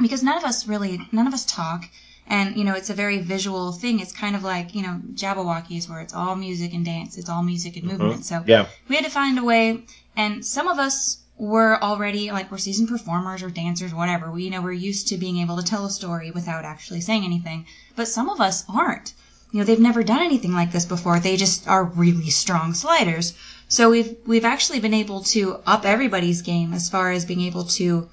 because 0.00 0.22
none 0.22 0.36
of 0.38 0.44
us 0.44 0.66
really 0.66 1.00
none 1.12 1.26
of 1.26 1.34
us 1.34 1.44
talk 1.44 1.84
and 2.26 2.56
you 2.56 2.64
know 2.64 2.74
it's 2.74 2.90
a 2.90 2.94
very 2.94 3.18
visual 3.18 3.72
thing. 3.72 4.00
It's 4.00 4.12
kind 4.12 4.36
of 4.36 4.42
like 4.42 4.74
you 4.74 4.82
know 4.82 5.00
Jabbawockeez 5.14 5.88
where 5.88 6.00
it's 6.00 6.14
all 6.14 6.34
music 6.34 6.74
and 6.74 6.84
dance 6.84 7.16
it's 7.18 7.28
all 7.28 7.42
music 7.42 7.76
and 7.76 7.84
movement. 7.84 8.24
So 8.24 8.42
Yeah. 8.46 8.66
we 8.88 8.96
had 8.96 9.04
to 9.04 9.10
find 9.10 9.38
a 9.38 9.44
way 9.44 9.84
and 10.16 10.44
some 10.44 10.68
of 10.68 10.78
us 10.78 11.18
were 11.42 11.82
already 11.82 12.30
like 12.30 12.52
we're 12.52 12.58
seasoned 12.58 12.88
performers 12.88 13.42
or 13.42 13.50
dancers 13.50 13.92
whatever. 13.92 14.30
We 14.30 14.44
you 14.44 14.50
know 14.50 14.62
we're 14.62 14.72
used 14.72 15.08
to 15.08 15.16
being 15.16 15.38
able 15.38 15.56
to 15.56 15.64
tell 15.64 15.84
a 15.84 15.90
story 15.90 16.30
without 16.30 16.64
actually 16.64 17.00
saying 17.00 17.24
anything. 17.24 17.66
But 17.96 18.06
some 18.06 18.28
of 18.28 18.40
us 18.40 18.64
aren't. 18.68 19.12
You 19.50 19.58
know 19.58 19.64
they've 19.64 19.88
never 19.88 20.04
done 20.04 20.22
anything 20.22 20.52
like 20.52 20.70
this 20.70 20.84
before. 20.84 21.18
They 21.18 21.36
just 21.36 21.66
are 21.66 21.82
really 21.82 22.30
strong 22.30 22.74
sliders. 22.74 23.34
So 23.66 23.90
we've 23.90 24.14
we've 24.24 24.44
actually 24.44 24.78
been 24.78 24.94
able 24.94 25.24
to 25.34 25.56
up 25.66 25.84
everybody's 25.84 26.42
game 26.42 26.72
as 26.72 26.88
far 26.88 27.10
as 27.10 27.24
being 27.24 27.40
able 27.40 27.64
to 27.80 28.08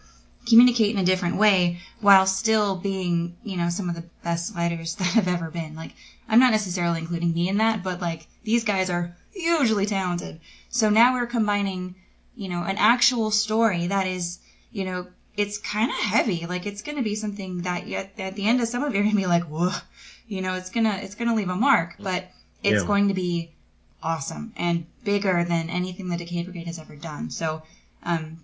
communicate 0.48 0.96
in 0.96 1.02
a 1.02 1.06
different 1.06 1.36
way 1.36 1.80
while 2.02 2.26
still 2.26 2.78
being, 2.78 3.36
you 3.44 3.58
know, 3.58 3.70
some 3.70 3.90
of 3.90 3.96
the 3.96 4.06
best 4.24 4.48
sliders 4.48 4.96
that 5.00 5.06
have 5.06 5.28
ever 5.28 5.52
been. 5.52 5.76
Like, 5.76 5.94
I'm 6.28 6.40
not 6.40 6.52
necessarily 6.52 7.00
including 7.00 7.34
me 7.34 7.48
in 7.48 7.58
that, 7.58 7.84
but 7.84 8.02
like, 8.02 8.28
these 8.44 8.64
guys 8.64 8.90
are 8.90 9.16
hugely 9.32 9.86
talented. 9.86 10.40
So 10.70 10.90
now 10.90 11.14
we're 11.14 11.28
combining, 11.28 11.94
you 12.40 12.48
know, 12.48 12.64
an 12.64 12.78
actual 12.78 13.32
story 13.32 13.88
that 13.88 14.08
is, 14.08 14.40
you 14.72 14.86
know, 14.86 15.08
it's 15.36 15.58
kind 15.58 15.90
of 15.92 15.98
heavy. 15.98 16.46
Like, 16.46 16.66
it's 16.66 16.84
going 16.84 16.96
to 16.96 17.04
be 17.04 17.16
something 17.16 17.64
that 17.64 17.86
you, 17.86 17.98
at 17.98 18.36
the 18.38 18.48
end 18.48 18.62
of 18.62 18.68
some 18.70 18.82
of 18.82 18.92
it, 18.92 18.96
you're 18.96 19.04
going 19.04 19.16
to 19.16 19.22
be 19.22 19.28
like, 19.28 19.44
whoa, 19.44 19.74
you 20.28 20.42
know, 20.42 20.54
it's 20.54 20.70
going 20.70 20.86
to, 20.86 21.04
it's 21.04 21.16
going 21.16 21.28
to 21.28 21.36
leave 21.36 21.50
a 21.50 21.56
mark, 21.56 21.96
but 22.00 22.32
it's 22.64 22.82
Yeah. 22.82 22.88
going 22.88 23.10
to 23.10 23.14
be 23.14 23.52
awesome 24.02 24.54
and 24.56 24.86
bigger 25.04 25.44
than 25.44 25.70
anything 25.70 26.08
the 26.08 26.16
Decay 26.16 26.44
Brigade 26.44 26.68
has 26.68 26.80
ever 26.80 26.96
done. 26.96 27.30
So, 27.30 27.62
um, 28.04 28.40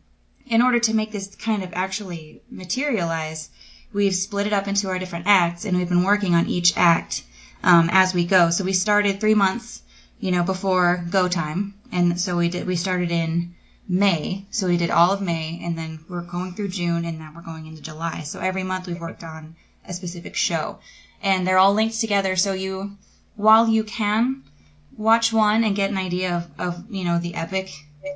in 0.46 0.62
order 0.62 0.80
to 0.80 0.94
make 0.94 1.14
this 1.14 1.34
kind 1.36 1.64
of 1.64 1.72
actually 1.74 2.42
materialize, 2.52 3.50
we've 3.94 4.14
split 4.14 4.48
it 4.48 4.54
up 4.54 4.68
into 4.68 4.90
our 4.90 5.00
different 5.00 5.28
acts, 5.28 5.64
and 5.64 5.78
we've 5.78 5.90
been 5.90 6.04
working 6.04 6.36
on 6.36 6.48
each 6.48 6.74
act 6.76 7.24
um, 7.64 7.90
as 7.94 8.14
we 8.14 8.26
go. 8.26 8.50
So 8.50 8.66
we 8.66 8.74
started 8.74 9.20
three 9.22 9.36
months, 9.36 9.82
you 10.20 10.32
know, 10.32 10.44
before 10.44 11.06
go 11.10 11.30
time, 11.30 11.76
and 11.94 12.20
so 12.20 12.36
we 12.36 12.50
did. 12.50 12.68
We 12.68 12.76
started 12.76 13.12
in 13.12 13.55
May, 13.88 14.46
so 14.50 14.68
we 14.68 14.78
did 14.78 14.90
all 14.90 15.12
of 15.12 15.22
May, 15.22 15.60
and 15.64 15.78
then 15.78 16.00
we're 16.10 16.22
going 16.24 16.54
through 16.54 16.70
June, 16.70 17.06
and 17.06 17.20
now 17.20 17.32
we're 17.36 17.42
going 17.42 17.68
into 17.68 17.82
July. 17.82 18.22
So 18.22 18.40
every 18.40 18.64
month 18.64 18.88
we've 18.88 19.00
worked 19.00 19.24
on 19.24 19.56
a 19.88 19.94
specific 19.94 20.36
show, 20.36 20.80
and 21.22 21.46
they're 21.46 21.60
all 21.60 21.74
linked 21.74 22.00
together. 22.00 22.36
So 22.36 22.54
you, 22.54 22.98
while 23.36 23.68
you 23.68 23.84
can 23.84 24.44
watch 24.98 25.32
one 25.32 25.64
and 25.64 25.76
get 25.76 25.92
an 25.92 25.98
idea 25.98 26.36
of, 26.38 26.60
of 26.68 26.86
you 26.90 27.04
know 27.04 27.20
the 27.20 27.36
epic 27.36 27.70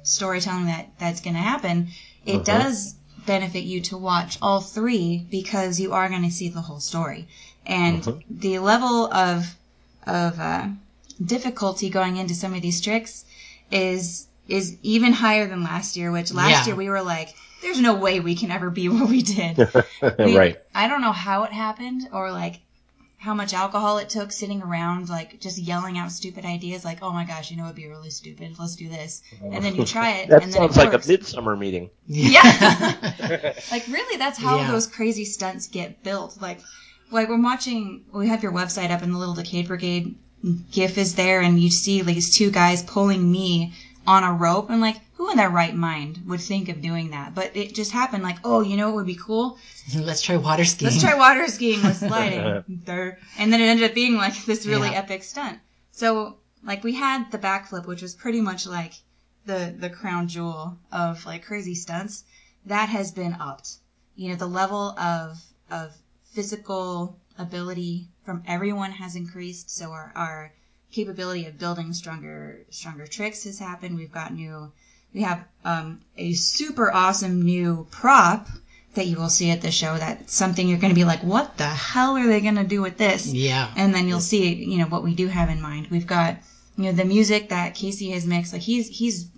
storytelling 0.03 0.65
that 0.65 0.89
that's 0.97 1.21
going 1.21 1.35
to 1.35 1.39
happen, 1.41 1.89
it 2.25 2.35
Uh-huh. 2.35 2.43
does 2.43 2.95
benefit 3.25 3.63
you 3.63 3.81
to 3.81 3.97
watch 3.97 4.37
all 4.41 4.61
three 4.61 5.27
because 5.29 5.79
you 5.79 5.93
are 5.93 6.09
going 6.09 6.23
to 6.23 6.31
see 6.31 6.49
the 6.49 6.61
whole 6.61 6.79
story, 6.79 7.27
and 7.65 8.07
Uh-huh. 8.07 8.17
the 8.29 8.57
level 8.59 9.11
of 9.13 9.55
of 10.07 10.39
uh, 10.39 10.67
difficulty 11.23 11.89
going 11.91 12.17
into 12.17 12.33
some 12.33 12.55
of 12.55 12.61
these 12.63 12.81
tricks 12.81 13.25
is 13.69 14.25
is 14.49 14.77
even 14.83 15.13
higher 15.13 15.47
than 15.47 15.63
last 15.63 15.95
year. 15.97 16.11
Which 16.11 16.33
last 16.33 16.49
Yeah. 16.49 16.65
year 16.67 16.75
we 16.75 16.89
were 16.89 17.01
like, 17.01 17.35
"There's 17.61 17.79
no 17.79 17.95
way 17.95 18.19
we 18.19 18.35
can 18.35 18.51
ever 18.51 18.69
be 18.69 18.89
what 18.95 19.09
we 19.09 19.21
did." 19.21 19.57
We- 20.19 20.37
right. 20.37 20.57
I 20.73 20.87
don't 20.87 21.01
know 21.01 21.11
how 21.11 21.43
it 21.43 21.51
happened 21.51 22.07
or 22.11 22.31
like 22.31 22.59
how 23.17 23.33
much 23.33 23.53
alcohol 23.53 23.97
it 23.97 24.07
took 24.07 24.31
sitting 24.31 24.61
around 24.61 25.09
like 25.09 25.41
just 25.41 25.57
yelling 25.57 25.97
out 25.97 26.09
stupid 26.09 26.45
ideas 26.45 26.85
like, 26.85 26.99
"Oh 27.01 27.11
my 27.11 27.25
gosh, 27.25 27.51
you 27.51 27.57
know 27.57 27.65
it'd 27.65 27.75
be 27.75 27.87
really 27.87 28.09
stupid. 28.11 28.55
Let's 28.57 28.75
do 28.77 28.87
this." 28.87 29.21
And 29.43 29.63
then 29.63 29.75
you 29.75 29.85
try 29.85 30.11
it 30.19 30.29
That 30.29 30.43
and 30.43 30.53
then 30.53 30.63
it 30.63 30.73
sounds 30.73 30.77
like 30.77 30.93
works. 30.93 31.05
a 31.07 31.11
midsummer 31.11 31.55
meeting. 31.57 31.89
Yeah. 32.07 32.95
like 33.71 33.85
really 33.87 34.17
that's 34.17 34.37
how 34.39 34.57
Yeah. 34.59 34.71
those 34.71 34.87
crazy 34.87 35.25
stunts 35.25 35.67
get 35.67 36.01
built. 36.03 36.41
Like 36.41 36.61
like 37.11 37.27
we're 37.29 37.41
watching 37.41 38.05
we 38.13 38.27
have 38.29 38.41
your 38.43 38.51
website 38.53 38.89
up 38.91 39.01
and 39.01 39.13
the 39.13 39.17
little 39.17 39.33
Decayed 39.35 39.67
Brigade 39.67 40.15
gif 40.71 40.97
is 40.97 41.15
there 41.15 41.41
and 41.41 41.59
you 41.59 41.69
see 41.69 42.01
like 42.03 42.15
these 42.15 42.33
two 42.33 42.49
guys 42.51 42.81
pulling 42.83 43.29
me 43.29 43.73
on 44.07 44.23
a 44.23 44.33
rope 44.33 44.69
and 44.69 44.81
like 44.81 45.01
who 45.15 45.29
in 45.29 45.37
their 45.37 45.49
right 45.49 45.75
mind 45.75 46.23
would 46.27 46.39
think 46.41 46.69
of 46.69 46.81
doing 46.81 47.11
that? 47.11 47.35
But 47.35 47.55
it 47.55 47.75
just 47.75 47.91
happened 47.91 48.23
like, 48.23 48.37
oh, 48.43 48.61
you 48.61 48.77
know 48.77 48.87
what 48.87 48.95
would 48.97 49.05
be 49.05 49.15
cool? 49.15 49.57
Let's 49.95 50.21
try 50.21 50.37
water 50.37 50.63
skiing. 50.65 50.91
Let's 50.91 51.03
try 51.03 51.15
water 51.15 51.47
skiing 51.47 51.83
with 51.83 51.97
sliding. 52.07 52.63
There. 52.85 53.19
and 53.37 53.51
then 53.51 53.59
it 53.61 53.65
ended 53.65 53.89
up 53.89 53.95
being 53.95 54.15
like 54.15 54.45
this 54.45 54.65
really 54.65 54.89
Yeah. 54.89 54.99
epic 54.99 55.23
stunt. 55.23 55.59
So 55.91 56.37
like 56.63 56.83
we 56.83 56.93
had 56.95 57.31
the 57.31 57.37
backflip, 57.37 57.85
which 57.87 58.01
was 58.01 58.15
pretty 58.15 58.41
much 58.41 58.65
like 58.65 58.93
the 59.45 59.73
the 59.77 59.89
crown 59.89 60.27
jewel 60.27 60.77
of 60.91 61.25
like 61.25 61.45
crazy 61.45 61.75
stunts. 61.75 62.23
That 62.65 62.89
has 62.89 63.11
been 63.11 63.33
upped. 63.39 63.77
You 64.15 64.29
know, 64.29 64.35
the 64.35 64.47
level 64.47 64.97
of 64.99 65.39
of 65.71 65.93
physical 66.33 67.17
ability 67.37 68.07
from 68.25 68.43
everyone 68.47 68.91
has 68.91 69.15
increased. 69.15 69.69
So 69.69 69.91
our 69.91 70.11
our 70.15 70.51
capability 70.91 71.45
of 71.45 71.57
building 71.59 71.93
stronger 71.93 72.65
stronger 72.69 73.07
tricks 73.07 73.43
has 73.43 73.59
happened. 73.59 73.97
We've 73.97 74.11
got 74.11 74.33
new 74.33 74.71
we 75.13 75.21
have 75.21 75.43
um, 75.65 76.01
a 76.17 76.33
super 76.33 76.93
awesome 76.93 77.41
new 77.41 77.87
prop 77.89 78.47
that 78.93 79.07
you 79.07 79.17
will 79.17 79.29
see 79.29 79.51
at 79.51 79.61
the 79.61 79.71
show. 79.71 79.97
That's 79.97 80.33
something 80.33 80.67
you're 80.67 80.79
going 80.79 80.93
to 80.93 80.99
be 80.99 81.05
like, 81.05 81.23
what 81.23 81.57
the 81.57 81.67
hell 81.67 82.17
are 82.17 82.27
they 82.27 82.41
going 82.41 82.55
to 82.55 82.63
do 82.63 82.81
with 82.81 82.97
this? 82.97 83.27
Yeah. 83.27 83.71
And 83.75 83.93
then 83.93 84.07
you'll 84.07 84.19
see, 84.19 84.53
you 84.53 84.77
know, 84.77 84.85
what 84.85 85.03
we 85.03 85.15
do 85.15 85.27
have 85.27 85.49
in 85.49 85.61
mind. 85.61 85.87
We've 85.89 86.07
got, 86.07 86.37
you 86.75 86.85
know, 86.85 86.91
the 86.91 87.05
music 87.05 87.49
that 87.49 87.75
Casey 87.75 88.11
has 88.11 88.25
mixed. 88.25 88.53
Like 88.53 88.61
he's 88.61 88.87
he's 88.87 89.29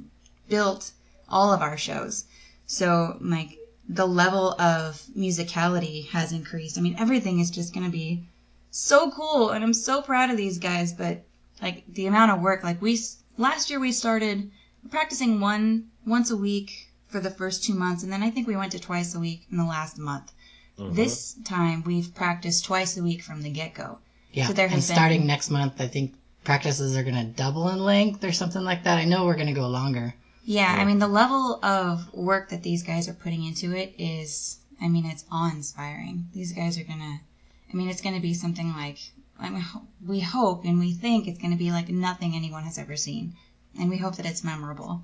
built 0.50 0.92
all 1.30 1.54
of 1.54 1.62
our 1.62 1.78
shows. 1.78 2.26
So 2.66 3.18
like 3.22 3.58
the 3.88 4.08
level 4.08 4.54
of 4.60 5.02
musicality 5.18 6.08
has 6.10 6.32
increased. 6.32 6.78
I 6.78 6.82
mean, 6.82 6.96
everything 6.98 7.40
is 7.40 7.52
just 7.52 7.74
going 7.74 7.86
to 7.86 7.92
be 7.92 8.24
so 8.70 9.12
cool, 9.12 9.50
and 9.50 9.64
I'm 9.64 9.74
so 9.74 10.02
proud 10.02 10.30
of 10.30 10.38
these 10.38 10.60
guys. 10.60 10.94
But 10.94 11.24
like 11.62 11.84
the 11.94 12.08
amount 12.08 12.32
of 12.32 12.42
work, 12.42 12.64
like 12.64 12.82
we 12.82 13.00
last 13.38 13.70
year 13.70 13.80
we 13.80 13.92
started 13.92 14.52
practicing 14.90 15.40
one 15.40 15.90
once 16.06 16.32
a 16.32 16.38
week 16.38 16.88
for 17.08 17.20
the 17.20 17.30
first 17.30 17.64
two 17.64 17.74
months, 17.74 18.04
and 18.04 18.12
then 18.12 18.24
I 18.24 18.30
think 18.30 18.48
we 18.48 18.56
went 18.56 18.72
to 18.72 18.80
twice 18.80 19.16
a 19.16 19.20
week 19.20 19.46
in 19.52 19.58
the 19.58 19.66
last 19.66 19.98
month. 19.98 20.32
Mm-hmm. 20.80 20.96
This 20.96 21.34
time 21.44 21.84
we've 21.84 22.14
practiced 22.16 22.66
twice 22.66 22.98
a 22.98 23.04
week 23.04 23.22
from 23.22 23.42
the 23.42 23.50
get 23.50 23.74
go. 23.74 24.00
Yeah. 24.32 24.48
So 24.48 24.54
there 24.54 24.66
and 24.66 24.76
has 24.76 24.88
been- 24.88 24.96
starting 24.96 25.28
next 25.28 25.50
month, 25.50 25.80
I 25.80 25.88
think 25.88 26.14
practices 26.44 26.98
are 26.98 27.04
going 27.04 27.16
to 27.16 27.26
double 27.26 27.70
in 27.70 27.80
length 27.80 28.24
or 28.24 28.32
something 28.32 28.64
like 28.64 28.86
that. 28.86 28.98
I 28.98 29.06
know 29.06 29.26
we're 29.26 29.36
going 29.36 29.48
to 29.48 29.54
go 29.54 29.68
longer. 29.68 30.16
Yeah, 30.44 30.76
I 30.76 30.86
mean 30.86 30.98
the 30.98 31.08
level 31.08 31.64
of 31.64 32.12
work 32.14 32.50
that 32.50 32.64
these 32.64 32.82
guys 32.82 33.08
are 33.08 33.14
putting 33.14 33.44
into 33.44 33.76
it 33.76 33.94
is, 34.00 34.58
I 34.82 34.88
mean, 34.88 35.06
it's 35.06 35.24
awe-inspiring. 35.32 36.26
These 36.34 36.54
guys 36.54 36.80
are 36.80 36.84
gonna, 36.84 37.22
I 37.72 37.78
mean, 37.78 37.90
it's 37.90 38.02
gonna 38.02 38.20
be 38.20 38.34
something 38.34 38.74
like, 38.74 38.98
I 39.42 39.50
mean, 39.50 39.66
we 40.06 40.20
hope 40.20 40.66
and 40.66 40.80
we 40.80 40.94
think 40.94 41.28
it's 41.28 41.40
gonna 41.40 41.56
be 41.56 41.72
like 41.72 41.90
nothing 41.90 42.36
anyone 42.36 42.64
has 42.64 42.78
ever 42.78 42.96
seen, 42.96 43.36
and 43.78 43.90
we 43.90 43.98
hope 43.98 44.16
that 44.18 44.26
it's 44.26 44.44
memorable, 44.44 45.04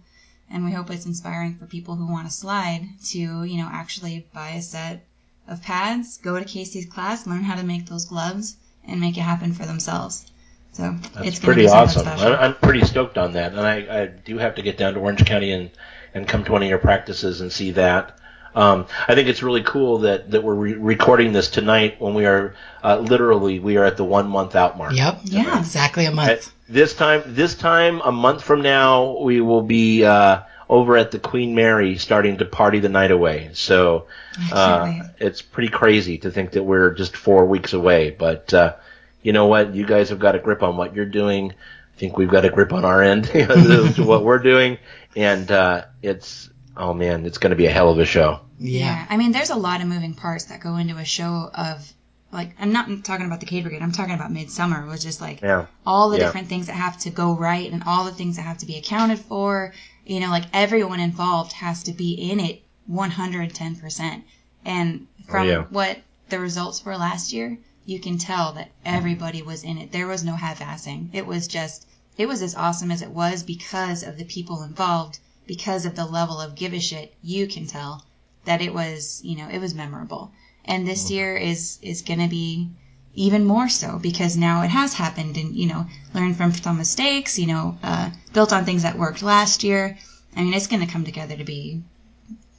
and 0.50 0.64
we 0.64 0.72
hope 0.72 0.90
it's 0.92 1.06
inspiring 1.06 1.56
for 1.56 1.66
people 1.66 1.96
who 1.96 2.06
want 2.06 2.28
to 2.28 2.34
slide 2.34 2.88
to, 3.08 3.44
you 3.44 3.58
know, 3.58 3.70
actually 3.72 4.28
buy 4.34 4.52
a 4.52 4.62
set 4.62 5.04
of 5.48 5.62
pads, 5.62 6.18
go 6.18 6.38
to 6.38 6.46
Casey's 6.46 6.86
class, 6.86 7.26
learn 7.26 7.44
how 7.44 7.56
to 7.56 7.64
make 7.64 7.86
those 7.88 8.06
gloves, 8.06 8.58
and 8.86 9.02
make 9.02 9.18
it 9.18 9.22
happen 9.22 9.54
for 9.54 9.66
themselves. 9.66 10.26
So 10.74 10.96
That's 11.16 11.28
it's 11.28 11.40
pretty 11.40 11.68
awesome. 11.68 12.04
special. 12.04 12.34
I'm 12.34 12.54
pretty 12.54 12.86
stoked 12.86 13.18
on 13.18 13.34
that, 13.34 13.54
and 13.54 13.62
I, 13.62 14.04
I 14.04 14.06
do 14.06 14.38
have 14.38 14.56
to 14.56 14.62
get 14.62 14.78
down 14.78 14.94
to 14.94 15.00
Orange 15.00 15.26
County 15.26 15.52
and, 15.52 15.72
and 16.14 16.28
come 16.28 16.44
to 16.44 16.52
one 16.52 16.62
of 16.62 16.70
your 16.70 16.78
practices 16.78 17.42
and 17.42 17.52
see 17.52 17.72
that. 17.72 18.20
Um, 18.58 18.88
I 19.08 19.14
think 19.14 19.30
it's 19.30 19.44
really 19.44 19.62
cool 19.62 20.00
that, 20.00 20.32
that 20.32 20.44
we're 20.44 20.56
re- 20.56 20.74
recording 20.74 21.32
this 21.32 21.50
tonight 21.50 22.02
when 22.02 22.16
we 22.16 22.26
are 22.26 22.56
uh, 22.84 22.98
literally 22.98 23.60
we 23.60 23.78
are 23.78 23.84
at 23.84 23.98
the 23.98 24.04
one 24.04 24.28
month 24.28 24.56
out 24.56 24.80
mark. 24.80 24.94
Yep. 24.94 25.20
Yeah. 25.26 25.60
Exactly 25.60 26.06
a 26.06 26.12
month. 26.12 26.30
At 26.30 26.52
this 26.68 26.96
time, 26.96 27.22
this 27.28 27.54
time 27.54 28.02
a 28.02 28.12
month 28.12 28.44
from 28.44 28.64
now, 28.64 29.20
we 29.20 29.42
will 29.42 29.62
be 29.62 30.04
uh, 30.04 30.42
over 30.68 30.98
at 30.98 31.12
the 31.12 31.20
Queen 31.20 31.54
Mary, 31.54 31.98
starting 31.98 32.38
to 32.38 32.46
party 32.46 32.80
the 32.80 32.90
night 32.90 33.12
away. 33.12 33.52
So 33.54 34.08
uh, 34.52 35.04
it's 35.20 35.44
pretty 35.44 35.70
crazy 35.70 36.18
to 36.20 36.32
think 36.32 36.52
that 36.52 36.64
we're 36.64 36.96
just 36.96 37.16
four 37.16 37.46
weeks 37.46 37.74
away. 37.74 38.10
But 38.10 38.54
uh, 38.56 38.76
you 39.22 39.34
know 39.34 39.46
what? 39.46 39.76
You 39.76 39.86
guys 39.86 40.10
have 40.10 40.20
got 40.20 40.34
a 40.34 40.40
grip 40.40 40.64
on 40.64 40.78
what 40.78 40.96
you're 40.96 41.06
doing. 41.06 41.52
I 41.52 42.00
think 42.00 42.18
we've 42.18 42.30
got 42.30 42.44
a 42.44 42.50
grip 42.50 42.74
on 42.74 42.86
our 42.86 43.04
end 43.04 43.26
to 43.26 44.04
what 44.04 44.24
we're 44.24 44.40
doing, 44.40 44.80
and 45.16 45.52
uh, 45.52 45.86
it's 46.02 46.50
oh 46.76 46.94
man, 46.94 47.26
it's 47.26 47.38
going 47.38 47.52
to 47.52 47.56
be 47.56 47.66
a 47.66 47.72
hell 47.72 47.90
of 47.90 48.00
a 48.00 48.06
show. 48.06 48.42
Yeah. 48.60 49.06
I 49.10 49.18
mean, 49.18 49.32
there's 49.32 49.50
a 49.50 49.56
lot 49.56 49.82
of 49.82 49.88
moving 49.88 50.14
parts 50.14 50.46
that 50.46 50.60
go 50.62 50.78
into 50.78 50.98
a 50.98 51.06
show 51.06 51.50
of 51.54 51.94
like 52.32 52.56
I'm 52.60 52.74
not 52.74 52.90
talking 53.06 53.26
about 53.26 53.40
the 53.40 53.46
Cade 53.46 53.64
Brigade. 53.64 53.82
I'm 53.82 53.92
talking 53.94 54.14
about 54.14 54.32
Midsummer, 54.34 54.86
which 54.88 55.06
is 55.06 55.22
like 55.22 55.42
Yeah. 55.42 55.68
all 55.86 56.10
the 56.10 56.18
Yeah. 56.18 56.26
different 56.26 56.48
things 56.50 56.68
that 56.68 56.74
have 56.74 56.98
to 57.00 57.10
go 57.10 57.34
right 57.34 57.72
and 57.72 57.84
all 57.86 58.04
the 58.04 58.12
things 58.12 58.36
that 58.36 58.42
have 58.44 58.58
to 58.60 58.66
be 58.66 58.78
accounted 58.78 59.20
for. 59.20 59.74
You 60.06 60.20
know, 60.20 60.30
like 60.30 60.46
everyone 60.54 61.00
involved 61.00 61.54
has 61.54 61.84
to 61.84 61.94
be 61.94 62.14
in 62.14 62.40
it 62.40 62.64
110%. 62.90 64.24
And 64.66 65.08
from 65.28 65.48
Oh, 65.48 65.50
yeah. 65.50 65.64
what 65.70 66.00
the 66.30 66.40
results 66.40 66.84
were 66.84 66.98
last 66.98 67.32
year, 67.34 67.58
you 67.86 68.00
can 68.00 68.18
tell 68.18 68.54
that 68.54 68.72
everybody 68.84 69.42
was 69.42 69.64
in 69.64 69.78
it. 69.78 69.92
There 69.92 70.08
was 70.08 70.24
no 70.24 70.36
half-assing. 70.36 71.10
It 71.14 71.26
was 71.26 71.48
just, 71.48 71.88
it 72.18 72.28
was 72.28 72.42
as 72.42 72.56
awesome 72.56 72.92
as 72.92 73.02
it 73.02 73.12
was 73.12 73.44
because 73.44 74.04
of 74.04 74.18
the 74.18 74.26
people 74.26 74.64
involved, 74.64 75.20
because 75.46 75.86
of 75.86 75.96
the 75.96 76.06
level 76.06 76.42
of 76.42 76.56
give 76.56 76.74
a 76.74 76.80
shit. 76.80 77.16
You 77.22 77.48
can 77.48 77.68
tell 77.68 78.04
that 78.48 78.62
it 78.62 78.74
was, 78.74 79.22
you 79.24 79.38
know, 79.38 79.48
it 79.50 79.60
was 79.60 79.74
memorable. 79.74 80.32
And 80.66 80.88
this 80.88 81.12
year 81.12 81.38
is 81.38 81.80
is 81.82 82.02
going 82.02 82.20
to 82.20 82.28
be 82.28 82.70
even 83.14 83.46
more 83.46 83.70
so 83.70 83.98
because 84.00 84.36
now 84.38 84.64
it 84.64 84.70
has 84.70 84.94
happened 84.94 85.38
and 85.38 85.56
you 85.56 85.68
know 85.68 85.86
learned 86.14 86.38
from 86.38 86.52
some 86.52 86.78
mistakes 86.78 87.40
you 87.40 87.48
know 87.48 87.76
uh, 87.82 88.12
built 88.32 88.54
on 88.54 88.64
things 88.64 88.84
that 88.84 88.96
worked 88.96 89.24
last 89.24 89.64
year 89.64 89.98
i 90.36 90.44
mean 90.44 90.54
it's 90.54 90.68
going 90.68 90.86
to 90.86 90.94
come 90.94 91.04
together 91.04 91.36
to 91.36 91.44
be 91.44 91.82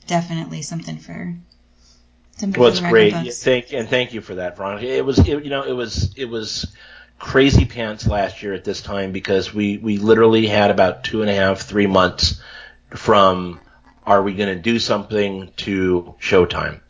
definitely 0.08 0.62
something 0.62 0.98
for 0.98 1.36
something 2.36 2.60
Well, 2.60 2.70
it's 2.70 2.80
great. 2.80 3.12
Yeah, 3.12 3.30
Thank 3.30 3.72
and 3.72 3.88
thank 3.88 4.14
you 4.14 4.20
for 4.20 4.36
that, 4.36 4.56
Veronica. 4.56 4.86
It 4.86 5.04
was, 5.04 5.18
it, 5.18 5.44
you 5.44 5.50
know, 5.50 5.62
it 5.64 5.72
was, 5.72 6.12
it 6.16 6.26
was 6.26 6.66
crazy 7.18 7.64
pants 7.64 8.06
last 8.06 8.42
year 8.42 8.54
at 8.54 8.64
this 8.64 8.80
time 8.80 9.12
because 9.12 9.52
we 9.52 9.76
we 9.76 9.98
literally 9.98 10.46
had 10.46 10.70
about 10.70 11.04
two 11.04 11.20
and 11.20 11.30
a 11.30 11.34
half, 11.34 11.60
three 11.60 11.86
months 11.86 12.40
from 12.90 13.60
are 14.08 14.22
we 14.22 14.34
going 14.34 14.48
to 14.48 14.60
do 14.60 14.78
something 14.78 15.52
to 15.58 16.14
Showtime, 16.18 16.80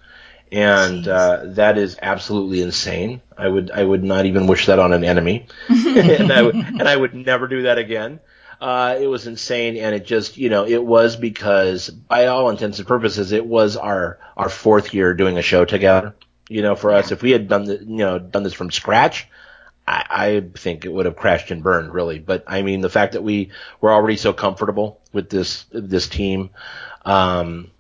and 0.53 1.07
uh, 1.09 1.41
that 1.47 1.77
is 1.77 1.99
absolutely 2.01 2.63
insane. 2.63 3.21
I 3.37 3.49
would 3.49 3.73
I 3.73 3.83
would 3.83 4.05
not 4.05 4.27
even 4.27 4.47
wish 4.47 4.67
that 4.67 4.79
on 4.79 4.93
an 4.93 5.03
enemy, 5.03 5.49
and 5.69 6.33
I 6.33 6.43
would, 6.43 6.55
and 6.55 6.89
I 6.89 6.97
would 6.97 7.15
never 7.15 7.49
do 7.49 7.63
that 7.63 7.77
again. 7.77 8.21
Uh, 8.61 8.99
it 9.01 9.09
was 9.09 9.27
insane, 9.27 9.77
and 9.77 9.95
it 9.95 10.07
just, 10.07 10.37
you 10.37 10.49
know, 10.49 10.65
it 10.65 10.83
was 10.83 11.17
because, 11.17 11.89
by 11.91 12.27
all 12.27 12.51
intents 12.51 12.79
and 12.79 12.87
purposes, 12.87 13.33
it 13.33 13.45
was 13.45 13.77
our 13.77 14.21
our 14.37 14.49
fourth 14.49 14.95
year 14.95 15.13
doing 15.13 15.39
a 15.39 15.43
show 15.43 15.65
together. 15.65 16.15
You 16.49 16.63
know, 16.63 16.77
for 16.77 16.93
us, 16.93 17.11
if 17.11 17.21
we 17.21 17.33
had 17.33 17.49
done 17.49 17.65
the, 17.65 17.79
you 17.79 17.99
know, 17.99 18.21
done 18.21 18.45
this 18.45 18.55
from 18.55 18.71
scratch, 18.71 19.29
I, 19.89 20.05
I 20.11 20.41
think 20.57 20.85
it 20.85 20.93
would 20.93 21.07
have 21.07 21.17
crashed 21.17 21.51
and 21.51 21.63
burned, 21.63 21.93
really. 21.93 22.19
But 22.19 22.45
I 22.47 22.63
mean, 22.63 22.81
the 22.81 22.91
fact 22.91 23.15
that 23.15 23.23
we 23.23 23.51
were 23.81 23.93
already 23.93 24.17
so 24.17 24.33
comfortable 24.33 25.01
with 25.13 25.31
this 25.31 25.65
this 25.73 26.09
team, 26.09 26.51
um, 27.09 27.71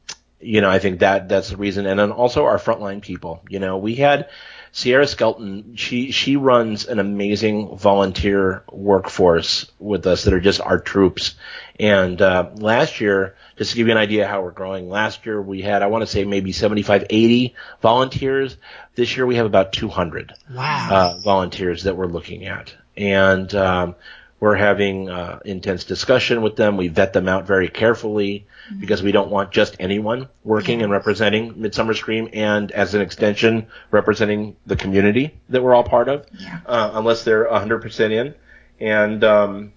you 0.40 0.60
know, 0.60 0.70
I 0.70 0.78
think 0.78 1.00
that 1.00 1.28
that's 1.28 1.50
the 1.50 1.56
reason. 1.56 1.86
And 1.86 1.98
then 1.98 2.12
also 2.12 2.44
our 2.44 2.58
frontline 2.58 3.02
people. 3.02 3.42
You 3.48 3.58
know, 3.58 3.78
we 3.78 3.96
had 3.96 4.28
Sierra 4.70 5.06
Skelton. 5.06 5.74
She 5.76 6.12
she 6.12 6.36
runs 6.36 6.86
an 6.86 6.98
amazing 7.00 7.76
volunteer 7.76 8.62
workforce 8.70 9.70
with 9.80 10.06
us 10.06 10.24
that 10.24 10.34
are 10.34 10.40
just 10.40 10.60
our 10.60 10.78
troops. 10.78 11.34
And 11.80 12.20
uh, 12.22 12.50
last 12.54 13.00
year, 13.00 13.34
just 13.56 13.70
to 13.72 13.76
give 13.76 13.86
you 13.88 13.92
an 13.92 13.98
idea 13.98 14.28
how 14.28 14.42
we're 14.42 14.52
growing, 14.52 14.88
last 14.88 15.26
year 15.26 15.40
we 15.42 15.62
had 15.62 15.82
I 15.82 15.86
want 15.88 16.02
to 16.02 16.06
say 16.06 16.24
maybe 16.24 16.52
75, 16.52 17.06
80 17.10 17.54
volunteers. 17.82 18.56
This 18.94 19.16
year 19.16 19.26
we 19.26 19.36
have 19.36 19.46
about 19.46 19.72
200 19.72 20.32
Wow. 20.54 20.88
uh, 20.90 21.20
volunteers 21.22 21.82
that 21.84 21.96
we're 21.96 22.06
looking 22.06 22.46
at, 22.46 22.72
and 22.96 23.52
um, 23.56 23.94
we're 24.40 24.54
having 24.54 25.08
uh, 25.10 25.40
intense 25.44 25.84
discussion 25.84 26.42
with 26.42 26.54
them. 26.56 26.76
We 26.76 26.88
vet 26.88 27.12
them 27.12 27.28
out 27.28 27.46
very 27.46 27.68
carefully 27.68 28.46
because 28.78 29.02
we 29.02 29.10
don't 29.12 29.30
want 29.30 29.50
just 29.50 29.76
anyone 29.80 30.28
working 30.44 30.82
and 30.82 30.92
representing 30.92 31.60
Midsummer 31.60 31.94
Scream, 31.94 32.28
and 32.32 32.70
as 32.72 32.94
an 32.94 33.00
extension, 33.00 33.66
representing 33.90 34.56
the 34.66 34.76
community 34.76 35.34
that 35.48 35.62
we're 35.62 35.74
all 35.74 35.84
part 35.84 36.08
of, 36.08 36.26
Yeah. 36.38 36.60
uh, 36.66 36.90
unless 36.94 37.24
they're 37.24 37.46
100% 37.46 38.10
in. 38.12 38.34
And 38.80 39.24
um, 39.24 39.72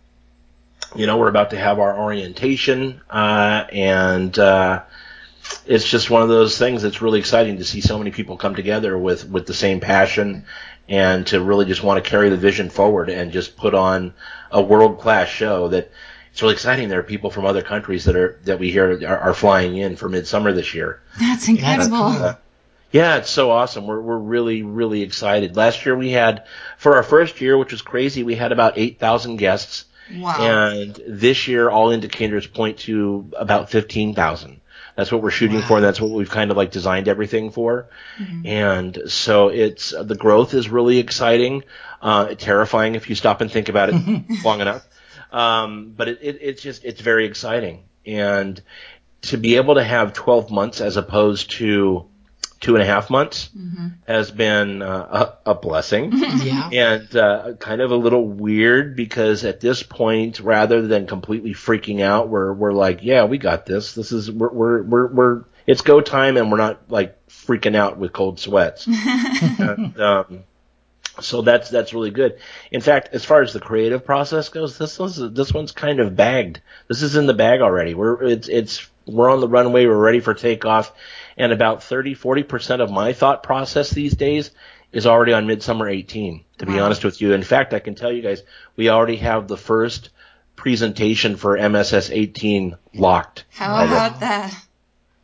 you 0.96 1.08
know, 1.08 1.18
we're 1.18 1.30
about 1.30 1.52
to 1.52 1.58
have 1.58 1.80
our 1.80 1.98
orientation, 1.98 3.02
uh, 3.10 3.66
and 3.72 4.38
uh, 4.38 4.84
it's 5.66 5.90
just 5.90 6.10
one 6.10 6.22
of 6.22 6.28
those 6.30 6.58
things 6.58 6.82
that's 6.82 7.02
really 7.02 7.20
exciting 7.20 7.58
to 7.58 7.64
see 7.64 7.82
so 7.82 7.98
many 7.98 8.12
people 8.12 8.38
come 8.38 8.56
together 8.56 8.98
with 8.98 9.28
with 9.28 9.48
the 9.48 9.54
same 9.54 9.80
passion 9.80 10.46
and 10.90 11.26
to 11.28 11.42
really 11.42 11.66
just 11.66 11.84
want 11.84 12.04
to 12.04 12.10
carry 12.10 12.30
the 12.30 12.38
vision 12.38 12.70
forward 12.70 13.10
and 13.10 13.32
just 13.32 13.56
put 13.56 13.74
on 13.74 14.14
a 14.52 14.62
world 14.62 15.00
class 15.00 15.28
show 15.28 15.70
that 15.70 15.92
it's 16.32 16.42
really 16.42 16.54
exciting. 16.54 16.90
There 16.90 17.00
are 17.00 17.04
people 17.04 17.30
from 17.30 17.46
other 17.46 17.62
countries 17.62 18.06
that 18.06 18.16
are 18.16 18.40
that 18.46 18.60
we 18.60 18.72
hear 18.72 19.02
are, 19.06 19.18
are 19.18 19.34
flying 19.34 19.78
in 19.78 19.96
for 19.96 20.08
midsummer 20.08 20.54
this 20.54 20.74
year. 20.74 21.02
That's 21.20 21.48
incredible. 21.48 21.98
cool. 21.98 22.38
Yeah, 22.92 23.18
it's 23.18 23.30
so 23.30 23.52
awesome. 23.52 23.88
We're 23.88 24.02
we're 24.02 24.18
really 24.18 24.64
really 24.64 25.02
excited. 25.02 25.56
Last 25.56 25.86
year 25.86 25.96
we 25.96 26.12
had 26.12 26.46
for 26.78 26.96
our 26.96 27.04
first 27.04 27.42
year, 27.42 27.58
which 27.58 27.72
was 27.72 27.82
crazy, 27.82 28.24
we 28.24 28.36
had 28.36 28.52
about 28.52 28.74
eight 28.78 29.00
thousand 29.00 29.38
guests. 29.38 29.86
Wow. 30.14 30.42
And 30.42 31.00
this 31.08 31.48
year, 31.48 31.70
all 31.70 31.92
indicators 31.92 32.46
point 32.46 32.80
to 32.80 33.30
about 33.38 33.70
15,000. 33.70 34.61
That's 34.96 35.12
what 35.12 35.22
we're 35.22 35.32
shooting 35.32 35.62
Wow. 35.62 35.68
for. 35.68 35.82
That's 35.82 36.00
what 36.02 36.12
we've 36.12 36.30
kind 36.30 36.52
of 36.52 36.58
like 36.58 36.72
designed 36.72 37.08
everything 37.08 37.52
for. 37.52 37.88
And 38.46 38.98
so 39.08 39.48
it's, 39.50 39.92
the 39.92 40.16
growth 40.16 40.54
is 40.54 40.70
really 40.70 40.98
exciting, 41.00 41.64
uh, 42.02 42.36
terrifying 42.36 42.96
if 42.96 43.10
you 43.10 43.16
stop 43.16 43.42
and 43.42 43.52
think 43.52 43.70
about 43.70 43.90
it 43.92 43.96
long 44.46 44.62
enough. 44.62 44.88
Um, 45.32 45.94
but 45.96 46.08
it, 46.10 46.20
it, 46.22 46.38
it's 46.42 46.62
just, 46.62 46.84
it's 46.84 47.02
very 47.02 47.26
exciting. 47.26 47.84
And 48.06 48.62
to 49.24 49.38
be 49.38 49.56
able 49.58 49.76
to 49.76 49.84
have 49.84 50.14
12 50.14 50.52
months 50.52 50.82
as 50.82 50.98
opposed 50.98 51.52
to 51.52 52.08
two 52.62 52.76
and 52.76 52.84
a 52.84 52.86
half 52.86 53.10
months 53.10 53.50
has 54.08 54.32
been 54.32 54.82
uh, 54.82 55.34
a, 55.46 55.52
a 55.52 55.56
blessing 55.56 56.12
yeah. 56.44 56.70
and 56.72 57.16
uh, 57.16 57.54
kind 57.60 57.82
of 57.82 57.92
a 57.92 57.96
little 57.96 58.26
weird 58.26 58.96
because 58.96 59.44
at 59.44 59.60
this 59.60 59.84
point, 59.84 60.40
rather 60.40 60.88
than 60.88 61.08
completely 61.08 61.54
freaking 61.54 62.02
out, 62.02 62.30
we're 62.30 62.54
we're 62.54 62.72
like, 62.72 63.00
yeah, 63.02 63.26
we 63.26 63.40
got 63.40 63.66
this. 63.66 63.94
This 63.94 64.12
is 64.12 64.32
we're 64.32 64.52
we're 64.52 64.84
we're, 64.84 65.08
we're 65.08 65.44
it's 65.68 65.82
go 65.82 66.02
time, 66.02 66.38
and 66.38 66.52
we're 66.52 66.58
not 66.58 66.90
like 66.90 67.28
freaking 67.28 67.76
out 67.76 67.98
with 67.98 68.14
cold 68.14 68.40
sweats. 68.40 68.88
and, 68.88 70.00
um, 70.00 70.44
so 71.20 71.42
that's 71.42 71.70
that's 71.70 71.94
really 71.94 72.12
good. 72.12 72.38
In 72.72 72.82
fact, 72.82 73.10
as 73.12 73.26
far 73.26 73.42
as 73.42 73.54
the 73.54 73.60
creative 73.60 74.06
process 74.06 74.50
goes, 74.50 74.78
this 74.78 74.98
one's 74.98 75.18
this 75.18 75.52
one's 75.52 75.72
kind 75.72 76.00
of 76.00 76.16
bagged. 76.16 76.62
This 76.88 77.02
is 77.02 77.16
in 77.16 77.26
the 77.26 77.34
bag 77.34 77.62
already. 77.62 77.94
We're 77.96 78.24
it's 78.24 78.48
it's 78.48 78.88
we're 79.06 79.30
on 79.30 79.42
the 79.42 79.48
runway. 79.48 79.86
We're 79.86 79.98
ready 79.98 80.20
for 80.20 80.34
takeoff. 80.34 80.94
And 81.38 81.52
about 81.52 81.84
30, 81.84 82.14
40 82.14 82.44
percent 82.44 82.82
of 82.82 82.92
my 82.92 83.14
thought 83.14 83.44
process 83.44 83.90
these 83.90 84.16
days 84.16 84.52
is 84.92 85.08
already 85.08 85.34
on 85.34 85.48
Midsummer 85.48 85.88
18. 85.88 86.44
To 86.60 86.66
be 86.66 86.74
Wow. 86.74 86.86
honest 86.86 87.04
with 87.06 87.22
you, 87.22 87.34
in 87.34 87.44
fact, 87.44 87.74
I 87.74 87.80
can 87.80 87.96
tell 87.96 88.12
you 88.12 88.22
guys, 88.22 88.44
we 88.76 88.90
already 88.90 89.16
have 89.18 89.48
the 89.48 89.58
first 89.58 90.10
presentation 90.56 91.38
for 91.38 91.58
MSS 91.58 92.10
18 92.12 92.76
locked. 92.94 93.46
How 93.52 93.74
already. 93.76 93.92
about 93.94 94.20
that? 94.20 94.54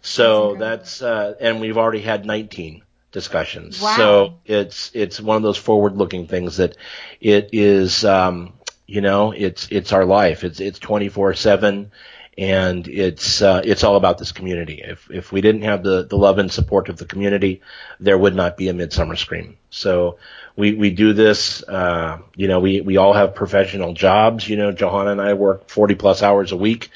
So 0.02 0.52
incredible. 0.54 0.60
that's, 0.78 1.02
uh, 1.02 1.34
and 1.40 1.60
we've 1.60 1.78
already 1.78 2.02
had 2.02 2.26
19 2.26 2.82
discussions. 3.12 3.82
Wow. 3.82 3.96
So 3.98 4.34
it's 4.46 4.92
it's 4.94 5.20
one 5.20 5.38
of 5.38 5.44
those 5.44 5.58
forward-looking 5.58 6.28
things 6.28 6.58
that 6.58 6.78
it 7.20 7.50
is, 7.52 8.06
um, 8.06 8.54
you 8.86 9.02
know, 9.02 9.32
it's 9.32 9.68
it's 9.70 9.92
our 9.92 10.06
life. 10.06 10.44
It's 10.46 10.60
it's 10.62 10.80
24/7, 10.80 11.90
and 12.38 12.88
it's 12.88 13.42
uh, 13.42 13.62
it's 13.64 13.84
all 13.84 13.96
about 13.96 14.18
this 14.18 14.32
community. 14.32 14.82
If 14.84 15.10
if 15.10 15.32
we 15.32 15.42
didn't 15.42 15.64
have 15.64 15.84
the 15.84 16.04
the 16.04 16.18
love 16.18 16.38
and 16.38 16.52
support 16.52 16.90
of 16.90 16.98
the 16.98 17.06
community, 17.06 17.62
there 18.00 18.18
would 18.18 18.36
not 18.36 18.58
be 18.58 18.70
a 18.70 18.74
Midsummer 18.74 19.16
Scream. 19.16 19.58
So 19.70 20.18
we 20.56 20.74
we 20.74 20.92
do 20.92 21.14
this. 21.14 21.64
Uh, 21.64 22.20
you 22.36 22.48
know, 22.48 22.60
we 22.60 22.82
we 22.82 22.98
all 22.98 23.14
have 23.14 23.36
professional 23.36 23.94
jobs. 23.94 24.48
You 24.48 24.58
know, 24.58 24.72
Johanna 24.72 25.12
and 25.12 25.22
I 25.22 25.34
work 25.34 25.70
40 25.70 25.96
plus 25.96 26.22
hours 26.22 26.52
a 26.52 26.58
week 26.58 26.90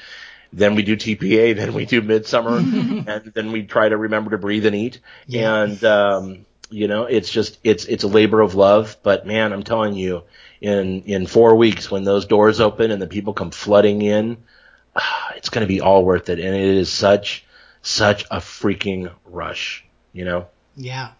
then 0.52 0.74
we 0.74 0.82
do 0.82 0.96
TPA, 0.96 1.56
then 1.56 1.72
we 1.72 1.86
do 1.86 2.02
midsummer, 2.02 2.56
and 2.58 3.32
then 3.34 3.52
we 3.52 3.62
try 3.62 3.88
to 3.88 3.96
remember 3.96 4.32
to 4.32 4.38
breathe 4.38 4.66
and 4.66 4.76
eat. 4.76 5.00
Yeah. 5.26 5.62
And 5.62 5.84
um, 5.84 6.46
you 6.70 6.88
know, 6.88 7.04
it's 7.04 7.30
just 7.30 7.58
it's 7.64 7.84
it's 7.84 8.04
a 8.04 8.08
labor 8.08 8.40
of 8.40 8.54
love. 8.54 8.96
But 9.02 9.26
man, 9.26 9.52
I'm 9.52 9.62
telling 9.62 9.94
you, 9.94 10.22
in 10.60 11.02
in 11.02 11.26
four 11.26 11.56
weeks 11.56 11.90
when 11.90 12.04
those 12.04 12.26
doors 12.26 12.60
open 12.60 12.90
and 12.90 13.00
the 13.00 13.06
people 13.06 13.34
come 13.34 13.50
flooding 13.50 14.02
in, 14.02 14.38
it's 15.36 15.48
going 15.48 15.62
to 15.62 15.68
be 15.68 15.80
all 15.80 16.04
worth 16.04 16.28
it. 16.28 16.38
And 16.38 16.54
it 16.54 16.76
is 16.76 16.90
such 16.90 17.44
such 17.82 18.24
a 18.30 18.38
freaking 18.38 19.12
rush. 19.24 19.84
You 20.12 20.24
know. 20.24 20.46
Yeah. 20.76 21.10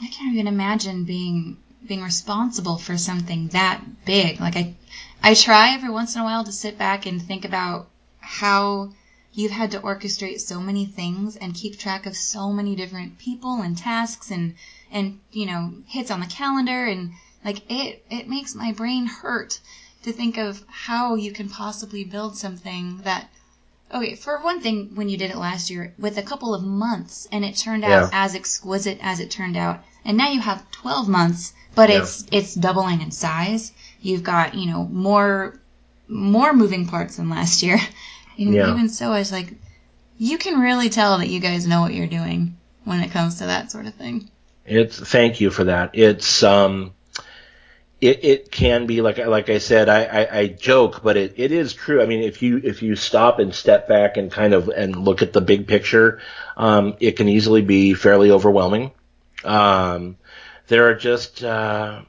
I 0.00 0.06
can't 0.08 0.34
even 0.34 0.46
imagine 0.46 1.04
being 1.04 1.58
being 1.86 2.02
responsible 2.02 2.78
for 2.78 2.96
something 2.96 3.48
that 3.48 3.80
big. 4.04 4.40
Like 4.40 4.56
I 4.56 4.74
I 5.22 5.34
try 5.34 5.74
every 5.74 5.90
once 5.90 6.14
in 6.14 6.20
a 6.20 6.24
while 6.24 6.44
to 6.44 6.52
sit 6.52 6.78
back 6.78 7.06
and 7.06 7.22
think 7.22 7.44
about 7.44 7.88
how 8.20 8.92
you've 9.32 9.52
had 9.52 9.70
to 9.70 9.80
orchestrate 9.80 10.40
so 10.40 10.60
many 10.60 10.86
things 10.86 11.36
and 11.36 11.54
keep 11.54 11.78
track 11.78 12.06
of 12.06 12.16
so 12.16 12.52
many 12.52 12.76
different 12.76 13.18
people 13.18 13.62
and 13.62 13.76
tasks 13.76 14.30
and 14.30 14.54
and 14.90 15.20
you 15.30 15.46
know 15.46 15.72
hits 15.86 16.10
on 16.10 16.20
the 16.20 16.26
calendar 16.26 16.84
and 16.84 17.12
like 17.44 17.62
it 17.70 18.04
it 18.10 18.28
makes 18.28 18.54
my 18.54 18.72
brain 18.72 19.06
hurt 19.06 19.60
to 20.02 20.12
think 20.12 20.36
of 20.38 20.62
how 20.68 21.14
you 21.14 21.32
can 21.32 21.48
possibly 21.48 22.04
build 22.04 22.36
something 22.36 22.98
that 23.04 23.28
okay 23.94 24.14
for 24.14 24.38
one 24.42 24.60
thing 24.60 24.90
when 24.94 25.08
you 25.08 25.16
did 25.16 25.30
it 25.30 25.36
last 25.36 25.70
year 25.70 25.94
with 25.98 26.16
a 26.18 26.22
couple 26.22 26.54
of 26.54 26.62
months 26.62 27.28
and 27.30 27.44
it 27.44 27.56
turned 27.56 27.84
out 27.84 27.90
Yeah. 27.90 28.08
as 28.12 28.34
exquisite 28.34 28.98
as 29.02 29.20
it 29.20 29.30
turned 29.30 29.56
out 29.56 29.80
and 30.04 30.16
now 30.16 30.28
you 30.30 30.40
have 30.40 30.68
12 30.70 31.08
months 31.08 31.52
but 31.74 31.88
Yeah. 31.90 32.00
it's 32.02 32.26
it's 32.32 32.54
doubling 32.54 33.00
in 33.00 33.10
size 33.10 33.72
you've 34.00 34.22
got 34.22 34.54
you 34.54 34.66
know 34.70 34.84
more 34.84 35.60
more 36.08 36.52
moving 36.52 36.86
parts 36.86 37.16
than 37.16 37.28
last 37.30 37.62
year 37.62 37.78
and 38.38 38.54
Yeah. 38.54 38.70
even 38.70 38.88
so 38.88 39.12
i 39.12 39.18
was 39.18 39.32
like 39.32 39.52
you 40.18 40.38
can 40.38 40.60
really 40.60 40.88
tell 40.88 41.18
that 41.18 41.28
you 41.28 41.40
guys 41.40 41.66
know 41.66 41.80
what 41.80 41.94
you're 41.94 42.06
doing 42.06 42.56
when 42.84 43.00
it 43.00 43.10
comes 43.10 43.38
to 43.38 43.46
that 43.46 43.70
sort 43.70 43.86
of 43.86 43.94
thing 43.94 44.28
It's 44.66 44.98
thank 44.98 45.40
you 45.40 45.50
for 45.50 45.64
that. 45.64 45.90
It's 45.94 46.42
um, 46.42 46.92
it 48.02 48.24
it 48.24 48.50
can 48.50 48.86
be 48.86 49.00
like 49.00 49.18
like 49.18 49.48
I 49.48 49.58
said, 49.58 49.88
I, 49.88 50.04
I, 50.04 50.38
I 50.38 50.46
joke, 50.48 51.02
but 51.04 51.16
it, 51.16 51.34
it 51.36 51.52
is 51.52 51.72
true. 51.72 52.02
I 52.02 52.06
mean, 52.06 52.22
if 52.22 52.42
you 52.42 52.60
if 52.62 52.82
you 52.82 52.96
stop 52.96 53.38
and 53.38 53.54
step 53.54 53.86
back 53.86 54.16
and 54.16 54.30
kind 54.30 54.54
of 54.54 54.68
and 54.68 54.96
look 54.96 55.22
at 55.22 55.32
the 55.32 55.40
big 55.40 55.68
picture, 55.68 56.20
um, 56.56 56.96
it 56.98 57.12
can 57.12 57.28
easily 57.28 57.62
be 57.62 57.94
fairly 57.94 58.32
overwhelming. 58.32 58.90
Um, 59.44 60.16
there 60.66 60.88
are 60.88 60.96
just 60.96 61.44
uh, 61.44 62.02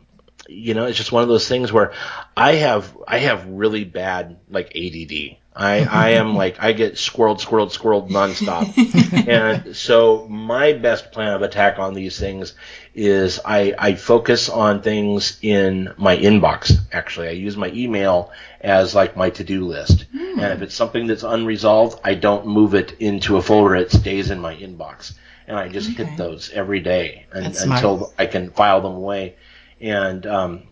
you 0.49 0.73
know, 0.73 0.85
it's 0.85 0.97
just 0.97 1.11
one 1.11 1.21
of 1.21 1.29
those 1.29 1.47
things 1.47 1.71
where 1.71 1.93
I 2.35 2.53
have 2.55 2.97
I 3.07 3.19
have 3.19 3.45
really 3.45 3.83
bad 3.83 4.39
like 4.49 4.75
ADD. 4.75 5.37
I 5.55 5.85
I 5.85 6.09
am 6.11 6.35
like 6.43 6.57
I 6.59 6.73
get 6.73 6.95
squirreled, 6.95 7.39
squirreled, 7.39 7.77
squirreled 7.77 8.09
nonstop, 8.09 9.27
and 9.27 9.75
so 9.75 10.27
my 10.27 10.73
best 10.73 11.11
plan 11.11 11.33
of 11.33 11.43
attack 11.43 11.77
on 11.77 11.93
these 11.93 12.19
things 12.19 12.55
is 12.95 13.39
I 13.45 13.73
I 13.77 13.93
focus 13.95 14.49
on 14.49 14.81
things 14.81 15.37
in 15.41 15.93
my 15.97 16.15
inbox. 16.17 16.73
Actually, 16.91 17.27
I 17.29 17.31
use 17.31 17.57
my 17.57 17.69
email 17.73 18.31
as 18.61 18.95
like 18.95 19.15
my 19.15 19.29
to 19.31 19.43
do 19.43 19.65
list, 19.65 20.05
and 20.35 20.53
if 20.53 20.61
it's 20.61 20.75
something 20.75 21.07
that's 21.07 21.23
unresolved, 21.23 21.99
I 22.03 22.15
don't 22.15 22.47
move 22.47 22.73
it 22.75 22.93
into 22.99 23.37
a 23.37 23.41
folder. 23.41 23.75
It 23.75 23.91
stays 23.91 24.29
in 24.29 24.39
my 24.39 24.55
inbox, 24.55 25.13
and 25.47 25.57
I 25.57 25.67
just 25.69 25.91
Okay. 25.91 25.97
hit 25.97 26.15
those 26.15 26.49
every 26.53 26.79
day 26.79 27.25
and, 27.31 27.55
until 27.55 28.13
I 28.17 28.25
can 28.25 28.49
file 28.51 28.81
them 28.81 28.95
away. 28.95 29.35
And 29.81 30.25
um, 30.25 30.63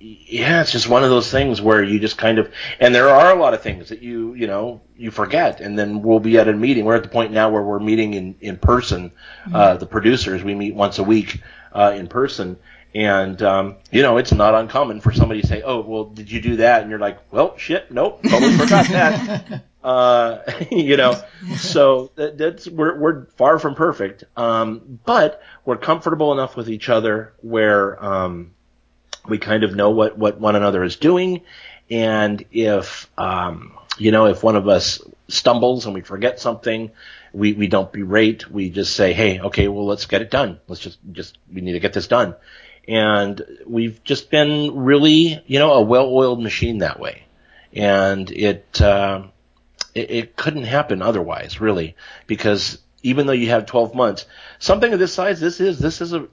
yeah, 0.00 0.60
it's 0.60 0.70
just 0.70 0.88
one 0.88 1.02
of 1.02 1.10
those 1.10 1.30
things 1.30 1.60
where 1.60 1.82
you 1.82 1.98
just 1.98 2.16
kind 2.16 2.38
of, 2.38 2.52
and 2.78 2.94
there 2.94 3.08
are 3.08 3.36
a 3.36 3.38
lot 3.38 3.52
of 3.52 3.62
things 3.62 3.88
that 3.88 4.00
you, 4.00 4.34
you 4.34 4.46
know, 4.46 4.80
you 4.96 5.10
forget, 5.10 5.60
and 5.60 5.78
then 5.78 6.02
we'll 6.02 6.20
be 6.20 6.38
at 6.38 6.48
a 6.48 6.52
meeting. 6.52 6.84
We're 6.84 6.96
at 6.96 7.02
the 7.02 7.08
point 7.08 7.32
now 7.32 7.50
where 7.50 7.62
we're 7.62 7.80
meeting 7.80 8.14
in 8.14 8.36
in 8.40 8.56
person. 8.58 9.12
Uh, 9.52 9.76
the 9.76 9.86
producers, 9.86 10.44
we 10.44 10.54
meet 10.54 10.74
once 10.74 10.98
a 10.98 11.02
week 11.02 11.42
uh, 11.72 11.94
in 11.96 12.06
person, 12.06 12.58
and 12.94 13.42
um, 13.42 13.76
you 13.90 14.02
know, 14.02 14.18
it's 14.18 14.32
not 14.32 14.54
uncommon 14.54 15.00
for 15.00 15.12
somebody 15.12 15.40
to 15.40 15.46
say, 15.46 15.62
"Oh, 15.62 15.80
well, 15.80 16.04
did 16.04 16.30
you 16.30 16.40
do 16.40 16.56
that?" 16.56 16.82
And 16.82 16.90
you're 16.90 17.00
like, 17.00 17.18
"Well, 17.32 17.56
shit, 17.56 17.90
nope, 17.90 18.22
totally 18.22 18.56
forgot 18.56 18.88
that." 18.88 19.64
Uh, 19.82 20.42
you 20.72 20.96
know, 20.96 21.18
so 21.56 22.10
that, 22.16 22.36
that's 22.36 22.66
we're 22.66 22.98
we're 22.98 23.26
far 23.36 23.60
from 23.60 23.76
perfect, 23.76 24.24
um, 24.36 24.98
but 25.06 25.40
we're 25.64 25.76
comfortable 25.76 26.32
enough 26.32 26.56
with 26.56 26.68
each 26.68 26.88
other 26.88 27.32
where 27.42 28.04
um, 28.04 28.50
we 29.26 29.38
kind 29.38 29.64
of 29.64 29.74
know 29.74 29.90
what 29.90 30.18
what 30.18 30.40
one 30.40 30.56
another 30.56 30.84
is 30.84 30.96
doing, 30.96 31.42
and 31.90 32.44
if 32.52 33.10
um, 33.18 33.76
you 33.98 34.10
know 34.10 34.26
if 34.26 34.42
one 34.42 34.56
of 34.56 34.68
us 34.68 35.00
stumbles 35.28 35.86
and 35.86 35.94
we 35.94 36.00
forget 36.00 36.40
something, 36.40 36.90
we 37.32 37.52
we 37.52 37.66
don't 37.66 37.92
berate. 37.92 38.50
We 38.50 38.70
just 38.70 38.94
say, 38.94 39.12
hey, 39.12 39.40
okay, 39.40 39.68
well 39.68 39.86
let's 39.86 40.06
get 40.06 40.22
it 40.22 40.30
done. 40.30 40.60
Let's 40.68 40.80
just 40.80 40.98
just 41.12 41.38
we 41.52 41.60
need 41.60 41.72
to 41.72 41.80
get 41.80 41.92
this 41.92 42.08
done, 42.08 42.34
and 42.86 43.42
we've 43.66 44.02
just 44.04 44.30
been 44.30 44.76
really 44.76 45.42
you 45.46 45.58
know 45.58 45.72
a 45.72 45.82
well-oiled 45.82 46.42
machine 46.42 46.78
that 46.78 47.00
way, 47.00 47.24
and 47.72 48.30
it. 48.30 48.80
Uh, 48.80 49.24
it, 49.94 50.10
it 50.10 50.36
couldn't 50.36 50.64
happen 50.64 51.02
otherwise, 51.02 51.60
really, 51.60 51.96
because 52.26 52.78
even 53.02 53.26
though 53.26 53.32
you 53.32 53.50
have 53.50 53.66
12 53.66 53.94
months, 53.94 54.26
something 54.58 54.92
of 54.92 54.98
this 54.98 55.12
size, 55.12 55.40
this 55.40 55.60
is 55.60 55.78
this 55.78 56.00
is 56.00 56.12
a 56.12 56.28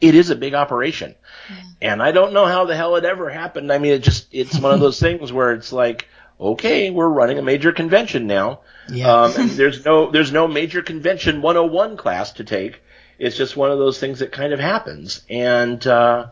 it 0.00 0.14
is 0.14 0.30
a 0.30 0.36
big 0.36 0.54
operation, 0.54 1.14
yeah. 1.48 1.62
and 1.82 2.02
I 2.02 2.12
don't 2.12 2.32
know 2.32 2.46
how 2.46 2.64
the 2.64 2.76
hell 2.76 2.96
it 2.96 3.04
ever 3.04 3.28
happened. 3.28 3.72
I 3.72 3.78
mean, 3.78 3.92
it 3.92 4.02
just 4.02 4.28
it's 4.32 4.58
one 4.58 4.72
of 4.72 4.80
those 4.80 4.98
things 5.00 5.32
where 5.32 5.52
it's 5.52 5.72
like, 5.72 6.08
okay, 6.40 6.90
we're 6.90 7.08
running 7.08 7.38
a 7.38 7.42
major 7.42 7.72
convention 7.72 8.26
now. 8.26 8.60
Yeah. 8.88 9.12
Um, 9.12 9.32
and 9.36 9.50
there's 9.50 9.84
no 9.84 10.10
there's 10.10 10.32
no 10.32 10.48
major 10.48 10.82
convention 10.82 11.42
101 11.42 11.96
class 11.96 12.32
to 12.32 12.44
take. 12.44 12.82
It's 13.18 13.36
just 13.36 13.56
one 13.56 13.70
of 13.70 13.78
those 13.78 13.98
things 13.98 14.20
that 14.20 14.32
kind 14.32 14.52
of 14.52 14.60
happens, 14.60 15.22
and 15.28 15.86
uh, 15.86 16.28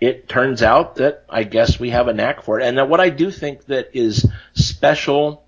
it 0.00 0.28
turns 0.28 0.62
out 0.62 0.96
that 0.96 1.24
I 1.28 1.42
guess 1.42 1.80
we 1.80 1.90
have 1.90 2.08
a 2.08 2.12
knack 2.12 2.42
for 2.42 2.60
it. 2.60 2.66
And 2.66 2.88
what 2.88 3.00
I 3.00 3.10
do 3.10 3.30
think 3.30 3.66
that 3.66 3.90
is 3.94 4.28
special 4.54 5.44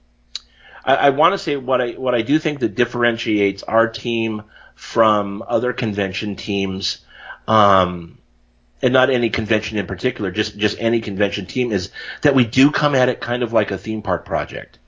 I, 0.84 0.94
I 0.94 1.10
want 1.10 1.32
to 1.32 1.38
say 1.38 1.56
what 1.56 1.80
I 1.80 1.90
what 1.92 2.14
I 2.14 2.22
do 2.22 2.38
think 2.38 2.60
that 2.60 2.74
differentiates 2.74 3.62
our 3.62 3.88
team 3.88 4.42
from 4.74 5.42
other 5.46 5.72
convention 5.72 6.36
teams, 6.36 6.98
um, 7.52 8.18
and 8.80 8.92
not 8.92 9.10
any 9.10 9.30
convention 9.30 9.78
in 9.78 9.86
particular, 9.86 10.30
just 10.30 10.56
just 10.56 10.76
any 10.80 11.00
convention 11.00 11.46
team, 11.46 11.70
is 11.70 11.90
that 12.22 12.34
we 12.34 12.44
do 12.44 12.70
come 12.70 12.94
at 12.94 13.08
it 13.08 13.20
kind 13.20 13.42
of 13.42 13.52
like 13.52 13.70
a 13.70 13.78
theme 13.78 14.02
park 14.02 14.24
project. 14.24 14.78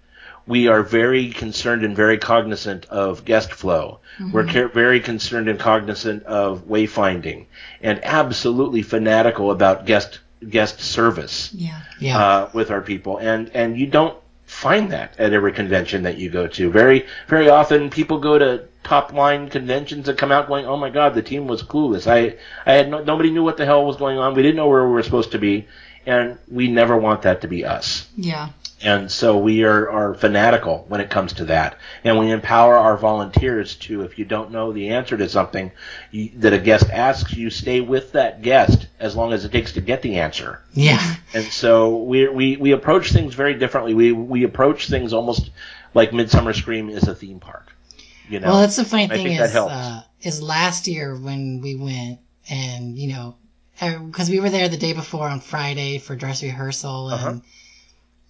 We 0.47 0.69
are 0.69 0.83
very 0.83 1.31
concerned 1.31 1.85
and 1.85 1.97
very 1.97 2.19
cognizant 2.19 2.85
of 2.87 3.25
guest 3.25 3.53
flow. 3.53 4.01
Mm-hmm. 4.19 4.33
We're 4.33 4.69
very 4.69 5.01
concerned 5.01 5.49
and 5.49 5.59
cognizant 5.59 6.25
of 6.25 6.67
wayfinding, 6.67 7.47
and 7.83 8.05
absolutely 8.05 8.83
fanatical 8.83 9.51
about 9.51 9.87
guest 9.87 10.21
guest 10.49 10.81
service. 10.81 11.53
Yeah. 11.55 11.81
Yeah. 12.01 12.19
Uh, 12.19 12.51
with 12.53 12.71
our 12.71 12.81
people, 12.81 13.19
and 13.19 13.51
and 13.55 13.79
you 13.79 13.87
don't 13.87 14.17
find 14.47 14.93
that 14.93 15.19
at 15.19 15.33
every 15.33 15.53
convention 15.53 16.03
that 16.03 16.17
you 16.17 16.31
go 16.31 16.47
to. 16.47 16.71
Very, 16.71 17.07
very 17.29 17.49
often 17.49 17.91
people 17.91 18.19
go 18.19 18.39
to 18.39 18.69
top 18.85 19.13
line 19.13 19.49
conventions 19.49 20.07
that 20.07 20.19
come 20.19 20.31
out 20.31 20.47
going, 20.47 20.67
"Oh 20.67 20.77
my 20.77 20.91
God, 20.91 21.15
the 21.15 21.23
team 21.23 21.47
was 21.47 21.63
clueless. 21.63 22.07
I, 22.07 22.37
I 22.65 22.75
had 22.75 22.91
no, 22.91 23.03
nobody 23.03 23.31
knew 23.31 23.43
what 23.43 23.57
the 23.57 23.67
hell 23.67 23.85
was 23.85 23.97
going 23.97 24.19
on. 24.19 24.35
We 24.35 24.43
didn't 24.43 24.57
know 24.57 24.69
where 24.69 24.87
we 24.87 24.93
were 24.93 25.03
supposed 25.03 25.33
to 25.33 25.39
be, 25.39 25.67
and 26.07 26.39
we 26.49 26.69
never 26.69 26.97
want 26.97 27.23
that 27.23 27.41
to 27.41 27.49
be 27.49 27.65
us." 27.65 28.09
Yeah. 28.17 28.51
And 28.85 29.11
so 29.11 29.39
we 29.39 29.65
are, 29.65 29.91
are 29.91 30.15
fanatical 30.15 30.85
when 30.89 31.01
it 31.01 31.09
comes 31.09 31.33
to 31.35 31.47
that. 31.47 31.79
And 32.05 32.19
we 32.19 32.31
empower 32.31 32.77
our 32.77 32.99
volunteers 32.99 33.77
to, 33.77 34.03
if 34.03 34.19
you 34.19 34.27
don't 34.27 34.51
know 34.51 34.73
the 34.73 34.91
answer 34.91 35.17
to 35.17 35.29
something 35.29 35.73
you, 36.11 36.31
that 36.37 36.53
a 36.53 36.59
guest 36.59 36.91
asks, 36.91 37.33
you 37.33 37.49
stay 37.49 37.81
with 37.81 38.13
that 38.13 38.43
guest 38.43 38.87
as 39.01 39.17
long 39.17 39.33
as 39.33 39.47
it 39.47 39.53
takes 39.53 39.73
to 39.73 39.81
get 39.81 40.03
the 40.03 40.19
answer. 40.19 40.61
Yeah. 40.75 41.15
And 41.33 41.45
so 41.45 41.97
we, 41.97 42.29
we, 42.29 42.57
we 42.57 42.73
approach 42.73 43.11
things 43.11 43.35
very 43.35 43.55
differently. 43.55 43.95
We, 43.95 44.13
we 44.13 44.45
approach 44.45 44.89
things 44.89 45.15
almost 45.15 45.51
like 45.95 46.13
Midsummer 46.13 46.53
Scream 46.53 46.91
is 46.91 47.09
a 47.09 47.15
theme 47.15 47.41
park. 47.41 47.75
You 48.29 48.41
know? 48.41 48.49
Well, 48.49 48.61
that's 48.61 48.77
the 48.77 48.85
funny 48.85 49.09
thing 49.09 49.27
is, 49.27 49.55
uh, 49.55 50.03
is 50.23 50.43
last 50.43 50.87
year 50.87 51.15
when 51.15 51.61
we 51.61 51.77
went 51.77 52.21
and, 52.49 52.99
you 52.99 53.09
know, 53.13 53.37
because 53.81 54.31
we 54.31 54.41
were 54.41 54.51
there 54.51 54.69
the 54.69 54.77
day 54.77 54.93
before 54.93 55.29
on 55.29 55.41
Friday 55.41 55.99
for 55.99 56.17
dress 56.17 56.43
rehearsal 56.43 57.11
and 57.11 57.21
uh-huh 57.21 57.41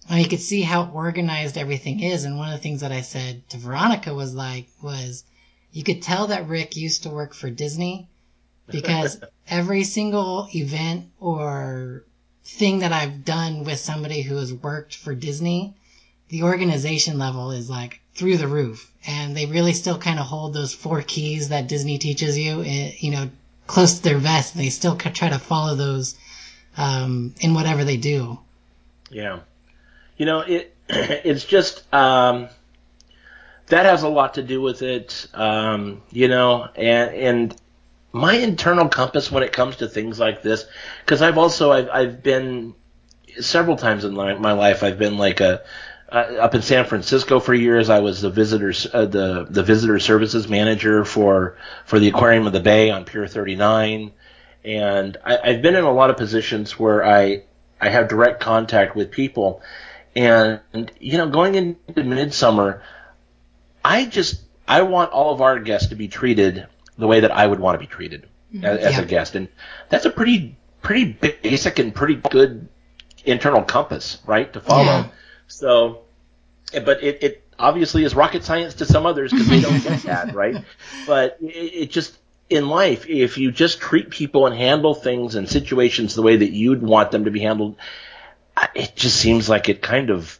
and 0.09 0.21
you 0.21 0.27
could 0.27 0.41
see 0.41 0.61
how 0.61 0.89
organized 0.91 1.57
everything 1.57 1.99
is. 1.99 2.25
And 2.25 2.37
one 2.37 2.49
of 2.49 2.57
the 2.57 2.61
things 2.61 2.81
that 2.81 2.91
I 2.91 3.01
said 3.01 3.47
to 3.49 3.57
Veronica 3.57 4.13
was 4.13 4.33
like, 4.33 4.67
was 4.81 5.23
you 5.71 5.83
could 5.83 6.01
tell 6.01 6.27
that 6.27 6.47
Rick 6.47 6.75
used 6.75 7.03
to 7.03 7.09
work 7.09 7.33
for 7.33 7.49
Disney 7.49 8.07
because 8.67 9.19
every 9.47 9.83
single 9.83 10.47
event 10.53 11.09
or 11.19 12.03
thing 12.43 12.79
that 12.79 12.93
I've 12.93 13.25
done 13.25 13.63
with 13.63 13.79
somebody 13.79 14.21
who 14.21 14.35
has 14.35 14.53
worked 14.53 14.95
for 14.95 15.15
Disney, 15.15 15.75
the 16.29 16.43
organization 16.43 17.17
level 17.17 17.51
is 17.51 17.69
like 17.69 18.01
through 18.15 18.37
the 18.37 18.47
roof. 18.47 18.91
And 19.07 19.35
they 19.35 19.45
really 19.45 19.73
still 19.73 19.97
kind 19.97 20.19
of 20.19 20.25
hold 20.25 20.53
those 20.53 20.73
four 20.73 21.01
keys 21.01 21.49
that 21.49 21.67
Disney 21.67 21.97
teaches 21.97 22.37
you, 22.37 22.63
eh, 22.63 22.93
you 22.97 23.11
know, 23.11 23.29
close 23.67 23.95
to 23.95 24.03
their 24.03 24.17
vest. 24.17 24.55
They 24.55 24.69
still 24.69 24.95
try 24.95 25.29
to 25.29 25.39
follow 25.39 25.75
those 25.75 26.15
um, 26.77 27.35
in 27.39 27.53
whatever 27.53 27.83
they 27.83 27.97
do. 27.97 28.39
Yeah. 29.09 29.39
You 30.17 30.25
know, 30.25 30.39
it 30.39 30.75
it's 30.89 31.45
just 31.45 31.91
um, 31.93 32.49
that 33.67 33.85
has 33.85 34.03
a 34.03 34.09
lot 34.09 34.35
to 34.35 34.43
do 34.43 34.61
with 34.61 34.81
it. 34.81 35.27
Um, 35.33 36.01
you 36.11 36.27
know, 36.27 36.67
and 36.75 37.13
and 37.13 37.61
my 38.11 38.35
internal 38.35 38.87
compass 38.87 39.31
when 39.31 39.43
it 39.43 39.51
comes 39.51 39.77
to 39.77 39.87
things 39.87 40.19
like 40.19 40.41
this, 40.41 40.65
because 41.03 41.21
I've 41.21 41.37
also 41.37 41.71
I've 41.71 41.89
I've 41.89 42.23
been 42.23 42.75
several 43.39 43.75
times 43.75 44.05
in 44.05 44.13
my, 44.13 44.53
life 44.53 44.83
I've 44.83 44.97
been 44.97 45.17
like 45.17 45.41
a 45.41 45.61
up 46.15 46.55
in 46.55 46.61
San 46.61 46.85
Francisco 46.85 47.39
for 47.39 47.53
years. 47.53 47.89
I 47.89 47.99
was 47.99 48.21
the 48.21 48.29
visitors 48.29 48.87
uh, 48.91 49.05
the 49.05 49.45
the 49.49 49.63
visitor 49.63 49.99
services 49.99 50.47
manager 50.47 51.05
for 51.05 51.57
for 51.85 51.99
the 51.99 52.07
Aquarium 52.07 52.47
of 52.47 52.53
the 52.53 52.59
Bay 52.59 52.89
on 52.89 53.05
Pier 53.05 53.27
39, 53.27 54.11
and 54.63 55.17
I, 55.25 55.37
I've 55.43 55.61
been 55.61 55.75
in 55.75 55.83
a 55.83 55.91
lot 55.91 56.09
of 56.09 56.17
positions 56.17 56.79
where 56.79 57.05
I 57.05 57.43
I 57.79 57.89
have 57.89 58.07
direct 58.07 58.39
contact 58.39 58.95
with 58.95 59.11
people, 59.11 59.61
and, 60.15 60.61
you 60.99 61.17
know, 61.17 61.29
going 61.29 61.55
into 61.55 62.03
midsummer, 62.03 62.81
I 63.83 64.05
just, 64.05 64.41
I 64.67 64.83
want 64.83 65.11
all 65.11 65.33
of 65.33 65.41
our 65.41 65.59
guests 65.59 65.89
to 65.89 65.95
be 65.95 66.07
treated 66.07 66.67
the 66.97 67.07
way 67.07 67.19
that 67.19 67.31
I 67.31 67.45
would 67.45 67.59
want 67.59 67.75
to 67.75 67.79
be 67.79 67.87
treated 67.87 68.27
mm-hmm. 68.53 68.63
as, 68.63 68.79
as 68.79 68.93
yeah. 68.93 69.01
a 69.01 69.05
guest. 69.05 69.35
And 69.35 69.49
that's 69.89 70.05
a 70.05 70.09
pretty, 70.09 70.55
pretty 70.81 71.11
basic 71.11 71.79
and 71.79 71.93
pretty 71.93 72.15
good 72.15 72.69
internal 73.25 73.61
compass, 73.61 74.19
right, 74.25 74.51
to 74.53 74.61
follow. 74.61 74.83
Yeah. 74.83 75.07
So, 75.47 76.04
but 76.83 77.03
it, 77.03 77.23
it 77.23 77.43
obviously 77.57 78.03
is 78.03 78.15
rocket 78.15 78.43
science 78.43 78.75
to 78.75 78.85
some 78.85 79.05
others 79.05 79.31
because 79.31 79.47
they 79.47 79.61
don't 79.61 79.83
get 79.83 80.03
that, 80.03 80.35
right? 80.35 80.63
But 81.07 81.37
it, 81.41 81.47
it 81.47 81.91
just, 81.91 82.17
in 82.49 82.67
life, 82.67 83.07
if 83.07 83.37
you 83.37 83.51
just 83.51 83.79
treat 83.79 84.09
people 84.09 84.45
and 84.45 84.55
handle 84.55 84.93
things 84.93 85.35
and 85.35 85.49
situations 85.49 86.15
the 86.15 86.21
way 86.21 86.37
that 86.37 86.51
you'd 86.51 86.81
want 86.81 87.11
them 87.11 87.25
to 87.25 87.31
be 87.31 87.39
handled, 87.39 87.77
it 88.73 88.95
just 88.95 89.17
seems 89.17 89.49
like 89.49 89.69
it 89.69 89.81
kind 89.81 90.09
of 90.09 90.39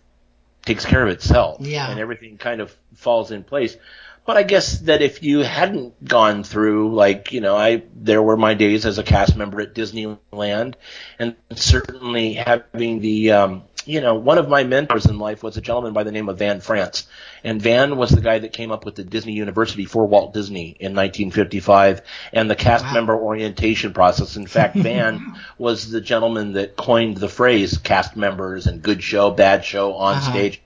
takes 0.63 0.85
care 0.85 1.03
of 1.03 1.09
itself. 1.09 1.57
Yeah. 1.61 1.89
And 1.89 1.99
everything 1.99 2.37
kind 2.37 2.61
of 2.61 2.75
falls 2.95 3.31
in 3.31 3.43
place. 3.43 3.77
But 4.25 4.37
I 4.37 4.43
guess 4.43 4.79
that 4.79 5.03
if 5.03 5.21
you 5.21 5.39
hadn't 5.39 6.03
gone 6.03 6.43
through, 6.43 6.95
like, 6.95 7.31
you 7.31 7.41
know, 7.41 7.55
I, 7.55 7.83
there 7.95 8.23
were 8.23 8.37
my 8.37 8.55
days 8.55 8.85
as 8.87 8.97
a 8.97 9.03
cast 9.03 9.35
member 9.35 9.61
at 9.61 9.75
Disneyland 9.75 10.73
and 11.19 11.35
certainly 11.53 12.33
having 12.33 13.01
the, 13.01 13.31
um, 13.31 13.63
you 13.85 14.01
know, 14.01 14.15
one 14.15 14.37
of 14.37 14.49
my 14.49 14.63
mentors 14.63 15.05
in 15.05 15.19
life 15.19 15.43
was 15.43 15.57
a 15.57 15.61
gentleman 15.61 15.93
by 15.93 16.03
the 16.03 16.11
name 16.11 16.29
of 16.29 16.39
Van 16.39 16.59
France. 16.59 17.07
And 17.43 17.61
Van 17.61 17.97
was 17.97 18.09
the 18.09 18.21
guy 18.21 18.39
that 18.39 18.53
came 18.53 18.71
up 18.71 18.85
with 18.85 18.95
the 18.95 19.03
Disney 19.03 19.33
University 19.33 19.85
for 19.85 20.05
Walt 20.05 20.33
Disney 20.33 20.69
in 20.79 20.95
1955 20.95 22.01
and 22.33 22.49
the 22.49 22.55
cast 22.55 22.85
wow. 22.85 22.93
member 22.93 23.15
orientation 23.15 23.93
process. 23.93 24.35
In 24.35 24.47
fact, 24.47 24.75
Van 24.75 25.35
was 25.57 25.89
the 25.89 26.01
gentleman 26.01 26.53
that 26.53 26.75
coined 26.75 27.17
the 27.17 27.29
phrase 27.29 27.77
cast 27.77 28.15
members 28.15 28.67
and 28.67 28.81
good 28.81 29.03
show, 29.03 29.31
bad 29.31 29.63
show, 29.63 29.93
on 29.93 30.15
uh-huh. 30.15 30.31
stage. 30.31 30.61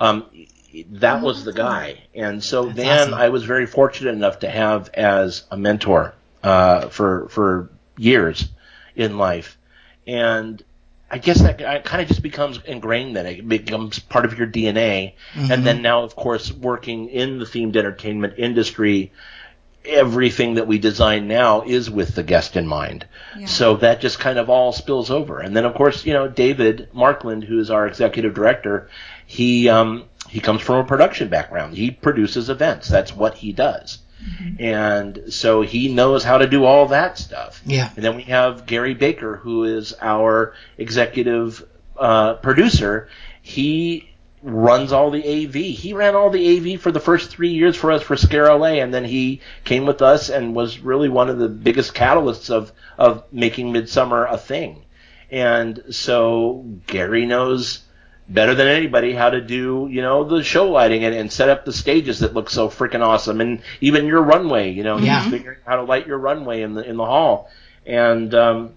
Um, 0.00 0.26
that 0.90 1.22
was 1.22 1.44
the 1.44 1.52
guy. 1.52 2.02
And 2.14 2.42
so 2.42 2.66
That's 2.66 2.76
Van, 2.76 2.98
awesome. 3.00 3.14
I 3.14 3.28
was 3.28 3.44
very 3.44 3.66
fortunate 3.66 4.14
enough 4.14 4.40
to 4.40 4.50
have 4.50 4.90
as 4.94 5.44
a 5.50 5.56
mentor, 5.56 6.14
uh, 6.42 6.88
for, 6.88 7.28
for 7.28 7.70
years 7.96 8.48
in 8.96 9.18
life. 9.18 9.56
And 10.06 10.62
I 11.14 11.18
guess 11.18 11.40
that 11.42 11.84
kind 11.84 12.02
of 12.02 12.08
just 12.08 12.22
becomes 12.22 12.58
ingrained 12.64 13.14
then. 13.14 13.24
It 13.26 13.48
becomes 13.48 14.00
part 14.00 14.24
of 14.24 14.36
your 14.36 14.48
DNA. 14.48 15.12
Mm-hmm. 15.34 15.52
And 15.52 15.64
then 15.64 15.80
now, 15.80 16.02
of 16.02 16.16
course, 16.16 16.50
working 16.50 17.08
in 17.08 17.38
the 17.38 17.44
themed 17.44 17.76
entertainment 17.76 18.34
industry, 18.36 19.12
everything 19.84 20.54
that 20.54 20.66
we 20.66 20.78
design 20.78 21.28
now 21.28 21.62
is 21.62 21.88
with 21.88 22.16
the 22.16 22.24
guest 22.24 22.56
in 22.56 22.66
mind. 22.66 23.06
Yeah. 23.38 23.46
So 23.46 23.76
that 23.76 24.00
just 24.00 24.18
kind 24.18 24.40
of 24.40 24.50
all 24.50 24.72
spills 24.72 25.08
over. 25.08 25.38
And 25.38 25.56
then, 25.56 25.64
of 25.64 25.74
course, 25.74 26.04
you 26.04 26.14
know, 26.14 26.26
David 26.26 26.88
Markland, 26.92 27.44
who 27.44 27.60
is 27.60 27.70
our 27.70 27.86
executive 27.86 28.34
director, 28.34 28.88
he, 29.24 29.68
um, 29.68 30.06
he 30.28 30.40
comes 30.40 30.62
from 30.62 30.78
a 30.78 30.84
production 30.84 31.28
background. 31.28 31.76
He 31.76 31.92
produces 31.92 32.50
events. 32.50 32.88
That's 32.88 33.14
what 33.14 33.34
he 33.34 33.52
does. 33.52 33.98
Mm-hmm. 34.24 34.62
And 34.64 35.32
so 35.32 35.62
he 35.62 35.92
knows 35.92 36.24
how 36.24 36.38
to 36.38 36.46
do 36.46 36.64
all 36.64 36.86
that 36.86 37.18
stuff. 37.18 37.62
Yeah. 37.66 37.90
And 37.96 38.04
then 38.04 38.16
we 38.16 38.22
have 38.24 38.66
Gary 38.66 38.94
Baker, 38.94 39.36
who 39.36 39.64
is 39.64 39.94
our 40.00 40.54
executive 40.78 41.66
uh, 41.98 42.34
producer. 42.34 43.08
He 43.42 44.10
runs 44.42 44.92
all 44.92 45.10
the 45.10 45.46
AV. 45.46 45.54
He 45.54 45.94
ran 45.94 46.14
all 46.14 46.30
the 46.30 46.74
AV 46.74 46.80
for 46.80 46.92
the 46.92 47.00
first 47.00 47.30
three 47.30 47.50
years 47.50 47.76
for 47.76 47.90
us 47.90 48.02
for 48.02 48.16
Scare 48.16 48.54
LA, 48.54 48.74
and 48.74 48.92
then 48.92 49.04
he 49.04 49.40
came 49.64 49.86
with 49.86 50.02
us 50.02 50.28
and 50.28 50.54
was 50.54 50.78
really 50.78 51.08
one 51.08 51.30
of 51.30 51.38
the 51.38 51.48
biggest 51.48 51.94
catalysts 51.94 52.50
of 52.50 52.70
of 52.98 53.24
making 53.32 53.72
Midsummer 53.72 54.26
a 54.26 54.36
thing. 54.36 54.84
And 55.30 55.82
so 55.90 56.64
Gary 56.86 57.26
knows 57.26 57.80
better 58.28 58.54
than 58.54 58.66
anybody 58.68 59.12
how 59.12 59.30
to 59.30 59.40
do, 59.40 59.86
you 59.90 60.00
know, 60.00 60.24
the 60.24 60.42
show 60.42 60.70
lighting 60.70 61.04
and, 61.04 61.14
and 61.14 61.30
set 61.30 61.48
up 61.48 61.64
the 61.64 61.72
stages 61.72 62.20
that 62.20 62.32
look 62.34 62.48
so 62.48 62.68
freaking 62.68 63.04
awesome, 63.04 63.40
and 63.40 63.62
even 63.80 64.06
your 64.06 64.22
runway, 64.22 64.70
you 64.70 64.82
know, 64.82 64.96
Yeah. 64.98 65.28
figuring 65.30 65.58
out 65.66 65.70
how 65.70 65.76
to 65.76 65.82
light 65.82 66.06
your 66.06 66.18
runway 66.18 66.62
in 66.62 66.74
the 66.74 66.82
in 66.88 66.96
the 66.96 67.04
hall. 67.04 67.50
And 67.86 68.34
um, 68.34 68.70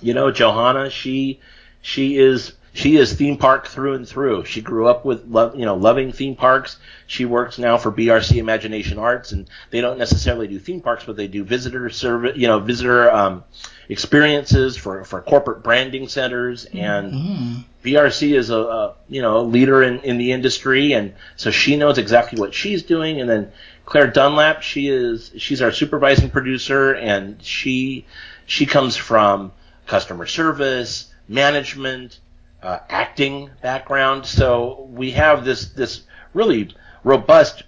you 0.00 0.14
know, 0.14 0.30
Johanna, 0.30 0.88
she 0.90 1.40
she 1.82 2.16
is 2.16 2.52
she 2.74 2.96
is 2.96 3.12
theme 3.12 3.36
park 3.36 3.66
through 3.66 3.92
and 3.92 4.08
through. 4.08 4.46
She 4.46 4.62
grew 4.62 4.88
up 4.88 5.04
with 5.04 5.26
love, 5.26 5.54
you 5.54 5.66
know, 5.66 5.74
loving 5.74 6.10
theme 6.10 6.34
parks. 6.36 6.78
She 7.06 7.26
works 7.26 7.58
now 7.58 7.76
for 7.76 7.92
BRC 7.92 8.38
Imagination 8.38 8.98
Arts, 8.98 9.32
and 9.32 9.50
they 9.70 9.82
don't 9.82 9.98
necessarily 9.98 10.48
do 10.48 10.58
theme 10.58 10.80
parks, 10.80 11.04
but 11.04 11.16
they 11.16 11.28
do 11.28 11.44
visitor 11.44 11.90
service, 11.90 12.38
you 12.38 12.46
know, 12.46 12.58
visitor 12.58 13.10
um, 13.10 13.44
experiences 13.90 14.78
for 14.78 15.04
for 15.04 15.20
corporate 15.20 15.62
branding 15.62 16.08
centers 16.08 16.64
and. 16.64 17.12
Mm. 17.12 17.64
BRC 17.82 18.36
is 18.36 18.50
a, 18.50 18.58
a 18.58 18.94
you 19.08 19.22
know 19.22 19.38
a 19.38 19.42
leader 19.42 19.82
in, 19.82 20.00
in 20.00 20.18
the 20.18 20.32
industry, 20.32 20.92
and 20.92 21.14
so 21.36 21.50
she 21.50 21.76
knows 21.76 21.98
exactly 21.98 22.40
what 22.40 22.54
she's 22.54 22.82
doing. 22.82 23.20
And 23.20 23.28
then 23.28 23.52
Claire 23.84 24.06
Dunlap, 24.06 24.62
she 24.62 24.88
is 24.88 25.32
she's 25.36 25.60
our 25.60 25.72
supervising 25.72 26.30
producer, 26.30 26.94
and 26.94 27.42
she 27.42 28.06
she 28.46 28.66
comes 28.66 28.96
from 28.96 29.52
customer 29.86 30.26
service, 30.26 31.12
management, 31.28 32.20
uh, 32.62 32.78
acting 32.88 33.50
background. 33.60 34.26
So 34.26 34.88
we 34.92 35.10
have 35.12 35.44
this 35.44 35.66
this 35.70 36.02
really 36.34 36.74
robust 37.02 37.64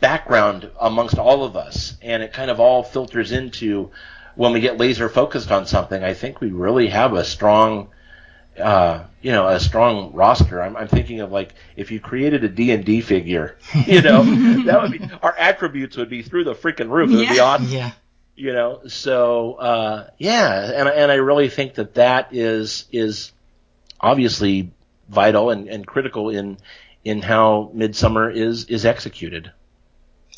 background 0.00 0.70
amongst 0.80 1.18
all 1.18 1.44
of 1.44 1.56
us, 1.56 1.96
and 2.00 2.22
it 2.22 2.32
kind 2.32 2.50
of 2.50 2.58
all 2.58 2.82
filters 2.82 3.32
into 3.32 3.90
when 4.34 4.52
we 4.52 4.60
get 4.60 4.78
laser 4.78 5.08
focused 5.08 5.50
on 5.50 5.66
something. 5.66 6.02
I 6.02 6.14
think 6.14 6.40
we 6.40 6.50
really 6.50 6.88
have 6.88 7.12
a 7.12 7.24
strong 7.24 7.88
uh, 8.60 9.06
you 9.22 9.32
know, 9.32 9.48
a 9.48 9.58
strong 9.60 10.12
roster. 10.12 10.62
I'm, 10.62 10.76
I'm 10.76 10.88
thinking 10.88 11.20
of 11.20 11.32
like 11.32 11.54
if 11.76 11.90
you 11.90 12.00
created 12.00 12.44
a 12.44 12.48
D 12.48 12.70
and 12.72 12.84
D 12.84 13.00
figure, 13.00 13.56
you 13.86 14.02
know, 14.02 14.22
that 14.64 14.82
would 14.82 14.92
be 14.92 15.00
our 15.22 15.34
attributes 15.36 15.96
would 15.96 16.10
be 16.10 16.22
through 16.22 16.44
the 16.44 16.54
freaking 16.54 16.90
roof. 16.90 17.10
It 17.10 17.16
would 17.16 17.28
be 17.28 17.34
Yeah. 17.36 17.42
awesome, 17.42 17.66
Yeah. 17.68 17.90
you 18.36 18.52
know. 18.52 18.82
So 18.88 19.54
uh, 19.54 20.10
yeah, 20.18 20.72
and 20.74 20.88
and 20.88 21.10
I 21.10 21.16
really 21.16 21.48
think 21.48 21.74
that 21.74 21.94
that 21.94 22.28
is 22.34 22.86
is 22.92 23.32
obviously 24.00 24.70
vital 25.08 25.50
and, 25.50 25.68
and 25.68 25.86
critical 25.86 26.30
in 26.30 26.58
in 27.04 27.22
how 27.22 27.70
Midsummer 27.74 28.30
is 28.30 28.64
is 28.66 28.84
executed. 28.86 29.50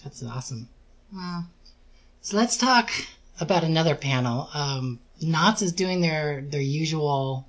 That's 0.02 0.22
awesome. 0.24 0.68
Wow. 1.14 1.44
So 2.22 2.36
let's 2.36 2.56
talk 2.56 2.90
about 3.40 3.64
another 3.64 3.94
panel. 3.94 4.48
Um, 4.54 4.98
Knott's 5.20 5.62
is 5.62 5.72
doing 5.72 6.00
their 6.00 6.40
their 6.42 6.60
usual 6.60 7.46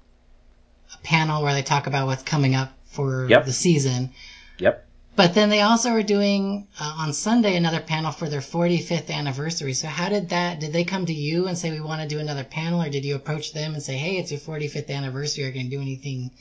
panel 1.04 1.44
where 1.44 1.54
they 1.54 1.64
talk 1.64 1.88
about 1.88 2.08
what's 2.08 2.24
coming 2.24 2.56
up 2.56 2.72
for 2.86 3.28
Yep. 3.30 3.46
the 3.46 3.54
season. 3.54 4.12
Yep. 4.60 4.86
But 5.16 5.36
then 5.36 5.50
they 5.50 5.62
also 5.62 5.92
are 5.92 6.04
doing 6.04 6.68
uh, 6.80 6.96
on 7.00 7.14
Sunday 7.14 7.56
another 7.56 7.80
panel 7.80 8.12
for 8.12 8.28
their 8.28 8.42
45th 8.42 9.12
anniversary. 9.12 9.74
So 9.74 9.88
how 9.88 10.10
did 10.10 10.30
that? 10.30 10.60
Did 10.60 10.74
they 10.74 10.84
come 10.84 11.06
to 11.06 11.14
you 11.14 11.48
and 11.48 11.56
say 11.58 11.72
we 11.72 11.82
want 11.82 12.02
to 12.02 12.08
do 12.08 12.20
another 12.20 12.44
panel, 12.44 12.82
or 12.82 12.90
did 12.90 13.06
you 13.06 13.16
approach 13.16 13.54
them 13.54 13.74
and 13.74 13.84
say, 13.84 13.96
hey, 13.96 14.18
it's 14.18 14.32
your 14.32 14.40
45th 14.40 14.90
anniversary? 14.90 15.44
Are 15.44 15.48
you 15.48 15.54
going 15.54 15.70
to 15.70 15.76
do 15.76 15.82
anything 15.82 16.32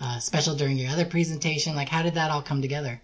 uh, 0.00 0.18
special 0.18 0.54
during 0.54 0.76
your 0.76 0.90
other 0.90 1.06
presentation? 1.06 1.74
Like 1.74 1.88
how 1.88 2.02
did 2.02 2.14
that 2.14 2.30
all 2.30 2.42
come 2.42 2.60
together? 2.60 3.00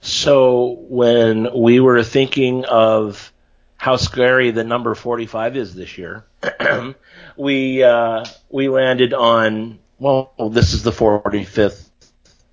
So 0.00 0.76
when 0.88 1.48
we 1.56 1.80
were 1.80 2.02
thinking 2.02 2.64
of 2.64 3.32
how 3.76 3.96
scary 3.96 4.52
the 4.52 4.64
number 4.64 4.94
45 4.94 5.56
is 5.56 5.74
this 5.74 5.98
year, 5.98 6.24
we 7.36 7.82
uh, 7.82 8.24
we 8.48 8.68
landed 8.68 9.12
on 9.12 9.78
well, 10.02 10.50
this 10.50 10.72
is 10.74 10.82
the 10.82 10.90
45th 10.90 11.88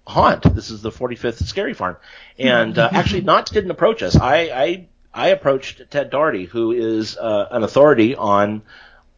haunt. 0.06 0.44
This 0.56 0.70
is 0.72 0.82
the 0.82 0.92
45th 0.92 1.44
scary 1.46 1.74
farm, 1.74 1.98
and 2.38 2.78
uh, 2.78 2.90
actually, 2.92 3.22
Knott's 3.22 3.52
didn't 3.52 3.72
approach 3.72 4.04
us. 4.04 4.16
I 4.16 4.36
I, 4.50 4.88
I 5.14 5.28
approached 5.30 5.82
Ted 5.90 6.10
Doherty, 6.10 6.46
who 6.46 6.72
is 6.72 7.18
uh, 7.18 7.48
an 7.52 7.64
authority 7.64 8.16
on 8.16 8.62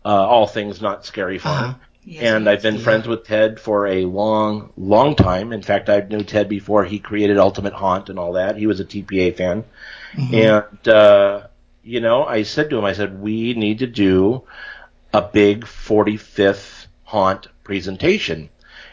uh, 0.06 0.10
all 0.10 0.48
things 0.48 0.82
Knott's 0.82 1.08
Scary 1.08 1.38
Farm. 1.38 1.64
Uh-huh. 1.72 1.74
Yes, 2.04 2.24
and 2.24 2.50
I've 2.50 2.64
been 2.64 2.78
Yeah. 2.78 2.82
friends 2.82 3.08
with 3.08 3.26
Ted 3.26 3.60
for 3.60 3.86
a 3.86 4.06
long, 4.06 4.74
long 4.76 5.16
time. 5.16 5.54
In 5.54 5.62
fact, 5.62 5.88
I 5.88 6.00
knew 6.02 6.24
Ted 6.24 6.50
before 6.50 6.84
he 6.84 6.98
created 6.98 7.38
Ultimate 7.38 7.74
Haunt 7.74 8.10
and 8.10 8.18
all 8.18 8.34
that. 8.34 8.58
He 8.58 8.66
was 8.66 8.80
a 8.80 8.86
TPA 8.86 9.36
fan. 9.38 9.64
And, 10.18 10.88
uh, 10.88 11.44
you 11.84 12.00
know, 12.02 12.26
I 12.26 12.42
said 12.42 12.72
to 12.72 12.78
him, 12.80 12.86
I 12.86 12.94
said, 12.94 13.22
we 13.22 13.54
need 13.54 13.80
to 13.80 13.88
do 13.88 14.42
a 15.14 15.22
big 15.22 15.64
45th 15.66 16.88
Haunt 17.04 17.48
presentation. 17.64 18.50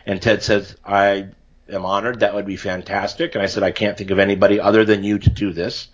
And 0.06 0.20
Ted 0.20 0.42
says, 0.42 0.76
I 0.84 1.28
am 1.68 1.84
honored. 1.84 2.20
That 2.20 2.34
would 2.34 2.46
be 2.46 2.56
fantastic. 2.56 3.34
And 3.34 3.42
I 3.42 3.46
said, 3.46 3.62
I 3.62 3.70
can't 3.70 3.96
think 3.96 4.10
of 4.10 4.18
anybody 4.18 4.60
other 4.60 4.84
than 4.84 5.04
you 5.04 5.18
to 5.18 5.30
do 5.30 5.52
this. 5.52 5.88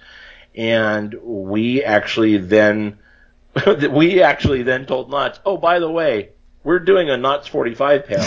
And 0.55 1.15
we 1.23 1.83
actually 1.83 2.39
then, 2.39 2.99
we 3.91 4.23
actually 4.23 4.63
then 4.63 4.87
told 4.87 5.11
Knott's, 5.11 5.41
oh, 5.45 5.57
by 5.57 5.79
the 5.79 5.91
way, 5.91 6.31
we're 6.63 6.79
doing 6.79 7.11
a 7.11 7.17
Knott's 7.17 7.49
45 7.49 8.07
panel 8.07 8.27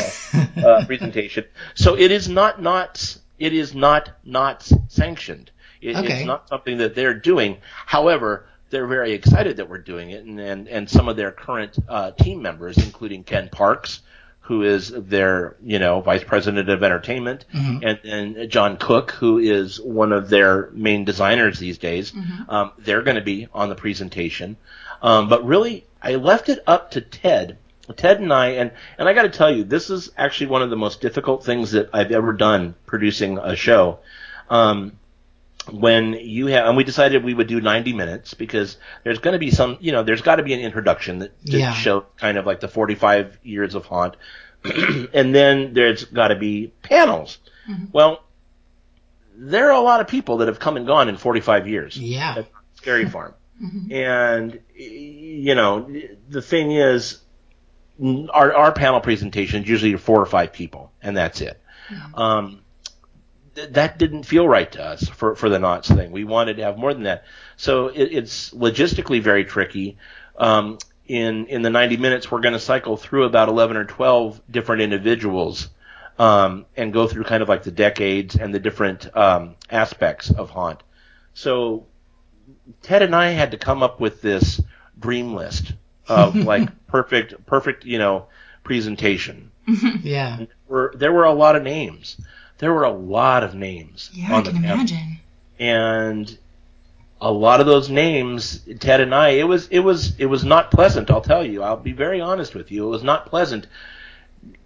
uh, 0.66 0.86
presentation. 0.86 1.46
So 1.74 1.98
it 1.98 2.12
is 2.12 2.28
not 2.30 2.62
Knott's, 2.62 3.20
it 3.40 3.54
is 3.54 3.74
not 3.74 4.12
Knott's 4.24 4.74
sanctioned. 4.88 5.52
It, 5.82 5.96
Okay. 5.96 6.18
It's 6.18 6.26
not 6.26 6.50
something 6.50 6.78
that 6.80 6.96
they're 6.96 7.14
doing. 7.14 7.58
However, 7.86 8.48
they're 8.70 8.88
very 8.88 9.14
excited 9.14 9.58
that 9.58 9.70
we're 9.70 9.78
doing 9.78 10.10
it, 10.12 10.26
and 10.26 10.40
and, 10.40 10.68
and 10.68 10.90
some 10.90 11.08
of 11.08 11.16
their 11.16 11.32
current 11.32 11.78
uh, 11.88 12.12
team 12.12 12.42
members, 12.42 12.78
including 12.78 13.24
Ken 13.24 13.50
Parks, 13.50 14.02
who 14.48 14.64
is 14.64 14.90
their 14.96 15.58
you 15.62 15.78
know 15.78 16.00
vice 16.02 16.24
president 16.24 16.70
of 16.70 16.82
entertainment, 16.84 17.44
and 17.84 18.00
then 18.04 18.50
John 18.50 18.78
Cook, 18.78 19.12
who 19.12 19.38
is 19.40 19.80
one 19.82 20.14
of 20.14 20.30
their 20.30 20.70
main 20.72 21.04
designers 21.04 21.60
these 21.60 21.78
days. 21.78 22.14
Um, 22.50 22.72
they're 22.78 23.02
going 23.02 23.16
to 23.18 23.22
be 23.22 23.48
on 23.54 23.68
the 23.70 23.76
presentation, 23.76 24.56
um, 25.02 25.28
but 25.28 25.46
really, 25.46 25.86
I 26.02 26.16
left 26.16 26.50
it 26.50 26.60
up 26.66 26.92
to 26.92 27.02
Ted. 27.02 27.58
Ted 27.96 28.20
and 28.20 28.34
I, 28.34 28.48
and, 28.50 28.72
and 28.98 29.08
I 29.08 29.14
got 29.14 29.24
to 29.24 29.30
tell 29.30 29.50
you, 29.54 29.64
this 29.64 29.90
is 29.90 30.12
actually 30.18 30.48
one 30.48 30.62
of 30.62 30.70
the 30.70 30.76
most 30.76 31.00
difficult 31.02 31.46
things 31.46 31.72
that 31.72 31.90
I've 31.94 32.12
ever 32.12 32.34
done 32.34 32.76
producing 32.86 33.38
a 33.38 33.56
show. 33.56 34.00
Um, 34.50 34.94
when 35.72 36.14
you 36.14 36.48
have, 36.48 36.68
and 36.68 36.78
we 36.78 36.84
decided 36.84 37.24
we 37.24 37.34
would 37.34 37.48
do 37.48 37.60
90 37.62 37.94
minutes 37.94 38.34
because 38.34 38.78
there's 39.04 39.20
going 39.20 39.34
to 39.34 39.40
be 39.40 39.52
some, 39.52 39.78
you 39.82 39.92
know, 39.92 40.04
there's 40.04 40.22
got 40.22 40.38
to 40.38 40.44
be 40.44 40.54
an 40.54 40.60
introduction 40.60 41.20
that 41.20 41.46
to 41.48 41.58
Yeah. 41.58 41.74
show 41.74 42.06
kind 42.18 42.38
of 42.38 42.46
like 42.46 42.60
the 42.60 42.68
45 42.68 43.40
years 43.44 43.76
of 43.76 43.86
haunt, 43.86 44.16
and 44.64 45.34
then 45.36 45.74
there's 45.74 46.06
got 46.06 46.30
to 46.30 46.36
be 46.36 46.72
panels. 46.84 47.38
Well, 47.92 48.24
there 49.36 49.68
are 49.68 49.76
a 49.78 49.82
lot 49.82 50.02
of 50.02 50.08
people 50.08 50.38
that 50.38 50.48
have 50.48 50.60
come 50.60 50.78
and 50.78 50.88
gone 50.88 51.10
in 51.10 51.18
45 51.18 51.68
years. 51.68 51.98
Yeah. 51.98 52.44
Scary 52.76 53.06
Farm, 53.10 53.34
and 53.92 54.60
you 54.76 55.56
know, 55.56 55.92
the 56.30 56.42
thing 56.42 56.72
is, 56.72 57.20
our 58.02 58.54
our 58.54 58.72
panel 58.72 59.02
presentations 59.02 59.68
usually 59.68 59.94
are 59.94 59.98
four 59.98 60.22
or 60.22 60.26
five 60.28 60.54
people, 60.54 60.92
and 61.02 61.18
that's 61.18 61.42
it. 61.42 61.60
Um, 62.14 62.62
th- 63.58 63.74
that 63.74 63.98
didn't 63.98 64.24
feel 64.24 64.48
right 64.48 64.72
to 64.72 64.84
us 64.84 65.08
for 65.10 65.36
for 65.36 65.50
the 65.50 65.60
Knott's 65.60 65.90
thing. 65.90 66.12
We 66.12 66.24
wanted 66.24 66.58
to 66.58 66.64
have 66.64 66.78
more 66.78 66.94
than 66.94 67.04
that. 67.04 67.26
So 67.58 67.88
it, 67.88 68.10
it's 68.12 68.52
logistically 68.52 69.22
very 69.22 69.44
tricky. 69.44 69.98
Um, 70.38 70.78
in 71.08 71.48
in 71.48 71.64
the 71.64 71.70
90 71.70 71.98
minutes, 71.98 72.32
we're 72.32 72.42
going 72.42 72.54
to 72.54 72.60
cycle 72.60 72.98
through 72.98 73.26
about 73.26 73.50
11 73.50 73.76
or 73.76 73.86
12 73.86 74.42
different 74.50 74.82
individuals 74.82 75.70
um, 76.20 76.66
and 76.76 76.94
go 76.94 77.08
through 77.08 77.24
kind 77.24 77.42
of 77.42 77.50
like 77.50 77.64
the 77.64 77.72
decades 77.72 78.36
and 78.36 78.54
the 78.54 78.60
different 78.60 79.16
um, 79.18 79.56
aspects 79.70 80.30
of 80.30 80.50
haunt. 80.52 80.84
So 81.34 81.88
Ted 82.82 83.02
and 83.02 83.16
I 83.16 83.30
had 83.30 83.52
to 83.52 83.58
come 83.58 83.82
up 83.84 84.00
with 84.00 84.22
this 84.22 84.62
dream 85.00 85.34
list 85.34 85.74
of 86.08 86.36
like 86.54 86.88
perfect, 86.88 87.46
perfect, 87.46 87.86
you 87.86 87.98
know, 87.98 88.28
presentation. 88.64 89.52
Yeah. 90.02 90.46
Were 90.68 90.94
there 90.96 91.12
were 91.12 91.26
a 91.26 91.34
lot 91.34 91.56
of 91.58 91.64
names. 91.64 92.18
There 92.60 92.74
were 92.74 92.84
a 92.84 92.92
lot 92.92 93.44
of 93.44 93.54
names 93.56 94.10
Yeah, 94.14 94.32
I 94.34 94.38
on 94.38 94.44
the 94.44 94.52
can 94.52 94.62
panel. 94.62 94.76
imagine. 94.78 95.20
and 95.60 96.38
a 97.20 97.32
lot 97.32 97.60
of 97.60 97.66
those 97.66 97.90
names, 97.90 98.62
Ted 98.80 99.02
and 99.02 99.14
I, 99.14 99.30
it 99.30 99.48
was 99.48 99.68
it 99.70 99.80
was 99.80 100.16
it 100.20 100.28
was 100.28 100.44
not 100.44 100.70
pleasant. 100.72 101.10
I'll 101.10 101.22
tell 101.22 101.44
you. 101.46 101.64
I'll 101.64 101.76
be 101.78 101.92
very 101.92 102.22
honest 102.22 102.54
with 102.54 102.72
you. 102.72 102.86
It 102.86 102.90
was 102.90 103.04
not 103.04 103.26
pleasant 103.26 103.66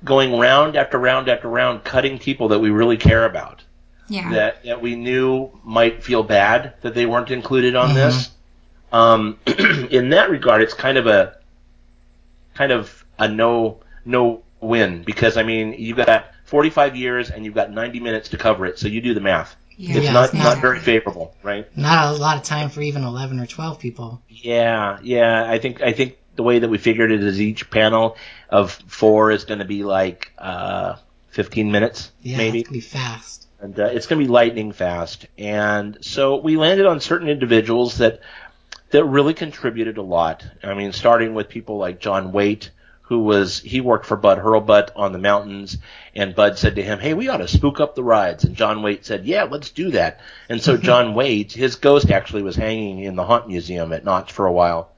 going 0.04 0.38
round 0.38 0.76
after 0.76 0.98
round 0.98 1.30
after 1.30 1.48
round, 1.48 1.84
cutting 1.86 2.20
people 2.20 2.50
that 2.50 2.60
we 2.60 2.70
really 2.70 2.98
care 2.98 3.26
about 3.26 3.64
Yeah. 4.10 4.30
that 4.32 4.64
that 4.66 4.82
we 4.82 4.96
knew 4.98 5.50
might 5.64 6.04
feel 6.04 6.24
bad 6.24 6.74
that 6.82 6.94
they 6.94 7.06
weren't 7.06 7.32
included 7.32 7.76
on 7.76 7.94
this. 7.94 8.30
Um, 8.92 9.38
in 9.90 10.10
that 10.10 10.30
regard, 10.30 10.62
it's 10.62 10.74
kind 10.74 10.98
of 10.98 11.08
a 11.08 11.38
kind 12.54 12.74
of 12.74 13.06
a 13.18 13.30
no 13.30 13.80
no 14.04 14.44
win 14.60 15.04
because 15.04 15.38
I 15.38 15.44
mean 15.44 15.74
you 15.74 15.96
got 15.96 16.26
45 16.52 16.98
years 16.98 17.30
and 17.32 17.46
you've 17.46 17.56
got 17.56 17.72
90 17.72 18.02
minutes 18.02 18.30
to 18.30 18.38
cover 18.38 18.66
it. 18.66 18.78
So 18.78 18.88
you 18.90 19.00
do 19.02 19.14
the 19.14 19.22
math. 19.22 19.56
Yeah. 19.78 19.96
It's 19.96 20.06
Yeah, 20.06 20.12
not 20.12 20.26
it's 20.26 20.34
not 20.34 20.44
not- 20.44 20.62
very 20.62 20.80
favorable, 20.80 21.34
right? 21.42 21.66
Not 21.78 22.14
a 22.14 22.18
lot 22.18 22.36
of 22.38 22.44
time 22.44 22.70
for 22.70 22.82
even 22.82 23.04
11 23.06 23.40
or 23.40 23.46
12 23.48 23.80
people. 23.80 24.22
Yeah, 24.28 25.00
yeah. 25.02 25.50
I 25.50 25.58
think 25.60 25.82
I 25.82 25.94
think 25.94 26.18
the 26.36 26.44
way 26.44 26.60
that 26.60 26.70
we 26.70 26.78
figured 26.78 27.12
it 27.12 27.24
is 27.24 27.40
each 27.42 27.70
panel 27.72 28.18
of 28.50 28.72
four 28.74 29.32
is 29.32 29.46
going 29.46 29.60
to 29.60 29.66
be 29.66 29.84
like 29.84 30.34
uh, 30.38 30.96
15 31.30 31.72
minutes, 31.72 32.12
Yeah, 32.22 32.38
maybe. 32.38 32.60
it's 32.60 32.68
gonna 32.68 32.74
be 32.78 32.82
fast. 32.82 33.48
and 33.62 33.80
uh, 33.80 33.86
it's 33.86 34.06
going 34.08 34.20
to 34.20 34.26
be 34.26 34.32
lightning 34.32 34.74
fast. 34.74 35.28
And 35.38 35.98
so 36.02 36.36
we 36.38 36.58
landed 36.58 36.86
on 36.86 37.00
certain 37.00 37.30
individuals 37.30 37.98
that 38.00 38.20
that 38.90 39.06
really 39.06 39.34
contributed 39.34 39.98
a 39.98 40.02
lot. 40.02 40.46
I 40.64 40.74
mean, 40.74 40.92
starting 40.92 41.34
with 41.34 41.48
people 41.48 41.78
like 41.78 42.02
John 42.02 42.34
Waite, 42.34 42.72
who 43.12 43.20
was 43.20 43.60
he 43.60 43.82
worked 43.82 44.06
for 44.06 44.16
Bud 44.16 44.38
Hurlbut 44.38 44.92
on 44.96 45.12
the 45.12 45.20
mountains, 45.20 45.78
and 46.16 46.34
Bud 46.34 46.58
said 46.58 46.76
to 46.76 46.82
him, 46.82 46.98
"Hey, 46.98 47.14
we 47.14 47.28
ought 47.28 47.44
to 47.44 47.48
spook 47.50 47.82
up 47.82 47.94
the 47.94 48.06
rides." 48.06 48.46
And 48.46 48.56
John 48.56 48.82
Waite 48.84 49.06
said, 49.06 49.26
"Yeah, 49.26 49.44
let's 49.44 49.70
do 49.70 49.92
that." 49.92 50.22
And 50.48 50.62
so 50.62 50.78
John 50.88 51.14
Waite, 51.14 51.52
his 51.52 51.76
ghost 51.76 52.10
actually 52.10 52.42
was 52.42 52.56
hanging 52.56 53.00
in 53.00 53.18
the 53.18 53.26
Haunt 53.26 53.50
Museum 53.50 53.92
at 53.92 54.06
Knott's 54.06 54.32
for 54.32 54.46
a 54.46 54.54
while. 54.54 54.92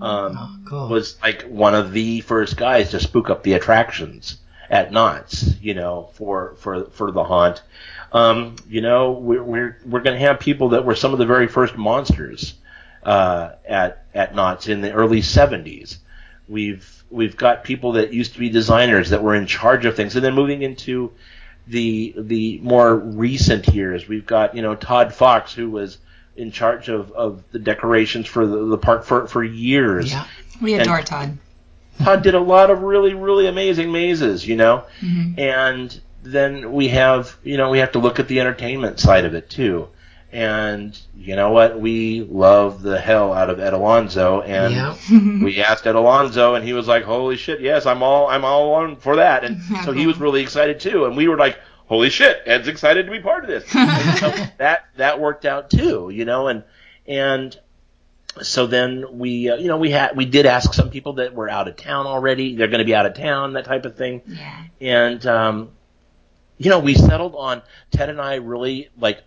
Um, 0.00 0.64
Oh, 0.72 0.88
was 0.88 1.16
like 1.22 1.42
one 1.42 1.76
of 1.76 1.92
the 1.92 2.22
first 2.22 2.56
guys 2.56 2.90
to 2.90 2.98
spook 2.98 3.30
up 3.30 3.44
the 3.44 3.52
attractions 3.52 4.38
at 4.68 4.90
Knott's, 4.90 5.54
you 5.62 5.74
know, 5.74 6.10
for 6.14 6.56
for 6.56 6.86
for 6.86 7.12
the 7.12 7.22
haunt. 7.22 7.62
Um, 8.12 8.56
you 8.68 8.80
know, 8.80 9.12
we're 9.12 9.44
we're 9.44 9.78
we're 9.86 10.00
going 10.00 10.18
to 10.18 10.26
have 10.26 10.40
people 10.40 10.70
that 10.70 10.84
were 10.84 10.96
some 10.96 11.12
of 11.12 11.20
the 11.20 11.24
very 11.24 11.46
first 11.46 11.76
monsters 11.76 12.54
uh, 13.04 13.50
at 13.64 14.06
at 14.12 14.34
Knott's 14.34 14.66
in 14.66 14.80
the 14.80 14.90
early 14.90 15.20
'70s. 15.20 15.98
We've 16.50 17.04
we've 17.10 17.36
got 17.36 17.64
people 17.64 17.92
that 17.92 18.12
used 18.12 18.34
to 18.34 18.40
be 18.40 18.50
designers 18.50 19.10
that 19.10 19.22
were 19.22 19.34
in 19.36 19.46
charge 19.46 19.84
of 19.86 19.94
things, 19.96 20.16
and 20.16 20.24
then 20.24 20.34
moving 20.34 20.62
into 20.62 21.12
the 21.68 22.12
the 22.18 22.58
more 22.62 22.96
recent 22.96 23.68
years, 23.68 24.08
we've 24.08 24.26
got 24.26 24.56
you 24.56 24.62
know 24.62 24.74
Todd 24.74 25.14
Fox 25.14 25.54
who 25.54 25.70
was 25.70 25.98
in 26.36 26.50
charge 26.50 26.88
of, 26.88 27.12
of 27.12 27.42
the 27.52 27.58
decorations 27.58 28.26
for 28.26 28.46
the, 28.46 28.64
the 28.66 28.78
park 28.78 29.04
for, 29.04 29.26
for 29.26 29.44
years. 29.44 30.10
yeah. 30.10 30.26
We 30.60 30.72
And- 30.74 30.82
adore 30.82 31.02
Todd. 31.02 31.38
Todd 32.02 32.22
did 32.22 32.34
a 32.34 32.40
lot 32.40 32.70
of 32.70 32.82
really, 32.82 33.12
really 33.12 33.46
amazing 33.46 33.92
mazes, 33.92 34.46
you 34.46 34.56
know? 34.56 34.84
Mhm. 35.02 35.38
And 35.38 36.00
then 36.22 36.72
we 36.72 36.88
have, 36.88 37.36
you 37.44 37.58
know, 37.58 37.68
we 37.68 37.78
have 37.80 37.92
to 37.92 37.98
look 37.98 38.18
at 38.18 38.26
the 38.28 38.40
entertainment 38.40 38.98
side 38.98 39.26
of 39.26 39.34
it 39.34 39.50
too. 39.50 39.88
And 40.32 40.98
you 41.16 41.34
know 41.34 41.50
what? 41.50 41.80
We 41.80 42.20
love 42.20 42.82
the 42.82 43.00
hell 43.00 43.32
out 43.32 43.50
of 43.50 43.58
Ed 43.58 43.72
Alonzo, 43.72 44.42
and 44.42 44.72
yeah. 44.72 44.96
we 45.44 45.60
asked 45.60 45.86
Ed 45.86 45.96
Alonzo, 45.96 46.54
and 46.54 46.64
he 46.64 46.72
was 46.72 46.86
like, 46.86 47.02
"Holy 47.02 47.36
shit, 47.36 47.60
yes, 47.60 47.84
I'm 47.84 48.02
all, 48.02 48.28
I'm 48.28 48.44
all 48.44 48.74
on 48.74 48.96
for 48.96 49.16
that." 49.16 49.42
And 49.42 49.60
Yeah, 49.70 49.82
so 49.84 49.92
he 49.92 50.06
was 50.06 50.18
really 50.18 50.40
excited 50.40 50.78
too, 50.78 51.06
and 51.06 51.16
we 51.16 51.26
were 51.26 51.36
like, 51.36 51.58
"Holy 51.86 52.10
shit, 52.10 52.42
Ed's 52.46 52.68
excited 52.68 53.06
to 53.06 53.12
be 53.12 53.18
part 53.18 53.42
of 53.42 53.50
this." 53.50 53.64
and 53.74 54.18
so 54.18 54.30
that 54.58 54.84
that 54.96 55.18
worked 55.18 55.44
out 55.44 55.68
too, 55.68 56.10
you 56.10 56.24
know, 56.24 56.46
and 56.46 56.62
and 57.08 57.58
so 58.42 58.66
then 58.66 59.18
we, 59.18 59.50
uh, 59.50 59.56
you 59.56 59.66
know, 59.66 59.76
we 59.76 59.90
had 59.90 60.16
we 60.16 60.24
did 60.24 60.46
ask 60.46 60.72
some 60.72 60.90
people 60.90 61.14
that 61.14 61.34
were 61.34 61.48
out 61.48 61.66
of 61.66 61.76
town 61.76 62.06
already. 62.06 62.54
They're 62.54 62.68
going 62.68 62.78
to 62.78 62.84
be 62.84 62.94
out 62.94 63.06
of 63.06 63.14
town, 63.14 63.54
that 63.54 63.64
type 63.64 63.84
of 63.84 63.96
thing. 63.96 64.22
Yeah. 64.26 64.64
And 64.80 65.26
um, 65.26 65.70
you 66.58 66.70
know, 66.70 66.78
we 66.78 66.94
settled 66.94 67.34
on 67.34 67.62
Ted 67.90 68.10
and 68.10 68.20
I 68.20 68.36
really 68.36 68.90
like 68.98 69.22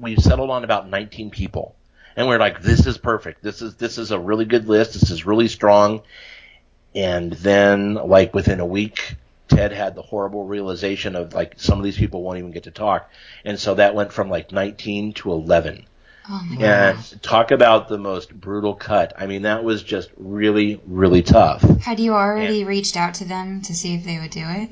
we 0.00 0.16
settled 0.16 0.50
on 0.50 0.64
about 0.64 0.88
19 0.88 1.30
people, 1.30 1.74
and 2.16 2.28
we're 2.28 2.38
like, 2.38 2.62
this 2.62 2.86
is 2.86 2.98
perfect. 2.98 3.42
This 3.42 3.62
is 3.62 3.76
this 3.76 3.98
is 3.98 4.10
a 4.10 4.18
really 4.18 4.44
good 4.44 4.68
list. 4.68 4.94
This 4.94 5.10
is 5.10 5.26
really 5.26 5.48
strong. 5.48 6.02
And 6.94 7.32
then, 7.32 7.94
like 7.94 8.34
within 8.34 8.60
a 8.60 8.66
week, 8.66 9.16
Ted 9.48 9.72
had 9.72 9.94
the 9.94 10.02
horrible 10.02 10.44
realization 10.44 11.16
of 11.16 11.34
like 11.34 11.54
some 11.56 11.78
of 11.78 11.84
these 11.84 11.96
people 11.96 12.22
won't 12.22 12.38
even 12.38 12.50
get 12.50 12.64
to 12.64 12.70
talk, 12.70 13.10
and 13.44 13.58
so 13.58 13.74
that 13.74 13.94
went 13.94 14.12
from 14.12 14.30
like 14.30 14.52
19 14.52 15.14
to 15.14 15.32
11. 15.32 15.84
Oh 16.30 16.46
my 16.50 16.62
And 16.62 17.22
talk 17.22 17.52
about 17.52 17.88
the 17.88 17.96
most 17.96 18.38
brutal 18.38 18.74
cut. 18.74 19.14
I 19.16 19.26
mean, 19.26 19.42
that 19.42 19.64
was 19.64 19.82
just 19.82 20.10
really, 20.18 20.78
really 20.86 21.22
tough. 21.22 21.62
Had 21.80 22.00
you 22.00 22.12
already 22.12 22.64
reached 22.64 22.98
out 22.98 23.14
to 23.14 23.24
them 23.24 23.62
to 23.62 23.74
see 23.74 23.94
if 23.94 24.04
they 24.04 24.18
would 24.18 24.30
do 24.30 24.44
it? 24.46 24.70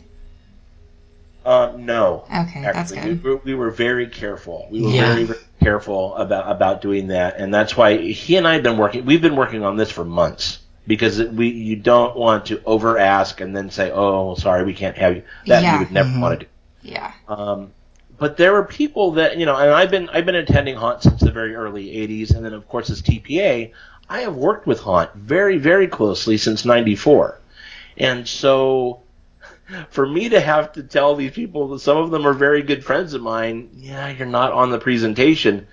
Uh, 1.46 1.72
no. 1.78 2.24
Okay, 2.34 2.60
that's 2.60 2.90
good. 2.90 3.22
we 3.22 3.30
were, 3.30 3.36
we 3.44 3.54
were 3.54 3.70
very 3.70 4.08
careful. 4.08 4.66
We 4.68 4.82
were 4.82 4.90
Yeah. 4.90 5.12
very, 5.12 5.24
very 5.24 5.38
careful 5.62 6.16
about 6.16 6.50
about 6.50 6.80
doing 6.82 7.06
that, 7.08 7.36
and 7.38 7.54
that's 7.54 7.76
why 7.76 7.96
he 7.98 8.36
and 8.36 8.48
I 8.48 8.54
have 8.54 8.64
been 8.64 8.76
working. 8.76 9.06
We've 9.06 9.22
been 9.22 9.36
working 9.36 9.64
on 9.64 9.76
this 9.76 9.90
for 9.90 10.04
months 10.04 10.58
because 10.88 11.22
we 11.22 11.48
you 11.48 11.76
don't 11.76 12.16
want 12.16 12.46
to 12.46 12.60
over 12.66 12.98
ask 12.98 13.40
and 13.40 13.56
then 13.56 13.70
say, 13.70 13.92
"Oh, 13.94 14.34
sorry, 14.34 14.64
we 14.64 14.74
can't 14.74 14.96
have 14.98 15.14
you." 15.14 15.22
That 15.46 15.62
Yeah. 15.62 15.74
you 15.74 15.78
would 15.78 15.92
never 15.92 16.08
Mhm. 16.08 16.20
want 16.20 16.40
to 16.40 16.46
do. 16.46 16.50
Yeah. 16.82 17.12
Um, 17.28 17.68
but 18.18 18.36
there 18.36 18.52
were 18.52 18.64
people 18.64 19.12
that 19.12 19.36
you 19.36 19.46
know, 19.46 19.54
and 19.56 19.70
I've 19.70 19.90
been 19.90 20.08
I've 20.12 20.26
been 20.26 20.34
attending 20.34 20.74
Haunt 20.74 21.04
since 21.04 21.20
the 21.20 21.30
very 21.30 21.54
early 21.54 21.96
'80s, 21.96 22.34
and 22.34 22.44
then 22.44 22.54
of 22.54 22.68
course 22.68 22.90
as 22.90 23.02
TPA, 23.02 23.70
I 24.10 24.20
have 24.22 24.34
worked 24.34 24.66
with 24.66 24.80
Haunt 24.80 25.14
very 25.14 25.58
very 25.58 25.86
closely 25.86 26.38
since 26.38 26.64
'94, 26.64 27.38
and 27.98 28.26
so 28.26 28.98
for 29.90 30.06
me 30.06 30.28
to 30.30 30.40
have 30.40 30.72
to 30.72 30.82
tell 30.82 31.16
these 31.16 31.32
people 31.32 31.68
that 31.68 31.80
some 31.80 31.96
of 31.96 32.10
them 32.10 32.26
are 32.26 32.32
very 32.32 32.62
good 32.62 32.84
friends 32.84 33.14
of 33.14 33.22
mine, 33.22 33.70
yeah, 33.74 34.08
you're 34.08 34.26
not 34.26 34.52
on 34.52 34.70
the 34.70 34.78
presentation, 34.78 35.66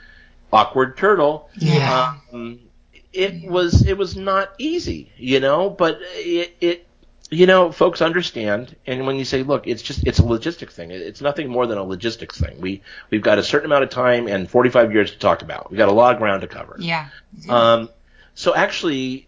awkward 0.51 0.97
turtle. 0.97 1.49
Yeah. 1.55 2.15
Um, 2.31 2.59
it 3.11 3.49
was 3.49 3.85
it 3.85 3.97
was 3.97 4.15
not 4.15 4.53
easy, 4.57 5.11
you 5.17 5.39
know, 5.39 5.69
but 5.69 5.99
it 6.15 6.55
it 6.59 6.87
you 7.33 7.47
know, 7.47 7.71
folks 7.71 8.01
understand, 8.01 8.75
and 8.85 9.07
when 9.07 9.15
you 9.15 9.25
say, 9.25 9.41
look, 9.43 9.65
it's 9.67 9.81
just 9.81 10.05
it's 10.05 10.19
a 10.19 10.25
logistics 10.25 10.75
thing. 10.75 10.91
It's 10.91 11.21
nothing 11.21 11.49
more 11.49 11.65
than 11.65 11.77
a 11.77 11.83
logistics 11.83 12.39
thing. 12.39 12.61
We 12.61 12.81
we've 13.09 13.21
got 13.21 13.39
a 13.39 13.43
certain 13.43 13.65
amount 13.65 13.83
of 13.83 13.89
time 13.89 14.27
and 14.27 14.49
45 14.49 14.93
years 14.93 15.11
to 15.11 15.17
talk 15.17 15.41
about. 15.41 15.71
We've 15.71 15.77
got 15.77 15.89
a 15.89 15.93
lot 15.93 16.13
of 16.13 16.19
ground 16.19 16.41
to 16.41 16.47
cover. 16.47 16.75
Yeah. 16.79 17.09
Um, 17.49 17.89
so 18.35 18.53
actually, 18.55 19.27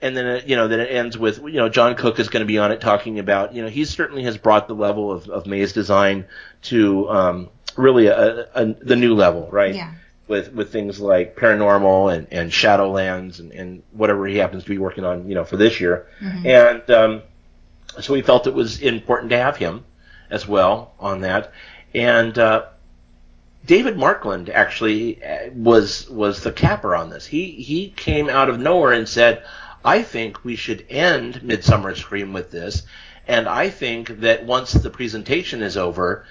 and 0.00 0.16
then 0.16 0.26
it, 0.26 0.46
you 0.46 0.56
know, 0.56 0.68
then 0.68 0.80
it 0.80 0.90
ends 0.90 1.18
with 1.18 1.38
you 1.38 1.52
know 1.54 1.68
John 1.68 1.94
Cook 1.96 2.18
is 2.20 2.28
going 2.28 2.42
to 2.42 2.46
be 2.46 2.58
on 2.58 2.70
it 2.72 2.80
talking 2.80 3.18
about 3.18 3.54
you 3.54 3.62
know 3.62 3.68
he 3.68 3.84
certainly 3.84 4.22
has 4.24 4.36
brought 4.36 4.68
the 4.68 4.74
level 4.74 5.10
of, 5.10 5.28
of 5.28 5.46
maze 5.46 5.72
design 5.72 6.24
to 6.62 7.08
um, 7.10 7.48
really 7.76 8.06
a, 8.06 8.48
a, 8.54 8.66
the 8.66 8.96
new 8.96 9.14
level, 9.14 9.48
right? 9.50 9.74
yeah. 9.74 9.92
With 10.28 10.52
with 10.52 10.72
things 10.72 11.00
like 11.00 11.36
paranormal 11.36 12.14
and, 12.16 12.26
and 12.30 12.50
Shadowlands 12.50 13.40
and, 13.40 13.50
and 13.52 13.82
whatever 13.92 14.26
he 14.26 14.36
happens 14.38 14.62
to 14.62 14.68
be 14.70 14.78
working 14.78 15.04
on, 15.04 15.28
you 15.28 15.34
know, 15.34 15.44
for 15.44 15.56
this 15.56 15.80
year, 15.80 16.06
Mhm. 16.22 16.46
and 16.46 16.90
um, 16.90 17.22
so 18.00 18.12
we 18.12 18.22
felt 18.22 18.46
it 18.46 18.54
was 18.54 18.80
important 18.80 19.30
to 19.30 19.36
have 19.36 19.56
him 19.56 19.84
as 20.30 20.46
well 20.46 20.92
on 21.00 21.20
that, 21.22 21.52
and. 21.94 22.38
Uh, 22.38 22.66
David 23.64 23.96
Markland 23.96 24.50
actually 24.50 25.22
uh, 25.22 25.50
was 25.54 26.10
was 26.10 26.42
the 26.42 26.50
capper 26.50 26.96
on 26.96 27.10
this. 27.10 27.24
He 27.24 27.52
he 27.52 27.90
came 27.90 28.28
out 28.28 28.48
of 28.48 28.58
nowhere 28.58 28.90
and 28.90 29.08
said, 29.08 29.44
"I 29.84 30.02
think 30.02 30.44
we 30.44 30.56
should 30.56 30.84
end 30.88 31.42
Midsummer 31.42 31.94
Scream 31.94 32.32
with 32.32 32.50
this, 32.50 32.82
and 33.26 33.48
I 33.48 33.68
think 33.68 34.20
that 34.20 34.44
once 34.44 34.72
the 34.72 34.90
presentation 34.90 35.62
is 35.62 35.76
over, 35.76 36.24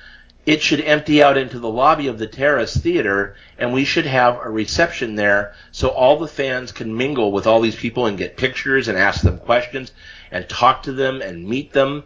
it 0.46 0.62
should 0.62 0.82
empty 0.82 1.22
out 1.22 1.38
into 1.38 1.60
the 1.60 1.70
lobby 1.70 2.08
of 2.08 2.18
the 2.18 2.28
Terrace 2.28 2.76
Theater, 2.76 3.36
and 3.60 3.74
we 3.74 3.86
should 3.86 4.06
have 4.06 4.40
a 4.44 4.50
reception 4.50 5.16
there 5.16 5.54
so 5.72 5.90
all 5.90 6.18
the 6.18 6.28
fans 6.28 6.72
can 6.72 6.98
mingle 6.98 7.32
with 7.32 7.46
all 7.46 7.62
these 7.62 7.76
people 7.76 8.08
and 8.08 8.18
get 8.18 8.38
pictures 8.38 8.88
and 8.88 8.98
ask 8.98 9.22
them 9.22 9.38
questions 9.38 9.92
and 10.32 10.50
talk 10.50 10.84
to 10.84 10.94
them 10.94 11.22
and 11.22 11.48
meet 11.48 11.74
them." 11.74 12.04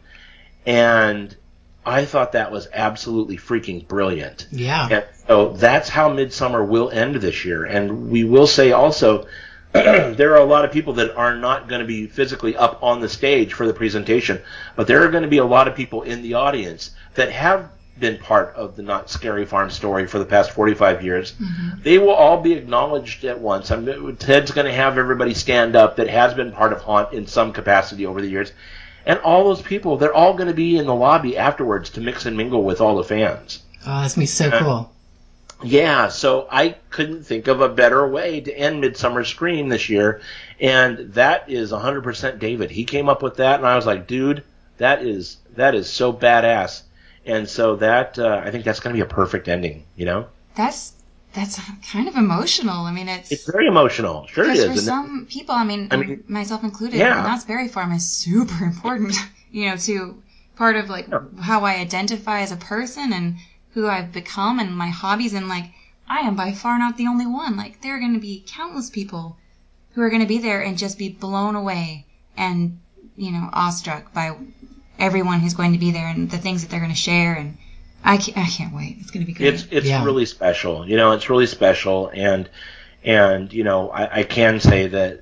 And 0.66 1.36
I 1.86 2.06
thought 2.06 2.32
that 2.32 2.52
was 2.52 2.68
absolutely 2.74 3.38
freaking 3.38 3.88
brilliant. 3.88 4.48
Yeah. 4.52 4.88
And 4.90 5.04
so 5.28 5.54
that's 5.54 5.88
how 5.88 6.10
Midsummer 6.10 6.64
will 6.64 6.90
end 6.90 7.16
this 7.16 7.46
year. 7.46 7.64
And 7.64 8.10
we 8.10 8.24
will 8.24 8.48
say 8.48 8.72
also, 8.72 9.28
there 10.16 10.34
are 10.34 10.42
a 10.42 10.46
lot 10.46 10.66
of 10.66 10.72
people 10.72 10.94
that 10.94 11.16
are 11.16 11.36
not 11.36 11.68
going 11.68 11.82
to 11.82 11.88
be 11.88 12.08
physically 12.08 12.56
up 12.56 12.82
on 12.82 13.02
the 13.02 13.10
stage 13.10 13.54
for 13.54 13.68
the 13.68 13.74
presentation, 13.74 14.42
but 14.76 14.88
there 14.88 15.04
are 15.04 15.10
going 15.10 15.24
to 15.24 15.30
be 15.30 15.40
a 15.40 15.46
lot 15.46 15.68
of 15.68 15.76
people 15.76 16.04
in 16.04 16.22
the 16.22 16.34
audience 16.34 16.92
that 17.16 17.32
have 17.32 17.70
been 18.00 18.18
part 18.18 18.54
of 18.56 18.76
the 18.76 18.84
Knott's 18.84 19.14
Scary 19.14 19.46
Farm 19.46 19.70
story 19.70 20.06
for 20.06 20.20
the 20.20 20.26
past 20.26 20.52
45 20.52 21.04
years. 21.04 21.34
Mm-hmm. 21.34 21.82
They 21.82 21.98
will 21.98 22.14
all 22.14 22.42
be 22.42 22.54
acknowledged 22.54 23.24
at 23.24 23.40
once. 23.40 23.72
I 23.72 23.78
mean, 23.78 24.16
Ted's 24.18 24.52
going 24.52 24.68
to 24.68 24.74
have 24.74 24.98
everybody 24.98 25.34
stand 25.34 25.76
up 25.76 25.96
that 25.98 26.10
has 26.10 26.34
been 26.34 26.52
part 26.52 26.74
of 26.74 26.82
Haunt 26.82 27.14
in 27.14 27.26
some 27.26 27.54
capacity 27.54 28.06
over 28.06 28.22
the 28.22 28.28
years. 28.28 28.52
And 29.06 29.20
all 29.20 29.44
those 29.44 29.62
people, 29.62 29.98
they're 29.98 30.14
all 30.14 30.34
going 30.34 30.48
to 30.48 30.54
be 30.54 30.78
in 30.78 30.86
the 30.86 30.96
lobby 30.96 31.38
afterwards 31.38 31.90
to 31.92 32.02
mix 32.02 32.26
and 32.26 32.36
mingle 32.36 32.64
with 32.64 32.82
all 32.82 32.98
the 32.98 33.04
fans. 33.04 33.60
Oh, 33.88 34.02
that's 34.02 34.16
gonna 34.16 34.24
be 34.24 34.28
so 34.28 34.50
cool. 34.52 34.92
Yeah, 35.64 36.10
so 36.10 36.48
I 36.52 36.76
couldn't 36.90 37.24
think 37.24 37.48
of 37.48 37.62
a 37.62 37.70
better 37.70 38.08
way 38.08 38.42
to 38.42 38.54
end 38.58 38.82
Midsummer 38.82 39.24
Scream 39.24 39.70
this 39.70 39.90
year, 39.90 40.22
and 40.60 41.14
that 41.14 41.50
is 41.50 41.72
100% 41.72 42.40
David. 42.40 42.72
He 42.72 42.84
came 42.84 43.08
up 43.10 43.24
with 43.24 43.38
that, 43.38 43.60
and 43.60 43.68
I 43.68 43.76
was 43.76 43.86
like, 43.86 44.06
dude, 44.06 44.44
that 44.78 45.02
is 45.04 45.38
that 45.56 45.74
is 45.76 45.90
so 45.90 46.12
badass. 46.12 46.82
And 47.26 47.50
so 47.50 47.78
that 47.78 48.20
uh, 48.20 48.42
I 48.44 48.52
think 48.52 48.66
that's 48.66 48.80
going 48.80 48.96
to 48.96 48.98
be 48.98 49.02
a 49.02 49.12
perfect 49.12 49.48
ending. 49.48 49.86
You 49.96 50.06
know, 50.06 50.28
That's 50.56 50.94
that's 51.34 51.60
kind 51.92 52.08
of 52.08 52.16
emotional. 52.16 52.86
I 52.86 52.92
mean, 52.92 53.10
it's 53.10 53.32
it's 53.32 53.50
very 53.50 53.68
emotional. 53.68 54.28
Sure 54.28 54.50
it 54.50 54.58
is. 54.58 54.72
for 54.74 54.78
some 54.78 55.26
people, 55.30 55.56
I 55.56 55.64
mean, 55.64 55.88
I 55.92 55.98
mean- 55.98 56.24
myself 56.28 56.64
included, 56.64 56.98
Yeah. 56.98 57.22
Knott's 57.24 57.46
Berry 57.46 57.68
Farm 57.68 57.92
is 57.94 58.08
super 58.10 58.64
important. 58.72 59.16
You 59.52 59.70
know, 59.70 59.78
to 59.78 60.22
part 60.56 60.76
of 60.76 60.90
like 60.90 61.08
how 61.40 61.64
I 61.66 61.78
identify 61.78 62.42
as 62.42 62.52
a 62.52 62.58
person 62.58 63.12
and 63.14 63.38
who 63.76 63.88
I've 63.88 64.12
become 64.12 64.58
and 64.58 64.76
my 64.76 64.88
hobbies 64.88 65.34
and 65.34 65.48
like 65.48 65.66
I 66.08 66.20
am 66.22 66.36
by 66.36 66.54
far 66.54 66.80
not 66.80 66.98
the 66.98 67.08
only 67.08 67.26
one. 67.28 67.56
Like 67.58 67.82
there 67.82 67.96
are 67.96 68.00
going 68.00 68.14
to 68.14 68.20
be 68.20 68.44
countless 68.48 68.90
people 68.90 69.38
who 69.94 70.02
are 70.02 70.10
going 70.10 70.22
to 70.22 70.28
be 70.28 70.40
there 70.40 70.62
and 70.62 70.78
just 70.78 70.98
be 70.98 71.10
blown 71.10 71.56
away 71.56 72.06
and 72.38 72.80
you 73.18 73.32
know 73.32 73.50
awestruck 73.54 74.14
by 74.14 74.36
everyone 74.98 75.42
who's 75.42 75.54
going 75.54 75.74
to 75.74 75.80
be 75.80 75.92
there 75.92 76.08
and 76.08 76.32
the 76.32 76.38
things 76.38 76.62
that 76.62 76.72
they're 76.72 76.80
going 76.80 76.92
to 76.92 76.98
share 76.98 77.36
and 77.36 77.58
I 78.04 78.18
can't, 78.18 78.38
I 78.38 78.46
can't 78.46 78.74
wait. 78.74 78.98
It's 79.02 79.12
going 79.12 79.26
to 79.26 79.32
be 79.32 79.34
great. 79.38 79.54
It's 79.54 79.68
it's 79.72 79.88
Yeah. 79.88 80.06
really 80.06 80.26
special. 80.26 80.88
You 80.88 80.96
know, 80.96 81.12
it's 81.12 81.30
really 81.30 81.48
special, 81.48 82.12
and 82.14 82.48
and 83.04 83.52
you 83.52 83.64
know, 83.64 83.90
I, 83.90 84.20
I 84.20 84.24
can 84.24 84.60
say 84.60 84.88
that 84.88 85.20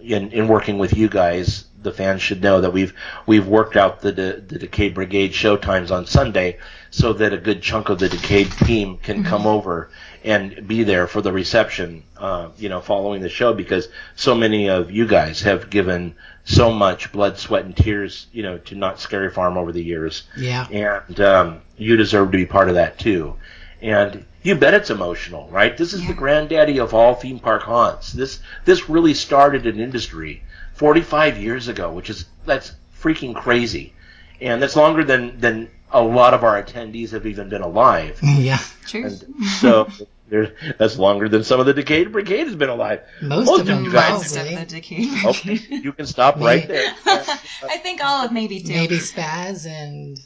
in 0.00 0.30
in 0.30 0.48
working 0.48 0.78
with 0.78 0.96
you 0.96 1.08
guys, 1.08 1.64
the 1.82 1.92
fans 1.92 2.22
should 2.22 2.42
know 2.42 2.60
that 2.60 2.72
we've 2.72 2.94
we've 3.26 3.46
worked 3.46 3.76
out 3.76 4.00
the 4.00 4.12
the, 4.12 4.42
the 4.46 4.58
Decayed 4.58 4.94
Brigade 4.94 5.34
show 5.34 5.56
times 5.56 5.90
on 5.90 6.06
Sunday 6.06 6.58
so 6.90 7.12
that 7.14 7.32
a 7.32 7.38
good 7.38 7.62
chunk 7.62 7.88
of 7.88 7.98
the 7.98 8.08
Decayed 8.08 8.50
team 8.52 8.98
can 8.98 9.24
come 9.24 9.46
over 9.46 9.90
and 10.24 10.68
be 10.68 10.84
there 10.84 11.06
for 11.06 11.20
the 11.20 11.32
reception. 11.32 12.04
Uh, 12.16 12.50
you 12.58 12.68
know, 12.68 12.80
following 12.80 13.22
the 13.22 13.28
show 13.28 13.52
because 13.52 13.88
so 14.14 14.34
many 14.34 14.68
of 14.68 14.90
you 14.90 15.06
guys 15.06 15.40
have 15.42 15.70
given 15.70 16.14
so 16.44 16.70
much 16.72 17.10
blood, 17.12 17.38
sweat, 17.38 17.64
and 17.64 17.76
tears. 17.76 18.26
You 18.32 18.42
know, 18.42 18.58
to 18.58 18.74
Knott's 18.74 19.02
Scary 19.02 19.30
Farm 19.30 19.56
over 19.56 19.72
the 19.72 19.82
years 19.82 20.24
Yeah. 20.36 20.66
and 20.70 21.20
um, 21.20 21.60
you 21.76 21.96
deserve 21.96 22.30
to 22.32 22.38
be 22.38 22.46
part 22.46 22.68
of 22.68 22.74
that 22.76 22.98
too. 22.98 23.36
And 23.80 24.24
you 24.44 24.54
bet 24.54 24.74
it's 24.74 24.90
emotional, 24.90 25.48
right? 25.50 25.76
This 25.76 25.92
is 25.92 26.06
the 26.06 26.14
granddaddy 26.14 26.78
of 26.78 26.94
all 26.94 27.14
theme 27.14 27.40
park 27.40 27.62
haunts. 27.62 28.12
This 28.12 28.38
this 28.64 28.88
really 28.88 29.14
started 29.14 29.66
an 29.66 29.80
industry 29.80 30.42
45 30.82 31.38
years 31.38 31.68
ago, 31.68 31.92
which 31.92 32.10
is 32.10 32.24
that's 32.44 32.72
freaking 33.00 33.36
crazy, 33.36 33.92
and 34.40 34.60
that's 34.60 34.74
longer 34.74 35.04
than 35.04 35.38
than 35.38 35.70
a 35.92 36.02
lot 36.02 36.34
of 36.34 36.42
our 36.42 36.60
attendees 36.60 37.10
have 37.12 37.24
even 37.24 37.48
been 37.48 37.62
alive. 37.62 38.18
Mm, 38.20 38.42
yeah. 38.44 38.58
True. 38.84 39.04
And 39.04 39.46
so 39.60 39.88
there's 40.28 40.48
that's 40.78 40.98
longer 40.98 41.28
than 41.28 41.44
some 41.44 41.60
of 41.60 41.66
the 41.66 41.72
Decayed 41.72 42.10
Brigade 42.10 42.48
has 42.48 42.56
been 42.56 42.68
alive. 42.68 43.00
Most 43.22 43.46
Most 43.46 43.60
of 43.60 43.66
them, 43.68 43.78
of 43.78 43.84
you 43.84 43.92
guys- 43.92 44.10
Most 44.10 44.36
of 44.36 44.44
the 44.44 44.66
decade. 44.66 45.24
Okay, 45.24 45.60
you 45.70 45.92
can 45.92 46.04
stop 46.04 46.40
right 46.40 46.66
there. 46.66 46.92
I 47.06 47.78
think 47.80 48.02
all 48.04 48.24
of 48.24 48.32
maybe 48.32 48.60
two. 48.60 48.72
Maybe 48.72 48.96
Spaz 48.96 49.66
and 49.68 50.18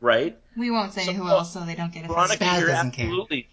Right? 0.00 0.38
We 0.56 0.70
won't 0.70 0.92
say 0.92 1.06
So- 1.06 1.12
who 1.12 1.26
else 1.28 1.52
so 1.52 1.64
they 1.64 1.74
don't 1.74 1.92
get 1.92 2.06
Veronica, 2.06 2.34
offended. 2.34 2.54
Spaz 2.54 2.60
you're 2.60 2.68
doesn't 2.68 2.90
care. 2.92 3.06
absolutely 3.06 3.48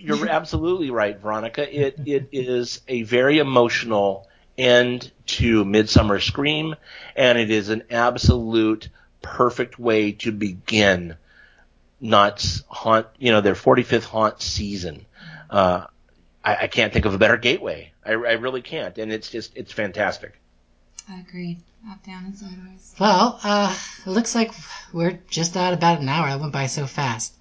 you're 0.00 0.28
absolutely 0.28 0.90
right, 0.90 1.16
Veronica. 1.16 1.62
It 1.84 2.00
it 2.06 2.28
is 2.32 2.80
a 2.88 3.02
very 3.04 3.38
emotional 3.38 4.26
end 4.56 5.10
to 5.26 5.64
Midsummer 5.64 6.20
Scream, 6.20 6.74
and 7.14 7.38
it 7.38 7.50
is 7.50 7.68
an 7.68 7.84
absolute 7.90 8.88
perfect 9.22 9.78
way 9.78 10.12
to 10.12 10.32
begin 10.32 11.16
Knott's 12.00 12.62
haunt. 12.68 13.06
You 13.18 13.32
know 13.32 13.40
their 13.40 13.54
45th 13.54 14.04
haunt 14.04 14.42
season. 14.42 15.06
Uh, 15.50 15.86
I, 16.44 16.56
I 16.62 16.66
can't 16.68 16.92
think 16.92 17.04
of 17.04 17.14
a 17.14 17.18
better 17.18 17.36
gateway. 17.36 17.92
I, 18.04 18.12
I 18.12 18.32
really 18.34 18.62
can't, 18.62 18.96
and 18.98 19.12
it's 19.12 19.30
just 19.30 19.56
it's 19.56 19.72
fantastic. 19.72 20.38
I 21.08 21.20
Agreed. 21.20 21.60
Up, 21.88 22.04
down, 22.04 22.24
and 22.24 22.36
sideways. 22.36 22.94
well, 22.98 23.38
uh, 23.44 23.72
it 24.04 24.10
looks 24.10 24.34
like 24.34 24.50
we're 24.92 25.20
just 25.30 25.56
at 25.56 25.72
about 25.72 26.00
an 26.00 26.08
hour. 26.08 26.28
That 26.28 26.40
went 26.40 26.52
by 26.52 26.66
so 26.66 26.84
fast. 26.88 27.32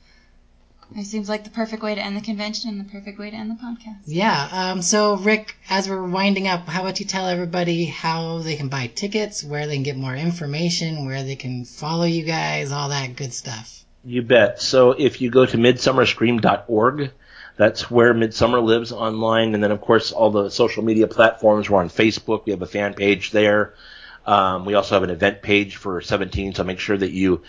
It 0.96 1.06
seems 1.06 1.28
like 1.28 1.44
the 1.44 1.50
perfect 1.50 1.82
way 1.82 1.96
to 1.96 2.02
end 2.02 2.16
the 2.16 2.22
convention 2.22 2.70
and 2.70 2.80
the 2.80 2.92
perfect 2.92 3.18
way 3.18 3.30
to 3.30 3.36
end 3.36 3.52
the 3.52 3.56
podcast. 3.56 4.00
Yeah. 4.06 4.48
Um, 4.52 4.82
so, 4.82 5.18
Rick, 5.18 5.56
as 5.70 5.90
we're 5.90 6.08
winding 6.08 6.48
up, 6.48 6.68
how 6.68 6.82
about 6.82 7.00
you 7.00 7.06
tell 7.06 7.28
everybody 7.28 7.86
how 7.86 8.40
they 8.40 8.56
can 8.56 8.70
buy 8.70 8.88
tickets, 8.88 9.44
where 9.44 9.68
they 9.68 9.76
can 9.76 9.84
get 9.84 9.98
more 9.98 10.16
information, 10.16 11.06
where 11.06 11.24
they 11.24 11.36
can 11.36 11.66
follow 11.66 12.06
you 12.06 12.24
guys, 12.24 12.72
all 12.72 12.90
that 12.90 13.16
good 13.16 13.34
stuff. 13.34 13.84
You 14.04 14.22
bet. 14.22 14.62
So 14.62 14.92
if 14.92 15.22
you 15.22 15.32
go 15.32 15.46
to 15.46 15.58
midsummerscream.org, 15.58 17.12
that's 17.58 17.90
where 17.90 18.14
Midsummer 18.14 18.60
lives 18.60 18.92
online. 18.92 19.54
And 19.54 19.64
then, 19.64 19.72
of 19.72 19.82
course, 19.82 20.12
all 20.12 20.30
the 20.30 20.50
social 20.50 20.84
media 20.84 21.08
platforms. 21.08 21.70
We're 21.70 21.80
on 21.80 21.90
Facebook. 21.90 22.46
We 22.46 22.52
have 22.52 22.62
a 22.62 22.68
fan 22.68 22.94
page 22.94 23.32
there. 23.32 23.74
Um, 24.26 24.66
we 24.66 24.74
also 24.74 24.96
have 24.96 25.04
an 25.04 25.12
event 25.12 25.42
page 25.42 25.76
for 25.76 26.02
17, 26.02 26.56
so 26.56 26.64
make 26.64 26.80
sure 26.80 26.98
that 26.98 27.12
you 27.12 27.44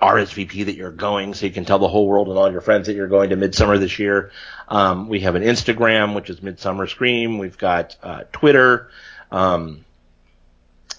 RSVP 0.00 0.66
that 0.66 0.76
you're 0.76 0.92
going 0.92 1.34
so 1.34 1.46
you 1.46 1.52
can 1.52 1.64
tell 1.64 1.78
the 1.78 1.88
whole 1.88 2.06
world 2.06 2.28
and 2.28 2.38
all 2.38 2.50
your 2.50 2.60
friends 2.60 2.86
that 2.86 2.94
you're 2.94 3.08
going 3.08 3.30
to 3.30 3.36
Midsummer 3.36 3.78
this 3.78 3.98
year. 3.98 4.30
Um, 4.68 5.08
we 5.08 5.20
have 5.20 5.34
an 5.34 5.42
Instagram, 5.42 6.14
which 6.14 6.30
is 6.30 6.42
Midsummer 6.42 6.86
Scream. 6.86 7.38
We've 7.38 7.58
got 7.58 7.96
uh, 8.02 8.24
Twitter. 8.32 8.90
Um, 9.30 9.84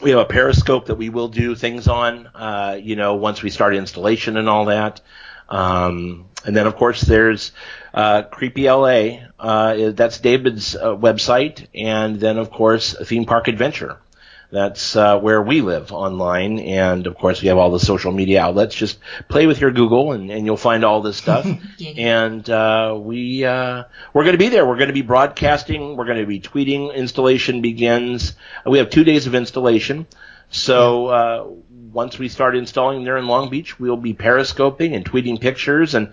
we 0.02 0.12
have 0.12 0.20
a 0.20 0.26
Periscope 0.26 0.88
that 0.88 0.96
we 0.96 1.10
will 1.10 1.28
do 1.28 1.56
things 1.56 1.88
on, 1.88 2.28
uh, 2.28 2.78
you 2.82 2.96
know, 2.96 3.16
once 3.16 3.42
we 3.42 3.50
start 3.50 3.76
installation 3.76 4.38
and 4.38 4.48
all 4.48 4.66
that. 4.66 5.02
Um, 5.50 6.26
and 6.46 6.56
then, 6.56 6.68
of 6.68 6.76
course, 6.76 7.02
there's 7.02 7.52
uh, 7.94 8.24
Creepy 8.24 8.70
LA. 8.70 9.20
Uh, 9.40 9.92
that's 9.92 10.20
David's 10.20 10.76
uh, 10.76 10.96
website. 10.96 11.68
And 11.76 12.20
then, 12.20 12.38
of 12.38 12.52
course, 12.52 12.96
Theme 13.04 13.26
Park 13.26 13.48
Adventure. 13.48 13.98
That's 14.52 14.96
uh, 14.96 15.20
where 15.20 15.42
we 15.44 15.62
live 15.62 15.92
online, 15.92 16.58
and 16.60 17.06
of 17.06 17.16
course 17.16 17.40
we 17.42 17.50
have 17.50 17.60
all 17.60 17.70
the 17.70 17.80
social 17.80 18.12
media 18.12 18.42
outlets. 18.42 18.74
Just 18.74 18.98
play 19.28 19.46
with 19.46 19.62
your 19.62 19.70
Google, 19.70 20.12
and, 20.14 20.32
and 20.32 20.44
you'll 20.44 20.58
find 20.58 20.84
all 20.84 21.02
this 21.02 21.18
stuff. 21.18 21.46
Yeah. 21.78 21.92
and 21.92 22.50
uh, 22.50 22.98
we 23.00 23.46
uh, 23.46 23.84
we're 24.14 24.24
going 24.24 24.34
to 24.34 24.40
be 24.40 24.50
there. 24.50 24.66
We're 24.66 24.76
going 24.78 24.88
to 24.88 24.94
be 24.94 25.04
broadcasting. 25.04 25.96
We're 25.96 26.06
going 26.06 26.18
to 26.18 26.26
be 26.26 26.42
tweeting. 26.42 26.94
Installation 26.94 27.62
begins. 27.62 28.34
We 28.66 28.80
have 28.80 28.90
two 28.90 29.04
days 29.04 29.28
of 29.28 29.36
installation. 29.36 30.08
So 30.50 31.08
uh, 31.08 31.48
once 31.94 32.18
we 32.18 32.28
start 32.28 32.56
installing 32.58 33.04
there 33.04 33.18
in 33.18 33.28
Long 33.28 33.50
Beach, 33.50 33.80
we'll 33.80 33.98
be 33.98 34.14
periscoping 34.14 34.96
and 34.96 35.06
tweeting 35.06 35.40
pictures 35.40 35.94
and. 35.94 36.12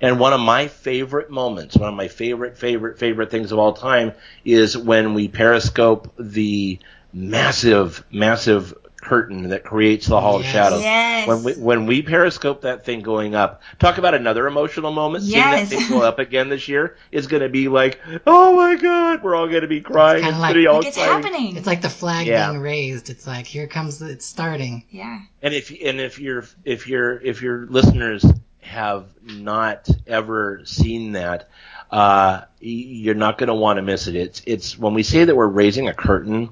And 0.00 0.20
one 0.20 0.32
of 0.32 0.38
my 0.38 0.68
favorite 0.68 1.28
moments, 1.28 1.76
one 1.76 1.88
of 1.88 1.94
my 1.96 2.06
favorite, 2.06 2.56
favorite, 2.56 3.00
favorite 3.00 3.32
things 3.32 3.50
of 3.50 3.58
all 3.58 3.72
time 3.72 4.12
is 4.44 4.78
when 4.78 5.12
we 5.12 5.26
periscope 5.26 6.14
the 6.16 6.78
massive, 7.12 8.04
massive 8.10 8.74
curtain 9.00 9.50
that 9.50 9.62
creates 9.64 10.08
the 10.08 10.20
Hall 10.20 10.40
Yes. 10.40 10.46
of 10.48 10.52
Shadows. 10.52 10.82
Yes. 10.82 11.28
When 11.28 11.44
we 11.44 11.52
when 11.54 11.86
we 11.86 12.02
periscope 12.02 12.62
that 12.62 12.84
thing 12.84 13.00
going 13.00 13.34
up, 13.34 13.62
talk 13.78 13.98
about 13.98 14.14
another 14.14 14.46
emotional 14.46 14.90
moment. 14.90 15.24
Yes. 15.24 15.68
Seeing 15.68 15.80
that 15.80 15.86
thing 15.88 15.98
go 15.98 16.04
up 16.04 16.18
again 16.18 16.48
this 16.48 16.68
year 16.68 16.96
is 17.12 17.26
going 17.28 17.42
to 17.42 17.48
be 17.48 17.68
like, 17.68 18.00
oh 18.26 18.56
my 18.56 18.74
god, 18.74 19.22
we're 19.22 19.34
all 19.36 19.46
going 19.48 19.62
to 19.62 19.68
be 19.68 19.80
crying. 19.80 20.22
kinda 20.24 20.30
It's 20.36 20.40
like- 20.40 20.66
all 20.68 20.76
Like 20.78 20.86
it's 20.88 20.96
exciting. 20.96 21.22
happening. 21.22 21.56
It's 21.56 21.66
like 21.66 21.80
the 21.80 21.88
flag 21.88 22.26
Yeah. 22.26 22.50
being 22.50 22.60
raised. 22.60 23.08
It's 23.08 23.26
like 23.26 23.46
here 23.46 23.66
comes 23.68 24.00
the, 24.00 24.08
it's 24.10 24.26
starting. 24.26 24.84
yeah. 24.90 25.20
And 25.42 25.54
if 25.54 25.70
and 25.70 26.00
if 26.00 26.18
your 26.18 26.44
if 26.64 26.88
your 26.88 27.20
if 27.20 27.40
your 27.40 27.66
listeners 27.66 28.24
have 28.62 29.06
not 29.22 29.88
ever 30.06 30.60
seen 30.64 31.12
that, 31.12 31.48
uh, 31.90 32.42
you're 32.60 33.14
not 33.14 33.38
going 33.38 33.46
to 33.48 33.54
want 33.54 33.76
to 33.78 33.82
miss 33.82 34.08
it. 34.08 34.16
It's 34.16 34.42
it's 34.44 34.76
when 34.78 34.92
we 34.92 35.04
say 35.04 35.24
that 35.24 35.34
we're 35.36 35.46
raising 35.46 35.88
a 35.88 35.94
curtain. 35.94 36.50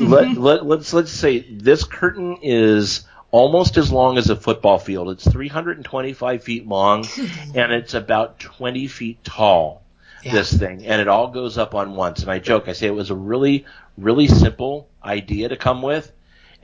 Let, 0.00 0.36
let 0.36 0.66
let's 0.66 0.92
let's 0.92 1.12
say 1.12 1.40
this 1.40 1.84
curtain 1.84 2.38
is 2.42 3.04
almost 3.30 3.76
as 3.76 3.92
long 3.92 4.18
as 4.18 4.30
a 4.30 4.36
football 4.36 4.78
field. 4.78 5.10
It's 5.10 5.30
325 5.30 6.42
feet 6.42 6.66
long, 6.66 7.04
and 7.54 7.72
it's 7.72 7.94
about 7.94 8.38
20 8.38 8.86
feet 8.88 9.22
tall. 9.24 9.82
Yeah. 10.22 10.32
This 10.32 10.52
thing, 10.52 10.84
and 10.86 11.00
it 11.00 11.06
all 11.06 11.28
goes 11.28 11.56
up 11.56 11.74
on 11.74 11.94
once. 11.94 12.22
And 12.22 12.30
I 12.30 12.40
joke, 12.40 12.66
I 12.66 12.72
say 12.72 12.88
it 12.88 12.94
was 12.94 13.10
a 13.10 13.14
really, 13.14 13.64
really 13.96 14.26
simple 14.26 14.88
idea 15.04 15.48
to 15.50 15.56
come 15.56 15.82
with, 15.82 16.10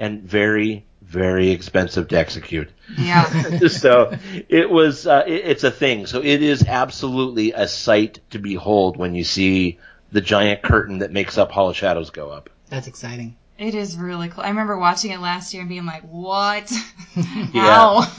and 0.01 0.23
very, 0.23 0.85
very 1.01 1.51
expensive 1.51 2.09
to 2.09 2.19
execute. 2.19 2.71
Yeah. 2.99 3.59
so 3.69 4.17
it 4.49 4.69
was, 4.69 5.07
uh, 5.07 5.23
it, 5.29 5.45
it's 5.45 5.63
a 5.63 5.71
thing. 5.71 6.07
So 6.07 6.21
it 6.21 6.43
is 6.43 6.65
absolutely 6.67 7.53
a 7.53 7.69
sight 7.69 8.19
to 8.31 8.41
behold 8.41 8.97
when 8.97 9.15
you 9.15 9.23
see 9.23 9.79
the 10.11 10.21
giant 10.21 10.63
curtain 10.63 10.99
that 10.99 11.13
makes 11.13 11.39
up 11.39 11.53
Hall 11.53 11.71
of 11.71 11.77
Shadows 11.77 12.11
go 12.11 12.31
up. 12.31 12.51
That's 12.73 12.87
exciting. 12.87 13.37
It 13.59 13.75
is 13.75 13.99
really 13.99 14.31
cool. 14.31 14.43
I 14.43 14.49
remember 14.49 14.79
watching 14.79 15.11
it 15.11 15.21
last 15.21 15.53
year 15.53 15.61
and 15.61 15.69
being 15.69 15.85
like, 15.85 16.05
"What? 16.05 16.73
How?" 17.53 18.11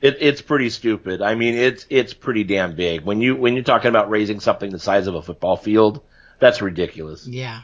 It, 0.00 0.16
it's 0.20 0.40
pretty 0.40 0.70
stupid. 0.70 1.20
I 1.20 1.34
mean, 1.34 1.54
it's 1.54 1.84
it's 1.90 2.14
pretty 2.14 2.42
damn 2.42 2.74
big. 2.74 3.02
When 3.02 3.20
you 3.20 3.36
when 3.36 3.52
you're 3.52 3.62
talking 3.62 3.90
about 3.90 4.08
raising 4.08 4.40
something 4.40 4.70
the 4.70 4.78
size 4.78 5.06
of 5.06 5.14
a 5.14 5.20
football 5.20 5.58
field, 5.58 6.00
that's 6.38 6.62
ridiculous. 6.62 7.26
Yeah. 7.26 7.60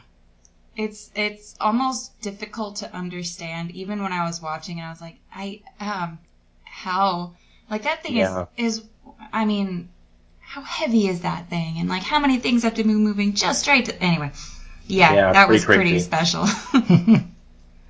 It's 0.75 1.09
it's 1.15 1.55
almost 1.59 2.21
difficult 2.21 2.75
to 2.75 2.95
understand. 2.95 3.71
Even 3.71 4.03
when 4.03 4.13
I 4.13 4.27
was 4.27 4.39
watching, 4.39 4.77
it, 4.77 4.83
I 4.83 4.91
was 4.91 5.01
like, 5.01 5.17
"I 5.33 5.61
um, 5.79 6.19
how? 6.63 7.33
Like 7.71 7.81
that 7.85 8.03
thing 8.03 8.17
Yeah. 8.17 8.45
is 8.55 8.77
is. 8.77 8.83
I 9.33 9.45
mean, 9.45 9.89
how 10.39 10.61
heavy 10.61 11.07
is 11.07 11.21
that 11.21 11.49
thing? 11.49 11.77
And 11.79 11.89
like, 11.89 12.03
how 12.03 12.19
many 12.19 12.37
things 12.37 12.61
have 12.61 12.75
to 12.75 12.83
be 12.83 12.93
moving 12.93 13.33
just 13.33 13.67
right 13.67 13.83
to 13.83 13.99
anyway." 13.99 14.31
Yeah, 14.87 15.13
Yeah, 15.13 15.33
that 15.33 15.47
pretty 15.47 15.53
was 15.53 15.65
pretty 15.65 15.99
special. 15.99 16.45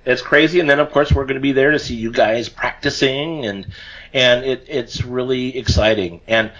it's 0.04 0.22
crazy 0.22 0.58
and 0.58 0.70
then 0.70 0.80
of 0.80 0.90
course 0.90 1.12
we're 1.12 1.24
going 1.24 1.34
to 1.34 1.40
be 1.40 1.52
there 1.52 1.72
to 1.72 1.78
see 1.78 1.94
you 1.94 2.10
guys 2.10 2.48
practicing 2.48 3.44
and 3.44 3.66
and 4.14 4.44
it 4.44 4.64
it's 4.68 5.04
really 5.04 5.56
exciting 5.58 6.20
and 6.26 6.50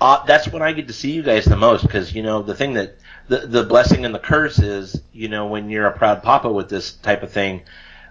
uh, 0.00 0.24
that's 0.24 0.48
when 0.48 0.62
I 0.62 0.72
get 0.72 0.88
to 0.88 0.94
see 0.94 1.12
you 1.12 1.22
guys 1.22 1.44
the 1.44 1.56
most 1.56 1.82
because 1.82 2.14
you 2.14 2.22
know 2.22 2.42
the 2.42 2.54
thing 2.54 2.74
that 2.74 2.96
the 3.28 3.38
the 3.46 3.62
blessing 3.64 4.04
and 4.04 4.14
the 4.14 4.18
curse 4.18 4.58
is 4.58 5.00
you 5.12 5.28
know 5.28 5.46
when 5.46 5.70
you're 5.70 5.86
a 5.86 5.96
proud 5.96 6.22
papa 6.22 6.50
with 6.50 6.68
this 6.68 6.92
type 6.92 7.22
of 7.22 7.32
thing 7.32 7.62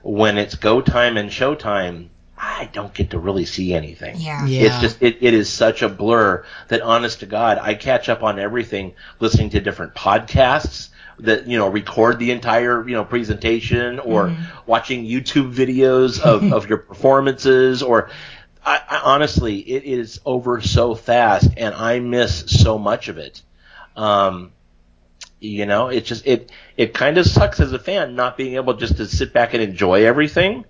when 0.01 0.37
it's 0.37 0.55
go 0.55 0.81
time 0.81 1.17
and 1.17 1.31
show 1.31 1.55
time 1.55 2.09
I 2.41 2.69
don't 2.71 2.93
get 2.93 3.09
to 3.09 3.19
really 3.19 3.43
see 3.43 3.73
anything. 3.73 4.15
Yeah. 4.17 4.45
Yeah. 4.45 4.67
It's 4.67 4.79
just 4.79 5.01
it, 5.01 5.17
it 5.19 5.33
is 5.33 5.49
such 5.49 5.81
a 5.81 5.89
blur 5.89 6.45
that 6.69 6.81
honest 6.81 7.19
to 7.19 7.25
God, 7.25 7.57
I 7.61 7.73
catch 7.73 8.07
up 8.07 8.23
on 8.23 8.39
everything 8.39 8.93
listening 9.19 9.49
to 9.49 9.59
different 9.59 9.93
podcasts 9.93 10.87
that 11.19 11.47
you 11.47 11.57
know 11.57 11.69
record 11.69 12.19
the 12.19 12.31
entire 12.31 12.87
you 12.87 12.95
know 12.95 13.05
presentation 13.05 13.99
or 13.99 14.29
Mm-hmm. 14.29 14.43
watching 14.65 15.05
YouTube 15.05 15.53
videos 15.53 16.19
of, 16.19 16.47
of 16.51 16.69
your 16.69 16.79
performances 16.79 17.81
or 17.83 18.09
I, 18.65 18.81
I 18.89 18.99
honestly 19.03 19.59
it 19.59 19.83
is 19.83 20.19
over 20.25 20.61
so 20.61 20.95
fast 20.95 21.49
and 21.57 21.73
I 21.75 21.99
miss 21.99 22.45
so 22.47 22.77
much 22.77 23.07
of 23.09 23.17
it. 23.17 23.41
Um, 23.95 24.53
you 25.39 25.65
know, 25.65 25.87
it 25.87 26.05
just 26.05 26.25
it 26.27 26.51
it 26.77 26.93
kind 26.93 27.17
of 27.17 27.25
sucks 27.25 27.59
as 27.59 27.71
a 27.73 27.79
fan 27.79 28.15
not 28.15 28.37
being 28.37 28.55
able 28.55 28.73
just 28.73 28.97
to 28.97 29.05
sit 29.07 29.33
back 29.33 29.53
and 29.53 29.63
enjoy 29.63 30.05
everything. 30.05 30.65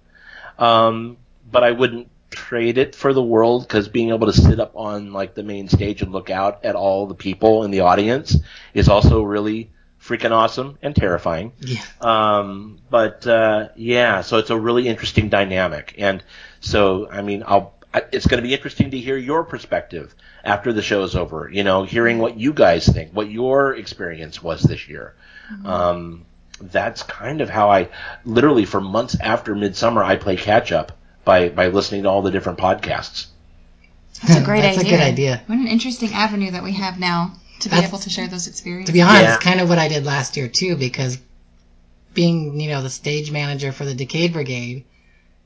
Um, 0.58 1.18
but 1.50 1.64
I 1.64 1.72
wouldn't 1.72 2.10
trade 2.32 2.78
it 2.78 2.96
for 2.96 3.14
the 3.14 3.24
world 3.24 3.68
because 3.68 3.88
being 3.90 4.10
able 4.10 4.28
to 4.28 4.34
sit 4.34 4.60
up 4.60 4.74
on 4.76 5.12
like 5.14 5.34
the 5.36 5.44
main 5.44 5.68
stage 5.68 6.02
and 6.02 6.12
look 6.12 6.30
out 6.30 6.64
at 6.64 6.76
all 6.76 7.08
the 7.08 7.16
people 7.16 7.64
in 7.64 7.72
the 7.72 7.82
audience 7.82 8.36
is 8.74 8.88
also 8.90 9.24
really 9.24 9.72
freaking 10.10 10.32
awesome 10.32 10.78
and 10.82 10.96
terrifying. 10.96 11.52
Yeah. 11.60 11.82
Um, 12.02 12.80
but 12.90 13.26
uh, 13.28 13.70
yeah, 13.76 14.22
so 14.22 14.38
it's 14.40 14.50
a 14.50 14.58
really 14.60 14.88
interesting 14.88 15.30
dynamic, 15.30 15.94
and 15.98 16.24
so 16.60 17.08
I 17.10 17.22
mean, 17.22 17.44
I'll. 17.46 17.74
I- 17.94 18.04
It's 18.12 18.28
going 18.28 18.42
to 18.42 18.48
be 18.48 18.54
interesting 18.54 18.92
to 18.92 18.98
hear 19.00 19.18
your 19.18 19.44
perspective 19.44 20.14
after 20.44 20.74
the 20.74 20.82
show's 20.82 21.16
over. 21.16 21.50
You 21.52 21.64
know, 21.64 21.84
hearing 21.84 22.18
what 22.20 22.38
you 22.38 22.54
guys 22.54 22.86
think, 22.88 23.12
what 23.14 23.30
your 23.30 23.76
experience 23.76 24.44
was 24.44 24.62
this 24.64 24.88
year. 24.88 25.14
Um, 25.66 26.26
that's 26.62 27.02
kind 27.04 27.42
of 27.42 27.50
how 27.50 27.72
I, 27.72 27.88
literally, 28.26 28.66
for 28.66 28.82
months 28.82 29.16
after 29.20 29.56
Midsummer, 29.56 30.04
I 30.04 30.18
play 30.18 30.36
catch 30.38 30.72
up 30.72 30.92
by 31.26 31.50
by 31.50 31.68
listening 31.68 32.04
to 32.04 32.10
all 32.10 32.22
the 32.22 32.32
different 32.32 32.60
podcasts. 32.60 33.28
That's 34.28 34.40
a 34.42 34.44
great 34.44 34.64
idea. 34.64 34.72
That's 34.76 34.88
a 34.88 34.90
good 34.90 35.00
idea. 35.02 35.42
What 35.48 35.58
an 35.58 35.68
interesting 35.68 36.14
avenue 36.14 36.52
that 36.52 36.64
we 36.64 36.74
have 36.74 37.00
now 37.00 37.34
to 37.62 37.70
be 37.70 37.76
That's- 37.76 37.90
able 37.90 38.00
to 38.00 38.10
share 38.10 38.28
those 38.28 38.48
experiences. 38.48 38.88
To 38.88 38.94
be 38.94 39.02
honest, 39.02 39.22
Yeah. 39.24 39.36
it's 39.36 39.44
kind 39.44 39.60
of 39.62 39.70
what 39.70 39.80
I 39.80 39.88
did 39.88 40.06
last 40.06 40.38
year 40.38 40.48
too, 40.48 40.76
because 40.76 41.18
being, 42.14 42.60
you 42.60 42.70
know, 42.70 42.82
the 42.82 42.90
stage 42.90 43.32
manager 43.32 43.72
for 43.72 43.86
the 43.86 43.94
Decayed 43.94 44.34
Brigade, 44.34 44.86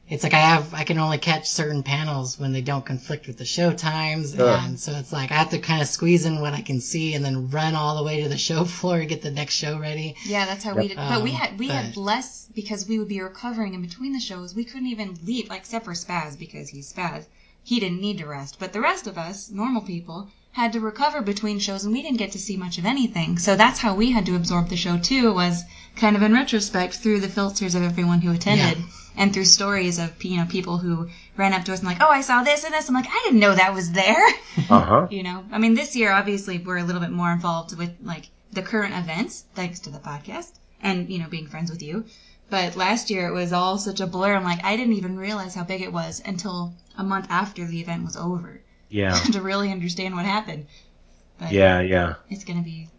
it's 0.09 0.23
like 0.23 0.33
I 0.33 0.39
have, 0.39 0.73
I 0.73 0.83
can 0.83 0.97
only 0.99 1.17
catch 1.17 1.47
certain 1.49 1.81
panels 1.81 2.37
when 2.39 2.51
they 2.51 2.61
don't 2.61 2.85
conflict 2.85 3.25
with 3.27 3.37
the 3.37 3.45
show 3.45 3.71
times, 3.73 4.37
Ugh. 4.37 4.59
and 4.63 4.79
so 4.79 4.91
it's 4.93 5.11
like 5.13 5.31
I 5.31 5.35
have 5.35 5.49
to 5.51 5.59
kind 5.59 5.81
of 5.81 5.87
squeeze 5.87 6.25
in 6.25 6.41
what 6.41 6.53
I 6.53 6.61
can 6.61 6.81
see 6.81 7.13
and 7.15 7.23
then 7.23 7.49
run 7.49 7.73
all 7.75 7.95
the 7.97 8.03
way 8.03 8.21
to 8.23 8.29
the 8.29 8.37
show 8.37 8.63
floor 8.77 8.99
to 8.99 9.05
get 9.05 9.21
the 9.21 9.31
next 9.31 9.55
show 9.55 9.79
ready. 9.79 10.15
Yeah, 10.25 10.45
that's 10.45 10.63
how 10.63 10.75
we 10.75 10.89
did. 10.89 10.97
But 10.97 11.23
we 11.23 11.31
Um, 11.31 11.35
had 11.37 11.59
we 11.59 11.67
had 11.67 11.95
less 11.97 12.47
because 12.53 12.87
we 12.87 12.99
would 12.99 13.07
be 13.07 13.21
recovering 13.21 13.73
in 13.73 13.81
between 13.81 14.13
the 14.13 14.19
shows. 14.19 14.53
We 14.53 14.65
couldn't 14.65 14.87
even 14.87 15.17
leave, 15.25 15.49
like 15.49 15.61
except 15.61 15.85
for 15.85 15.93
Spaz 15.93 16.37
because 16.37 16.69
he's 16.69 16.91
Spaz. 16.91 17.25
He 17.63 17.79
didn't 17.79 18.01
need 18.01 18.17
to 18.19 18.25
rest, 18.27 18.57
but 18.59 18.73
the 18.73 18.81
rest 18.81 19.07
of 19.07 19.17
us, 19.17 19.49
normal 19.49 19.81
people, 19.81 20.29
had 20.53 20.73
to 20.73 20.79
recover 20.79 21.21
between 21.21 21.59
shows, 21.59 21.83
and 21.83 21.93
we 21.93 22.01
didn't 22.01 22.17
get 22.17 22.31
to 22.31 22.39
see 22.39 22.57
much 22.57 22.77
of 22.77 22.85
anything. 22.85 23.37
So 23.37 23.55
that's 23.55 23.79
how 23.79 23.93
we 23.93 24.11
had 24.11 24.25
to 24.27 24.35
absorb 24.35 24.69
the 24.69 24.77
show 24.77 24.97
too. 24.97 25.33
Was 25.33 25.63
kind 25.95 26.15
of 26.15 26.23
in 26.23 26.33
retrospect 26.33 26.95
through 26.95 27.19
the 27.19 27.29
filters 27.29 27.75
of 27.75 27.83
everyone 27.83 28.21
who 28.21 28.31
attended. 28.31 28.83
And 29.15 29.31
through 29.31 29.45
stories 29.45 29.99
of 29.99 30.23
you 30.23 30.37
know 30.37 30.45
people 30.45 30.79
who 30.79 31.07
ran 31.37 31.53
up 31.53 31.65
to 31.65 31.73
us 31.73 31.79
and 31.79 31.87
like, 31.87 32.01
oh, 32.01 32.09
I 32.09 32.21
saw 32.21 32.41
this 32.43 32.63
and 32.63 32.73
this. 32.73 32.87
I'm 32.89 32.95
like, 32.95 33.07
I 33.07 33.21
didn't 33.25 33.39
know 33.39 33.53
that 33.53 33.73
was 33.73 33.91
there. 33.91 34.25
Uh 34.69 34.79
huh. 34.81 35.07
you 35.11 35.23
know 35.23 35.43
i 35.51 35.57
mean 35.57 35.73
this 35.73 35.95
year 35.95 36.11
obviously 36.11 36.59
we're 36.59 36.77
a 36.77 36.83
little 36.83 37.01
bit 37.01 37.09
more 37.09 37.31
involved 37.31 37.75
with 37.75 37.91
like 38.03 38.25
the 38.51 38.61
current 38.61 38.93
events 38.93 39.45
thanks 39.55 39.79
to 39.79 39.89
the 39.89 39.97
podcast 39.97 40.51
and 40.81 41.09
you 41.09 41.17
know 41.19 41.27
being 41.27 41.47
friends 41.47 41.71
with 41.71 41.81
you 41.81 42.05
but 42.51 42.75
last 42.75 43.09
year 43.09 43.27
it 43.27 43.33
was 43.33 43.51
all 43.51 43.79
such 43.79 43.99
a 43.99 44.05
blur 44.05 44.35
i'm 44.35 44.43
like 44.43 44.63
i 44.63 44.77
didn't 44.77 44.93
even 44.93 45.17
realize 45.17 45.55
how 45.55 45.63
big 45.63 45.81
it 45.81 45.91
was 45.91 46.21
until 46.23 46.73
a 46.97 47.03
month 47.03 47.25
after 47.29 47.65
the 47.65 47.81
event 47.81 48.05
was 48.05 48.15
over 48.15 48.61
Yeah. 48.93 49.13
to 49.33 49.41
really 49.41 49.71
understand 49.71 50.15
what 50.15 50.25
happened 50.25 50.67
but 51.39 51.51
Yeah. 51.51 51.81
Yeah. 51.81 52.15
it's 52.29 52.43
gonna 52.43 52.61
be 52.63 52.89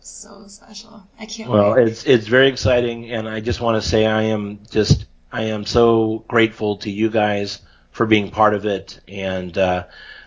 so 0.00 0.46
special 0.48 1.02
i 1.18 1.26
can't 1.26 1.50
Well, 1.50 1.74
wait 1.74 1.88
it's 1.88 2.04
it's 2.04 2.26
very 2.26 2.48
exciting, 2.48 3.10
and 3.10 3.28
I 3.28 3.40
just 3.40 3.60
want 3.60 3.82
to 3.82 3.88
say 3.88 4.06
I 4.06 4.22
am 4.24 4.60
just 4.70 5.06
I 5.32 5.44
am 5.44 5.64
so 5.64 6.24
grateful 6.28 6.76
to 6.78 6.90
you 6.90 7.10
guys 7.10 7.60
for 7.90 8.06
being 8.06 8.30
part 8.30 8.54
of 8.54 8.66
it, 8.66 9.00
and 9.08 9.56
uh, 9.56 9.84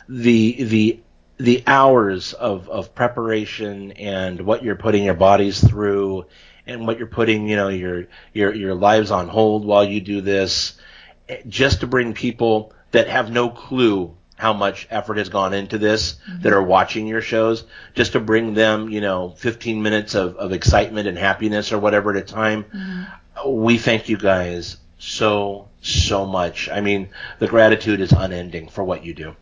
the 0.09 0.63
the 0.63 0.99
the 1.37 1.63
hours 1.67 2.33
of 2.33 2.69
of 2.69 2.95
preparation 2.95 3.91
and 3.93 4.41
what 4.41 4.63
you're 4.63 4.75
putting 4.75 5.03
your 5.03 5.13
bodies 5.15 5.63
through, 5.63 6.25
and 6.65 6.87
what 6.87 6.97
you're 6.97 7.07
putting 7.07 7.47
you 7.47 7.55
know 7.55 7.69
your 7.69 8.07
your 8.33 8.53
your 8.53 8.75
lives 8.75 9.11
on 9.11 9.27
hold 9.27 9.65
while 9.65 9.83
you 9.85 10.01
do 10.01 10.21
this, 10.21 10.73
eh, 11.29 11.41
just 11.47 11.81
to 11.81 11.87
bring 11.87 12.13
people 12.13 12.73
that 12.91 13.07
have 13.07 13.31
no 13.31 13.49
clue 13.49 14.15
how 14.37 14.53
much 14.53 14.87
effort 14.89 15.17
has 15.17 15.29
gone 15.29 15.53
into 15.53 15.77
this 15.77 16.15
that 16.41 16.53
are 16.53 16.63
watching 16.63 17.07
your 17.07 17.21
shows 17.21 17.65
just 17.95 18.13
to 18.13 18.19
bring 18.19 18.53
them 18.53 18.89
you 18.89 19.01
know 19.01 19.31
15 19.37 19.81
minutes 19.83 20.15
of, 20.15 20.35
of 20.37 20.53
excitement 20.53 21.07
and 21.07 21.17
happiness 21.17 21.71
or 21.73 21.79
whatever 21.79 22.11
at 22.11 22.17
a 22.17 22.21
time. 22.21 22.65
We 23.45 23.77
thank 23.77 24.09
you 24.09 24.17
guys 24.17 24.77
so 24.99 25.67
so 25.81 26.25
much. 26.25 26.69
I 26.69 26.81
mean 26.81 27.09
the 27.39 27.47
gratitude 27.47 27.99
is 27.99 28.11
unending 28.11 28.69
for 28.69 28.83
what 28.83 29.03
you 29.03 29.13
do. 29.13 29.35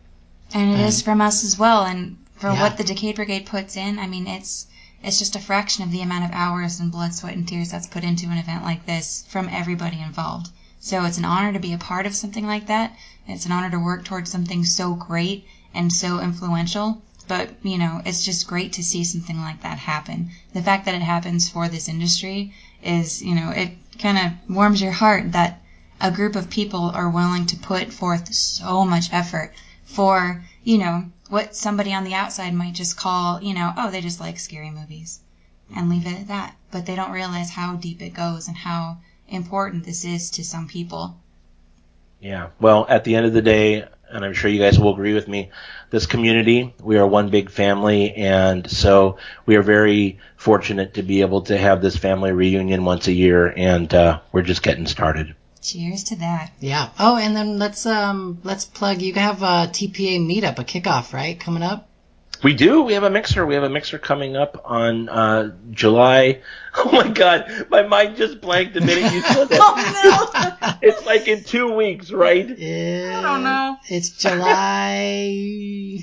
And 0.54 0.78
it 0.78 0.80
is 0.80 1.02
from 1.02 1.20
us 1.20 1.44
as 1.44 1.58
well. 1.58 1.84
And 1.84 2.16
for 2.36 2.50
Yeah. 2.50 2.60
what 2.60 2.76
the 2.76 2.84
Decayed 2.84 3.16
Brigade 3.16 3.46
puts 3.46 3.76
in 3.76 3.98
i 3.98 4.06
mean 4.06 4.26
it's 4.26 4.66
it's 5.02 5.18
just 5.18 5.36
a 5.36 5.40
fraction 5.40 5.84
of 5.84 5.90
the 5.90 6.02
amount 6.02 6.24
of 6.24 6.30
hours 6.32 6.80
and 6.80 6.92
blood 6.92 7.14
sweat 7.14 7.34
and 7.34 7.48
tears 7.48 7.70
that's 7.70 7.86
put 7.86 8.04
into 8.04 8.26
an 8.26 8.36
event 8.38 8.62
like 8.62 8.84
this 8.86 9.24
from 9.28 9.48
everybody 9.50 10.00
involved 10.00 10.48
so 10.80 11.04
it's 11.04 11.18
an 11.18 11.24
honor 11.24 11.52
to 11.52 11.58
be 11.58 11.72
a 11.72 11.78
part 11.78 12.06
of 12.06 12.14
something 12.14 12.46
like 12.46 12.66
that. 12.66 12.96
It's 13.26 13.46
an 13.46 13.52
honor 13.52 13.70
to 13.70 13.78
work 13.78 14.04
towards 14.04 14.30
something 14.30 14.64
so 14.64 14.94
great 14.94 15.46
and 15.74 15.92
so 15.92 16.20
influential. 16.20 17.02
But 17.28 17.50
you 17.62 17.78
know 17.78 18.02
it's 18.04 18.24
just 18.24 18.46
great 18.46 18.72
to 18.74 18.84
see 18.84 19.02
something 19.04 19.40
like 19.40 19.62
that 19.62 19.78
happen. 19.78 20.30
The 20.52 20.62
fact 20.62 20.84
that 20.84 20.94
it 20.94 21.02
happens 21.02 21.48
for 21.48 21.68
this 21.68 21.88
industry 21.88 22.52
is 22.82 23.22
you 23.22 23.34
know 23.34 23.50
it 23.50 23.76
kind 23.98 24.18
of 24.18 24.54
warms 24.54 24.80
your 24.80 24.92
heart 24.92 25.32
that 25.32 25.60
a 26.00 26.10
group 26.10 26.36
of 26.36 26.50
people 26.50 26.90
are 26.90 27.08
willing 27.08 27.46
to 27.46 27.56
put 27.56 27.92
forth 27.92 28.34
so 28.34 28.84
much 28.84 29.12
effort 29.12 29.54
for, 29.86 30.44
you 30.62 30.76
know, 30.76 31.04
what 31.28 31.56
somebody 31.56 31.94
on 31.94 32.04
the 32.04 32.14
outside 32.14 32.52
might 32.52 32.74
just 32.74 32.96
call, 32.96 33.42
you 33.42 33.54
know, 33.54 33.72
oh, 33.76 33.90
they 33.90 34.00
just 34.00 34.20
like 34.20 34.38
scary 34.38 34.70
movies 34.70 35.20
and 35.74 35.88
leave 35.88 36.06
it 36.06 36.20
at 36.20 36.28
that. 36.28 36.54
But 36.70 36.84
they 36.86 36.94
don't 36.94 37.10
realize 37.10 37.50
how 37.50 37.76
deep 37.76 38.02
it 38.02 38.14
goes 38.14 38.46
and 38.46 38.56
how 38.56 38.98
important 39.28 39.84
this 39.84 40.04
is 40.04 40.30
to 40.32 40.44
some 40.44 40.68
people. 40.68 41.16
Yeah. 42.20 42.48
Well, 42.60 42.86
at 42.88 43.04
the 43.04 43.14
end 43.16 43.26
of 43.26 43.32
the 43.32 43.42
day, 43.42 43.86
and 44.10 44.24
I'm 44.24 44.32
sure 44.32 44.50
you 44.50 44.60
guys 44.60 44.78
will 44.78 44.92
agree 44.92 45.14
with 45.14 45.28
me, 45.28 45.50
this 45.90 46.06
community, 46.06 46.74
we 46.82 46.96
are 46.98 47.06
one 47.06 47.28
big 47.28 47.50
family, 47.50 48.14
and 48.14 48.68
so 48.70 49.18
we 49.44 49.56
are 49.56 49.62
very 49.62 50.18
fortunate 50.36 50.94
to 50.94 51.02
be 51.02 51.20
able 51.20 51.42
to 51.42 51.58
have 51.58 51.82
this 51.82 51.96
family 51.96 52.32
reunion 52.32 52.84
once 52.84 53.06
a 53.08 53.12
year, 53.12 53.52
and 53.56 53.92
uh, 53.92 54.20
we're 54.32 54.42
just 54.42 54.62
getting 54.62 54.86
started. 54.86 55.34
Cheers 55.60 56.04
to 56.04 56.16
that. 56.16 56.52
Yeah. 56.60 56.90
Oh, 56.98 57.16
and 57.16 57.36
then 57.36 57.58
let's 57.58 57.86
um 57.86 58.38
let's 58.44 58.64
plug. 58.64 59.02
You 59.02 59.12
have 59.14 59.42
a 59.42 59.66
TPA 59.66 60.20
meetup, 60.20 60.60
a 60.60 60.64
kickoff, 60.64 61.12
right, 61.12 61.38
coming 61.38 61.64
up. 61.64 61.85
We 62.42 62.54
do. 62.54 62.82
We 62.82 62.92
have 62.94 63.02
a 63.04 63.10
mixer. 63.10 63.46
We 63.46 63.54
have 63.54 63.64
a 63.64 63.68
mixer 63.70 63.98
coming 63.98 64.36
up 64.36 64.60
on 64.64 65.08
uh, 65.08 65.54
July. 65.70 66.42
Oh 66.78 66.92
my 66.92 67.08
God, 67.08 67.50
my 67.70 67.80
mind 67.84 68.18
just 68.18 68.42
blanked 68.42 68.74
the 68.74 68.82
minute 68.82 69.10
you 69.10 69.22
said 69.22 69.48
that. 69.48 69.58
Oh 70.60 70.78
It's 70.82 71.06
like 71.06 71.26
in 71.26 71.42
two 71.42 71.72
weeks, 71.72 72.12
right? 72.12 72.46
Yeah. 72.46 73.14
I 73.18 73.22
don't 73.22 73.42
know. 73.42 73.76
It's 73.88 74.10
July. 74.10 76.00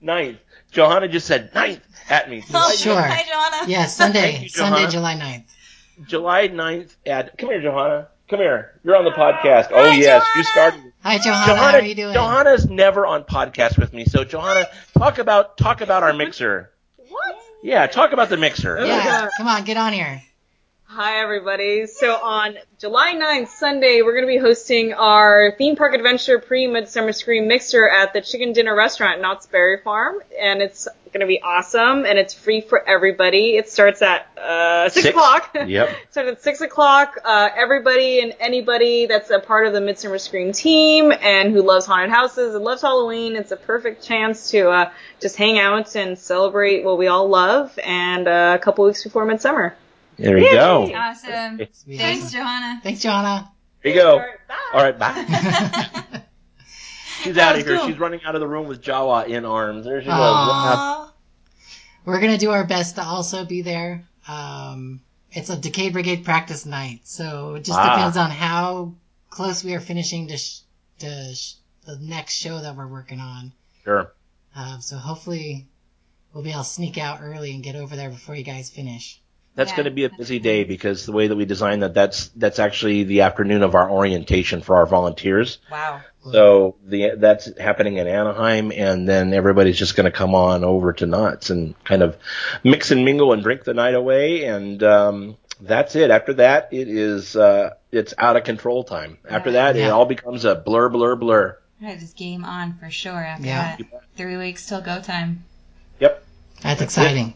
Ninth. 0.00 0.38
Johanna 0.72 1.06
just 1.06 1.28
said 1.28 1.54
ninth 1.54 1.82
at 2.10 2.28
me. 2.28 2.42
no! 2.52 2.68
Sure. 2.70 3.00
Hi, 3.00 3.22
Joanna. 3.22 3.70
yeah, 3.70 3.86
Sunday, 3.86 4.20
Thank 4.32 4.42
you, 4.42 4.48
Sunday, 4.48 4.88
July 4.88 5.14
9th. 5.14 6.08
July 6.08 6.48
9th 6.48 6.96
at. 7.06 7.38
Come 7.38 7.50
here, 7.50 7.62
Johanna. 7.62 8.08
Come 8.28 8.40
here. 8.40 8.80
You're 8.82 8.96
on 8.96 9.04
the 9.04 9.12
podcast. 9.12 9.68
Oh 9.70 9.88
Hi, 9.88 9.94
yes, 9.94 10.26
you 10.34 10.42
started. 10.42 10.83
Hi, 11.04 11.18
Johanna. 11.18 11.46
Johanna, 11.46 11.60
how 11.60 11.78
are 11.78 11.82
you 11.82 11.94
doing? 11.94 12.14
Johanna's 12.14 12.66
never 12.68 13.04
on 13.04 13.24
podcast 13.24 13.76
with 13.76 13.92
me, 13.92 14.06
so 14.06 14.24
Johanna, 14.24 14.66
talk 14.96 15.18
about 15.18 15.58
talk 15.58 15.82
about 15.82 16.02
our 16.02 16.14
mixer. 16.14 16.70
What? 16.96 17.36
Yeah, 17.62 17.86
talk 17.86 18.12
about 18.12 18.30
the 18.30 18.38
mixer. 18.38 18.84
Yeah, 18.86 19.28
come 19.36 19.46
on, 19.46 19.64
get 19.64 19.76
on 19.76 19.92
here. 19.92 20.22
Hi, 20.86 21.22
everybody. 21.22 21.86
So 21.86 22.14
on 22.14 22.56
July 22.78 23.14
9th, 23.14 23.48
Sunday, 23.48 24.02
we're 24.02 24.12
going 24.12 24.26
to 24.26 24.32
be 24.32 24.38
hosting 24.38 24.92
our 24.92 25.52
theme 25.58 25.74
park 25.74 25.92
adventure 25.94 26.38
pre-midsummer 26.38 27.12
scream 27.12 27.48
mixer 27.48 27.88
at 27.88 28.12
the 28.12 28.20
Chicken 28.20 28.52
Dinner 28.52 28.76
Restaurant, 28.76 29.20
Knott's 29.20 29.46
Berry 29.46 29.78
Farm, 29.82 30.18
and 30.38 30.62
it's 30.62 30.86
going 31.06 31.22
to 31.22 31.26
be 31.26 31.42
awesome, 31.42 32.04
and 32.06 32.16
it's 32.16 32.32
free 32.32 32.60
for 32.60 32.86
everybody. 32.88 33.56
It 33.56 33.68
starts 33.70 34.02
at 34.02 34.28
uh, 34.38 34.88
six, 34.88 35.06
Six? 35.06 35.16
o'clock. 35.16 35.56
Yep. 35.66 35.96
starts 36.10 36.30
at 36.30 36.42
six 36.44 36.60
o'clock. 36.60 37.18
Uh, 37.24 37.48
everybody 37.56 38.20
and 38.20 38.34
anybody 38.38 39.06
that's 39.06 39.30
a 39.30 39.40
part 39.40 39.66
of 39.66 39.72
the 39.72 39.80
Midsummer 39.80 40.18
Scream 40.18 40.52
team 40.52 41.12
and 41.12 41.52
who 41.52 41.62
loves 41.62 41.86
haunted 41.86 42.10
houses 42.10 42.54
and 42.54 42.62
loves 42.62 42.82
Halloween, 42.82 43.34
it's 43.34 43.50
a 43.50 43.56
perfect 43.56 44.04
chance 44.04 44.50
to 44.50 44.68
uh, 44.70 44.92
just 45.20 45.34
hang 45.36 45.58
out 45.58 45.96
and 45.96 46.16
celebrate 46.16 46.84
what 46.84 46.98
we 46.98 47.08
all 47.08 47.28
love. 47.28 47.76
And 47.82 48.28
uh, 48.28 48.56
a 48.60 48.62
couple 48.62 48.84
weeks 48.84 49.02
before 49.02 49.24
Midsummer. 49.24 49.74
There 50.16 50.38
you 50.38 50.52
go. 50.52 50.92
Awesome. 50.94 51.58
We 51.86 51.98
Thanks, 51.98 52.22
have- 52.24 52.32
Johanna. 52.32 52.80
Thanks, 52.82 53.00
Johanna. 53.02 53.50
There 53.82 53.92
you 53.92 54.00
go. 54.00 54.12
All 54.12 54.18
right, 54.18 54.38
bye. 54.48 54.54
All 54.72 54.82
right, 54.82 54.98
bye. 56.12 56.22
She's 57.22 57.38
out 57.38 57.58
of 57.58 57.66
here. 57.66 57.78
cool. 57.78 57.86
She's 57.88 57.98
running 57.98 58.20
out 58.24 58.34
of 58.34 58.40
the 58.40 58.46
room 58.48 58.66
with 58.68 58.82
Jawa 58.82 59.26
in 59.28 59.44
arms. 59.44 59.84
There 59.86 60.00
she 60.00 60.06
goes. 60.06 60.14
Aw. 60.16 61.12
We're 62.04 62.20
gonna 62.20 62.36
do 62.38 62.50
our 62.50 62.64
best 62.66 62.96
to 62.96 63.02
also 63.02 63.44
be 63.46 63.62
there. 63.62 64.04
Um, 64.28 65.00
it's 65.32 65.48
a 65.50 65.56
Decayed 65.56 65.94
Brigade 65.94 66.24
practice 66.24 66.66
night, 66.66 67.00
so 67.04 67.54
it 67.54 67.64
just 67.64 67.78
Ah. 67.78 67.94
depends 67.96 68.16
on 68.16 68.30
how 68.30 68.92
close 69.30 69.64
we 69.64 69.74
are 69.74 69.80
finishing 69.80 70.28
to, 70.28 70.36
sh- 70.36 70.60
to 71.00 71.34
sh- 71.34 71.54
the 71.86 71.96
next 71.98 72.34
show 72.34 72.60
that 72.60 72.76
we're 72.76 72.86
working 72.86 73.20
on. 73.20 73.52
Sure. 73.84 74.12
Um, 74.54 74.80
so 74.80 74.96
hopefully 74.96 75.66
we'll 76.32 76.44
be 76.44 76.50
able 76.50 76.62
to 76.62 76.68
sneak 76.68 76.98
out 76.98 77.20
early 77.22 77.52
and 77.54 77.62
get 77.64 77.74
over 77.74 77.96
there 77.96 78.10
before 78.10 78.34
you 78.34 78.44
guys 78.44 78.70
finish. 78.70 79.20
That's 79.56 79.70
Yeah, 79.70 79.76
going 79.76 79.84
to 79.84 79.90
be 79.92 80.04
a 80.04 80.10
busy 80.10 80.40
day 80.40 80.64
because 80.64 81.06
the 81.06 81.12
way 81.12 81.28
that 81.28 81.36
we 81.36 81.44
designed 81.44 81.82
that, 81.82 81.94
that's 81.94 82.28
that's 82.28 82.58
actually 82.58 83.04
the 83.04 83.20
afternoon 83.20 83.62
of 83.62 83.76
our 83.76 83.88
orientation 83.88 84.62
for 84.62 84.76
our 84.76 84.86
volunteers. 84.86 85.58
Wow. 85.70 86.00
So 86.32 86.76
the 86.84 87.12
that's 87.16 87.56
happening 87.58 87.98
in 87.98 88.08
Anaheim, 88.08 88.72
and 88.72 89.08
then 89.08 89.32
everybody's 89.32 89.78
just 89.78 89.94
going 89.94 90.06
to 90.06 90.10
come 90.10 90.34
on 90.34 90.64
over 90.64 90.92
to 90.94 91.06
Knott's 91.06 91.50
and 91.50 91.74
kind 91.84 92.02
of 92.02 92.16
mix 92.64 92.90
and 92.90 93.04
mingle 93.04 93.32
and 93.32 93.42
drink 93.42 93.62
the 93.64 93.74
night 93.74 93.94
away, 93.94 94.44
and 94.44 94.82
um, 94.82 95.36
that's 95.60 95.94
it. 95.94 96.10
After 96.10 96.32
that, 96.34 96.70
it 96.72 96.88
is 96.88 97.36
uh, 97.36 97.74
it's 97.92 98.14
out 98.18 98.36
of 98.36 98.44
control 98.44 98.82
time. 98.84 99.18
After 99.28 99.52
that, 99.52 99.76
it 99.76 99.90
all 99.90 100.06
becomes 100.06 100.44
a 100.44 100.54
blur, 100.54 100.88
blur, 100.88 101.14
blur. 101.14 101.58
I 101.80 101.84
have 101.90 102.00
this 102.00 102.14
game 102.14 102.44
on 102.44 102.78
for 102.78 102.90
sure 102.90 103.12
after 103.12 103.46
Yeah. 103.46 103.76
that. 103.76 104.02
Three 104.16 104.36
weeks 104.36 104.66
till 104.66 104.80
go 104.80 105.00
time. 105.00 105.44
Yep. 106.00 106.24
That's 106.62 106.80
That's, 106.80 106.98
it. 106.98 107.34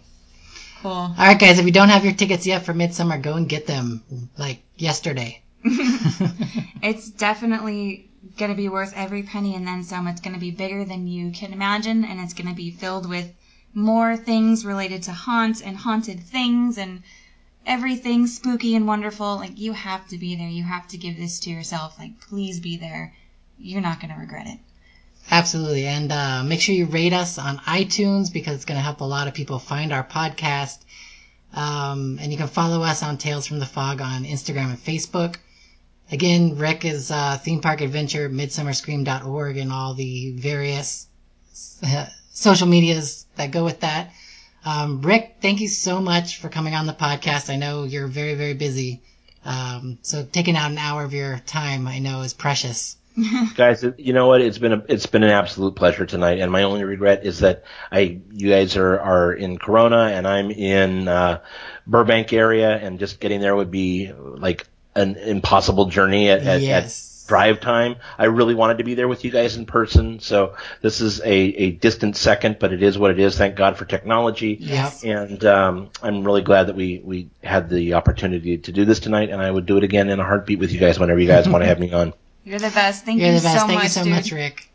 Cool. 0.83 0.91
All 0.91 1.14
right, 1.18 1.39
guys, 1.39 1.59
if 1.59 1.66
you 1.66 1.72
don't 1.72 1.89
have 1.89 2.05
your 2.05 2.14
tickets 2.14 2.47
yet 2.47 2.64
for 2.64 2.72
Midsummer, 2.72 3.18
go 3.18 3.35
and 3.35 3.49
get 3.49 3.66
them 3.66 4.03
like 4.37 4.62
yesterday. 4.76 5.43
it's 5.64 7.11
definitely 7.26 8.11
going 8.37 8.51
to 8.53 8.57
be 8.57 8.68
worth 8.68 8.93
every 8.95 9.24
penny 9.24 9.57
and 9.57 9.66
then 9.66 9.83
some. 9.83 10.07
It's 10.07 10.20
going 10.20 10.35
to 10.35 10.41
be 10.41 10.53
bigger 10.53 10.85
than 10.85 11.09
you 11.09 11.33
can 11.33 11.53
imagine, 11.53 12.05
and 12.05 12.20
it's 12.20 12.35
going 12.35 12.49
to 12.49 12.55
be 12.55 12.70
filled 12.70 13.09
with 13.09 13.33
more 13.74 14.16
things 14.16 14.64
related 14.64 15.03
to 15.05 15.12
haunts 15.12 15.61
and 15.61 15.76
haunted 15.76 16.20
things 16.20 16.79
and 16.79 17.03
everything 17.66 18.26
spooky 18.26 18.76
and 18.76 18.87
wonderful. 18.87 19.37
Like, 19.37 19.59
you 19.59 19.72
have 19.72 20.07
to 20.09 20.18
be 20.18 20.37
there. 20.37 20.49
You 20.49 20.62
have 20.62 20.87
to 20.89 20.97
give 20.97 21.16
this 21.16 21.41
to 21.41 21.51
yourself. 21.51 21.99
Like, 21.99 22.20
please 22.20 22.61
be 22.61 22.76
there. 22.76 23.14
You're 23.59 23.81
not 23.81 24.01
going 24.01 24.14
to 24.14 24.20
regret 24.20 24.47
it. 24.47 24.59
Absolutely. 25.31 25.87
And 25.87 26.11
uh, 26.11 26.43
make 26.43 26.61
sure 26.61 26.74
you 26.74 26.87
rate 26.87 27.12
us 27.12 27.39
on 27.39 27.59
iTunes 27.59 28.33
because 28.33 28.57
it's 28.57 28.64
going 28.64 28.79
to 28.79 28.83
help 28.83 29.01
a 29.01 29.05
lot 29.05 29.29
of 29.29 29.35
people 29.35 29.59
find 29.59 29.93
our 29.93 30.05
podcast. 30.05 30.79
Um, 31.55 32.18
and 32.20 32.33
you 32.33 32.39
can 32.39 32.49
follow 32.49 32.83
us 32.83 33.03
on 33.03 33.18
Tales 33.18 33.47
from 33.47 33.59
the 33.59 33.66
Fog 33.66 34.01
on 34.01 34.24
Instagram 34.24 34.70
and 34.70 34.79
Facebook. 34.79 35.37
Again, 36.11 36.57
Rick 36.57 36.87
is 36.87 37.11
uh, 37.11 37.37
Theme 37.39 37.61
Park 37.61 37.83
Adventure, 37.83 38.31
MidsummerScream.org, 38.31 39.57
and 39.59 39.70
all 39.70 39.93
the 39.93 40.33
various 40.33 41.07
social 42.33 42.66
medias 42.66 43.26
that 43.37 43.51
go 43.51 43.64
with 43.64 43.81
that. 43.81 44.12
Um, 44.64 45.03
Rick, 45.03 45.37
thank 45.43 45.61
you 45.61 45.68
so 45.68 46.01
much 46.01 46.39
for 46.39 46.49
coming 46.49 46.74
on 46.74 46.87
the 46.87 46.95
podcast. 46.95 47.51
I 47.51 47.57
know 47.57 47.85
you're 47.85 48.07
very, 48.07 48.35
very 48.35 48.55
busy. 48.55 49.03
Um, 49.45 49.99
so 50.03 50.24
taking 50.24 50.57
out 50.57 50.70
an 50.70 50.79
hour 50.79 51.05
of 51.05 51.12
your 51.12 51.39
time, 51.41 51.87
I 51.87 51.99
know, 51.99 52.22
is 52.22 52.33
precious. 52.33 52.97
guys 53.56 53.84
you 53.98 54.12
know 54.12 54.26
what 54.26 54.40
it's 54.40 54.58
been 54.58 54.72
a, 54.72 54.82
it's 54.88 55.06
been 55.06 55.22
an 55.22 55.30
absolute 55.30 55.74
pleasure 55.74 56.06
tonight 56.06 56.38
and 56.38 56.52
my 56.52 56.62
only 56.62 56.84
regret 56.84 57.24
is 57.24 57.40
that 57.40 57.64
i 57.90 58.20
you 58.32 58.50
guys 58.50 58.76
are 58.76 58.98
are 59.00 59.32
in 59.32 59.58
corona 59.58 60.10
and 60.14 60.26
i'm 60.26 60.50
in 60.50 61.08
uh 61.08 61.40
burbank 61.86 62.32
area 62.32 62.76
and 62.76 62.98
just 62.98 63.20
getting 63.20 63.40
there 63.40 63.56
would 63.56 63.70
be 63.70 64.12
like 64.16 64.66
an 64.94 65.16
impossible 65.16 65.86
journey 65.86 66.28
at, 66.30 66.42
at, 66.42 66.60
Yes. 66.60 67.04
at 67.24 67.28
drive 67.28 67.60
time 67.60 67.96
i 68.16 68.24
really 68.24 68.54
wanted 68.54 68.78
to 68.78 68.84
be 68.84 68.94
there 68.94 69.06
with 69.08 69.22
you 69.24 69.30
guys 69.30 69.56
in 69.56 69.66
person 69.66 70.18
so 70.18 70.54
this 70.80 71.02
is 71.02 71.20
a 71.20 71.26
a 71.30 71.70
distant 71.72 72.16
second 72.16 72.56
but 72.58 72.72
it 72.72 72.82
is 72.82 72.96
what 72.96 73.10
it 73.10 73.18
is 73.18 73.36
thank 73.36 73.54
god 73.54 73.76
for 73.76 73.84
technology 73.84 74.56
Yep. 74.60 74.92
and 75.04 75.44
um, 75.44 75.90
I'm 76.02 76.24
really 76.24 76.40
glad 76.42 76.68
that 76.68 76.76
we, 76.76 77.02
we 77.04 77.28
had 77.42 77.68
the 77.68 77.94
opportunity 77.94 78.56
to 78.58 78.72
do 78.72 78.84
this 78.86 79.00
tonight, 79.00 79.28
and 79.30 79.42
I 79.42 79.50
would 79.50 79.66
do 79.66 79.76
it 79.76 79.84
again 79.84 80.08
in 80.08 80.20
a 80.20 80.24
heartbeat 80.24 80.58
with 80.58 80.72
you 80.72 80.78
guys 80.80 80.98
whenever 80.98 81.18
you 81.20 81.26
guys 81.26 81.46
want 81.48 81.62
to 81.62 81.66
have 81.68 81.78
me 81.78 81.92
on. 81.92 82.14
You're 82.49 82.59
the 82.59 82.70
best. 82.70 83.05
Thank 83.05 83.20
You're 83.20 83.32
you 83.32 83.38
the 83.40 83.42
best. 83.42 83.61
so 83.61 83.66
Thank 83.66 83.74
much, 83.74 83.84
you 83.84 83.88
so 83.90 84.05
dude. 84.05 84.12
much, 84.14 84.32
Rick. 84.32 84.68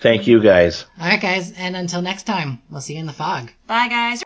Thank 0.00 0.26
you 0.26 0.40
guys. 0.42 0.84
All 1.00 1.06
right, 1.06 1.20
guys, 1.20 1.52
and 1.52 1.76
until 1.76 2.02
next 2.02 2.24
time, 2.24 2.60
we'll 2.70 2.80
see 2.80 2.94
you 2.94 3.00
in 3.00 3.06
the 3.06 3.12
fog. 3.12 3.50
Bye, 3.68 3.88
guys. 3.88 4.20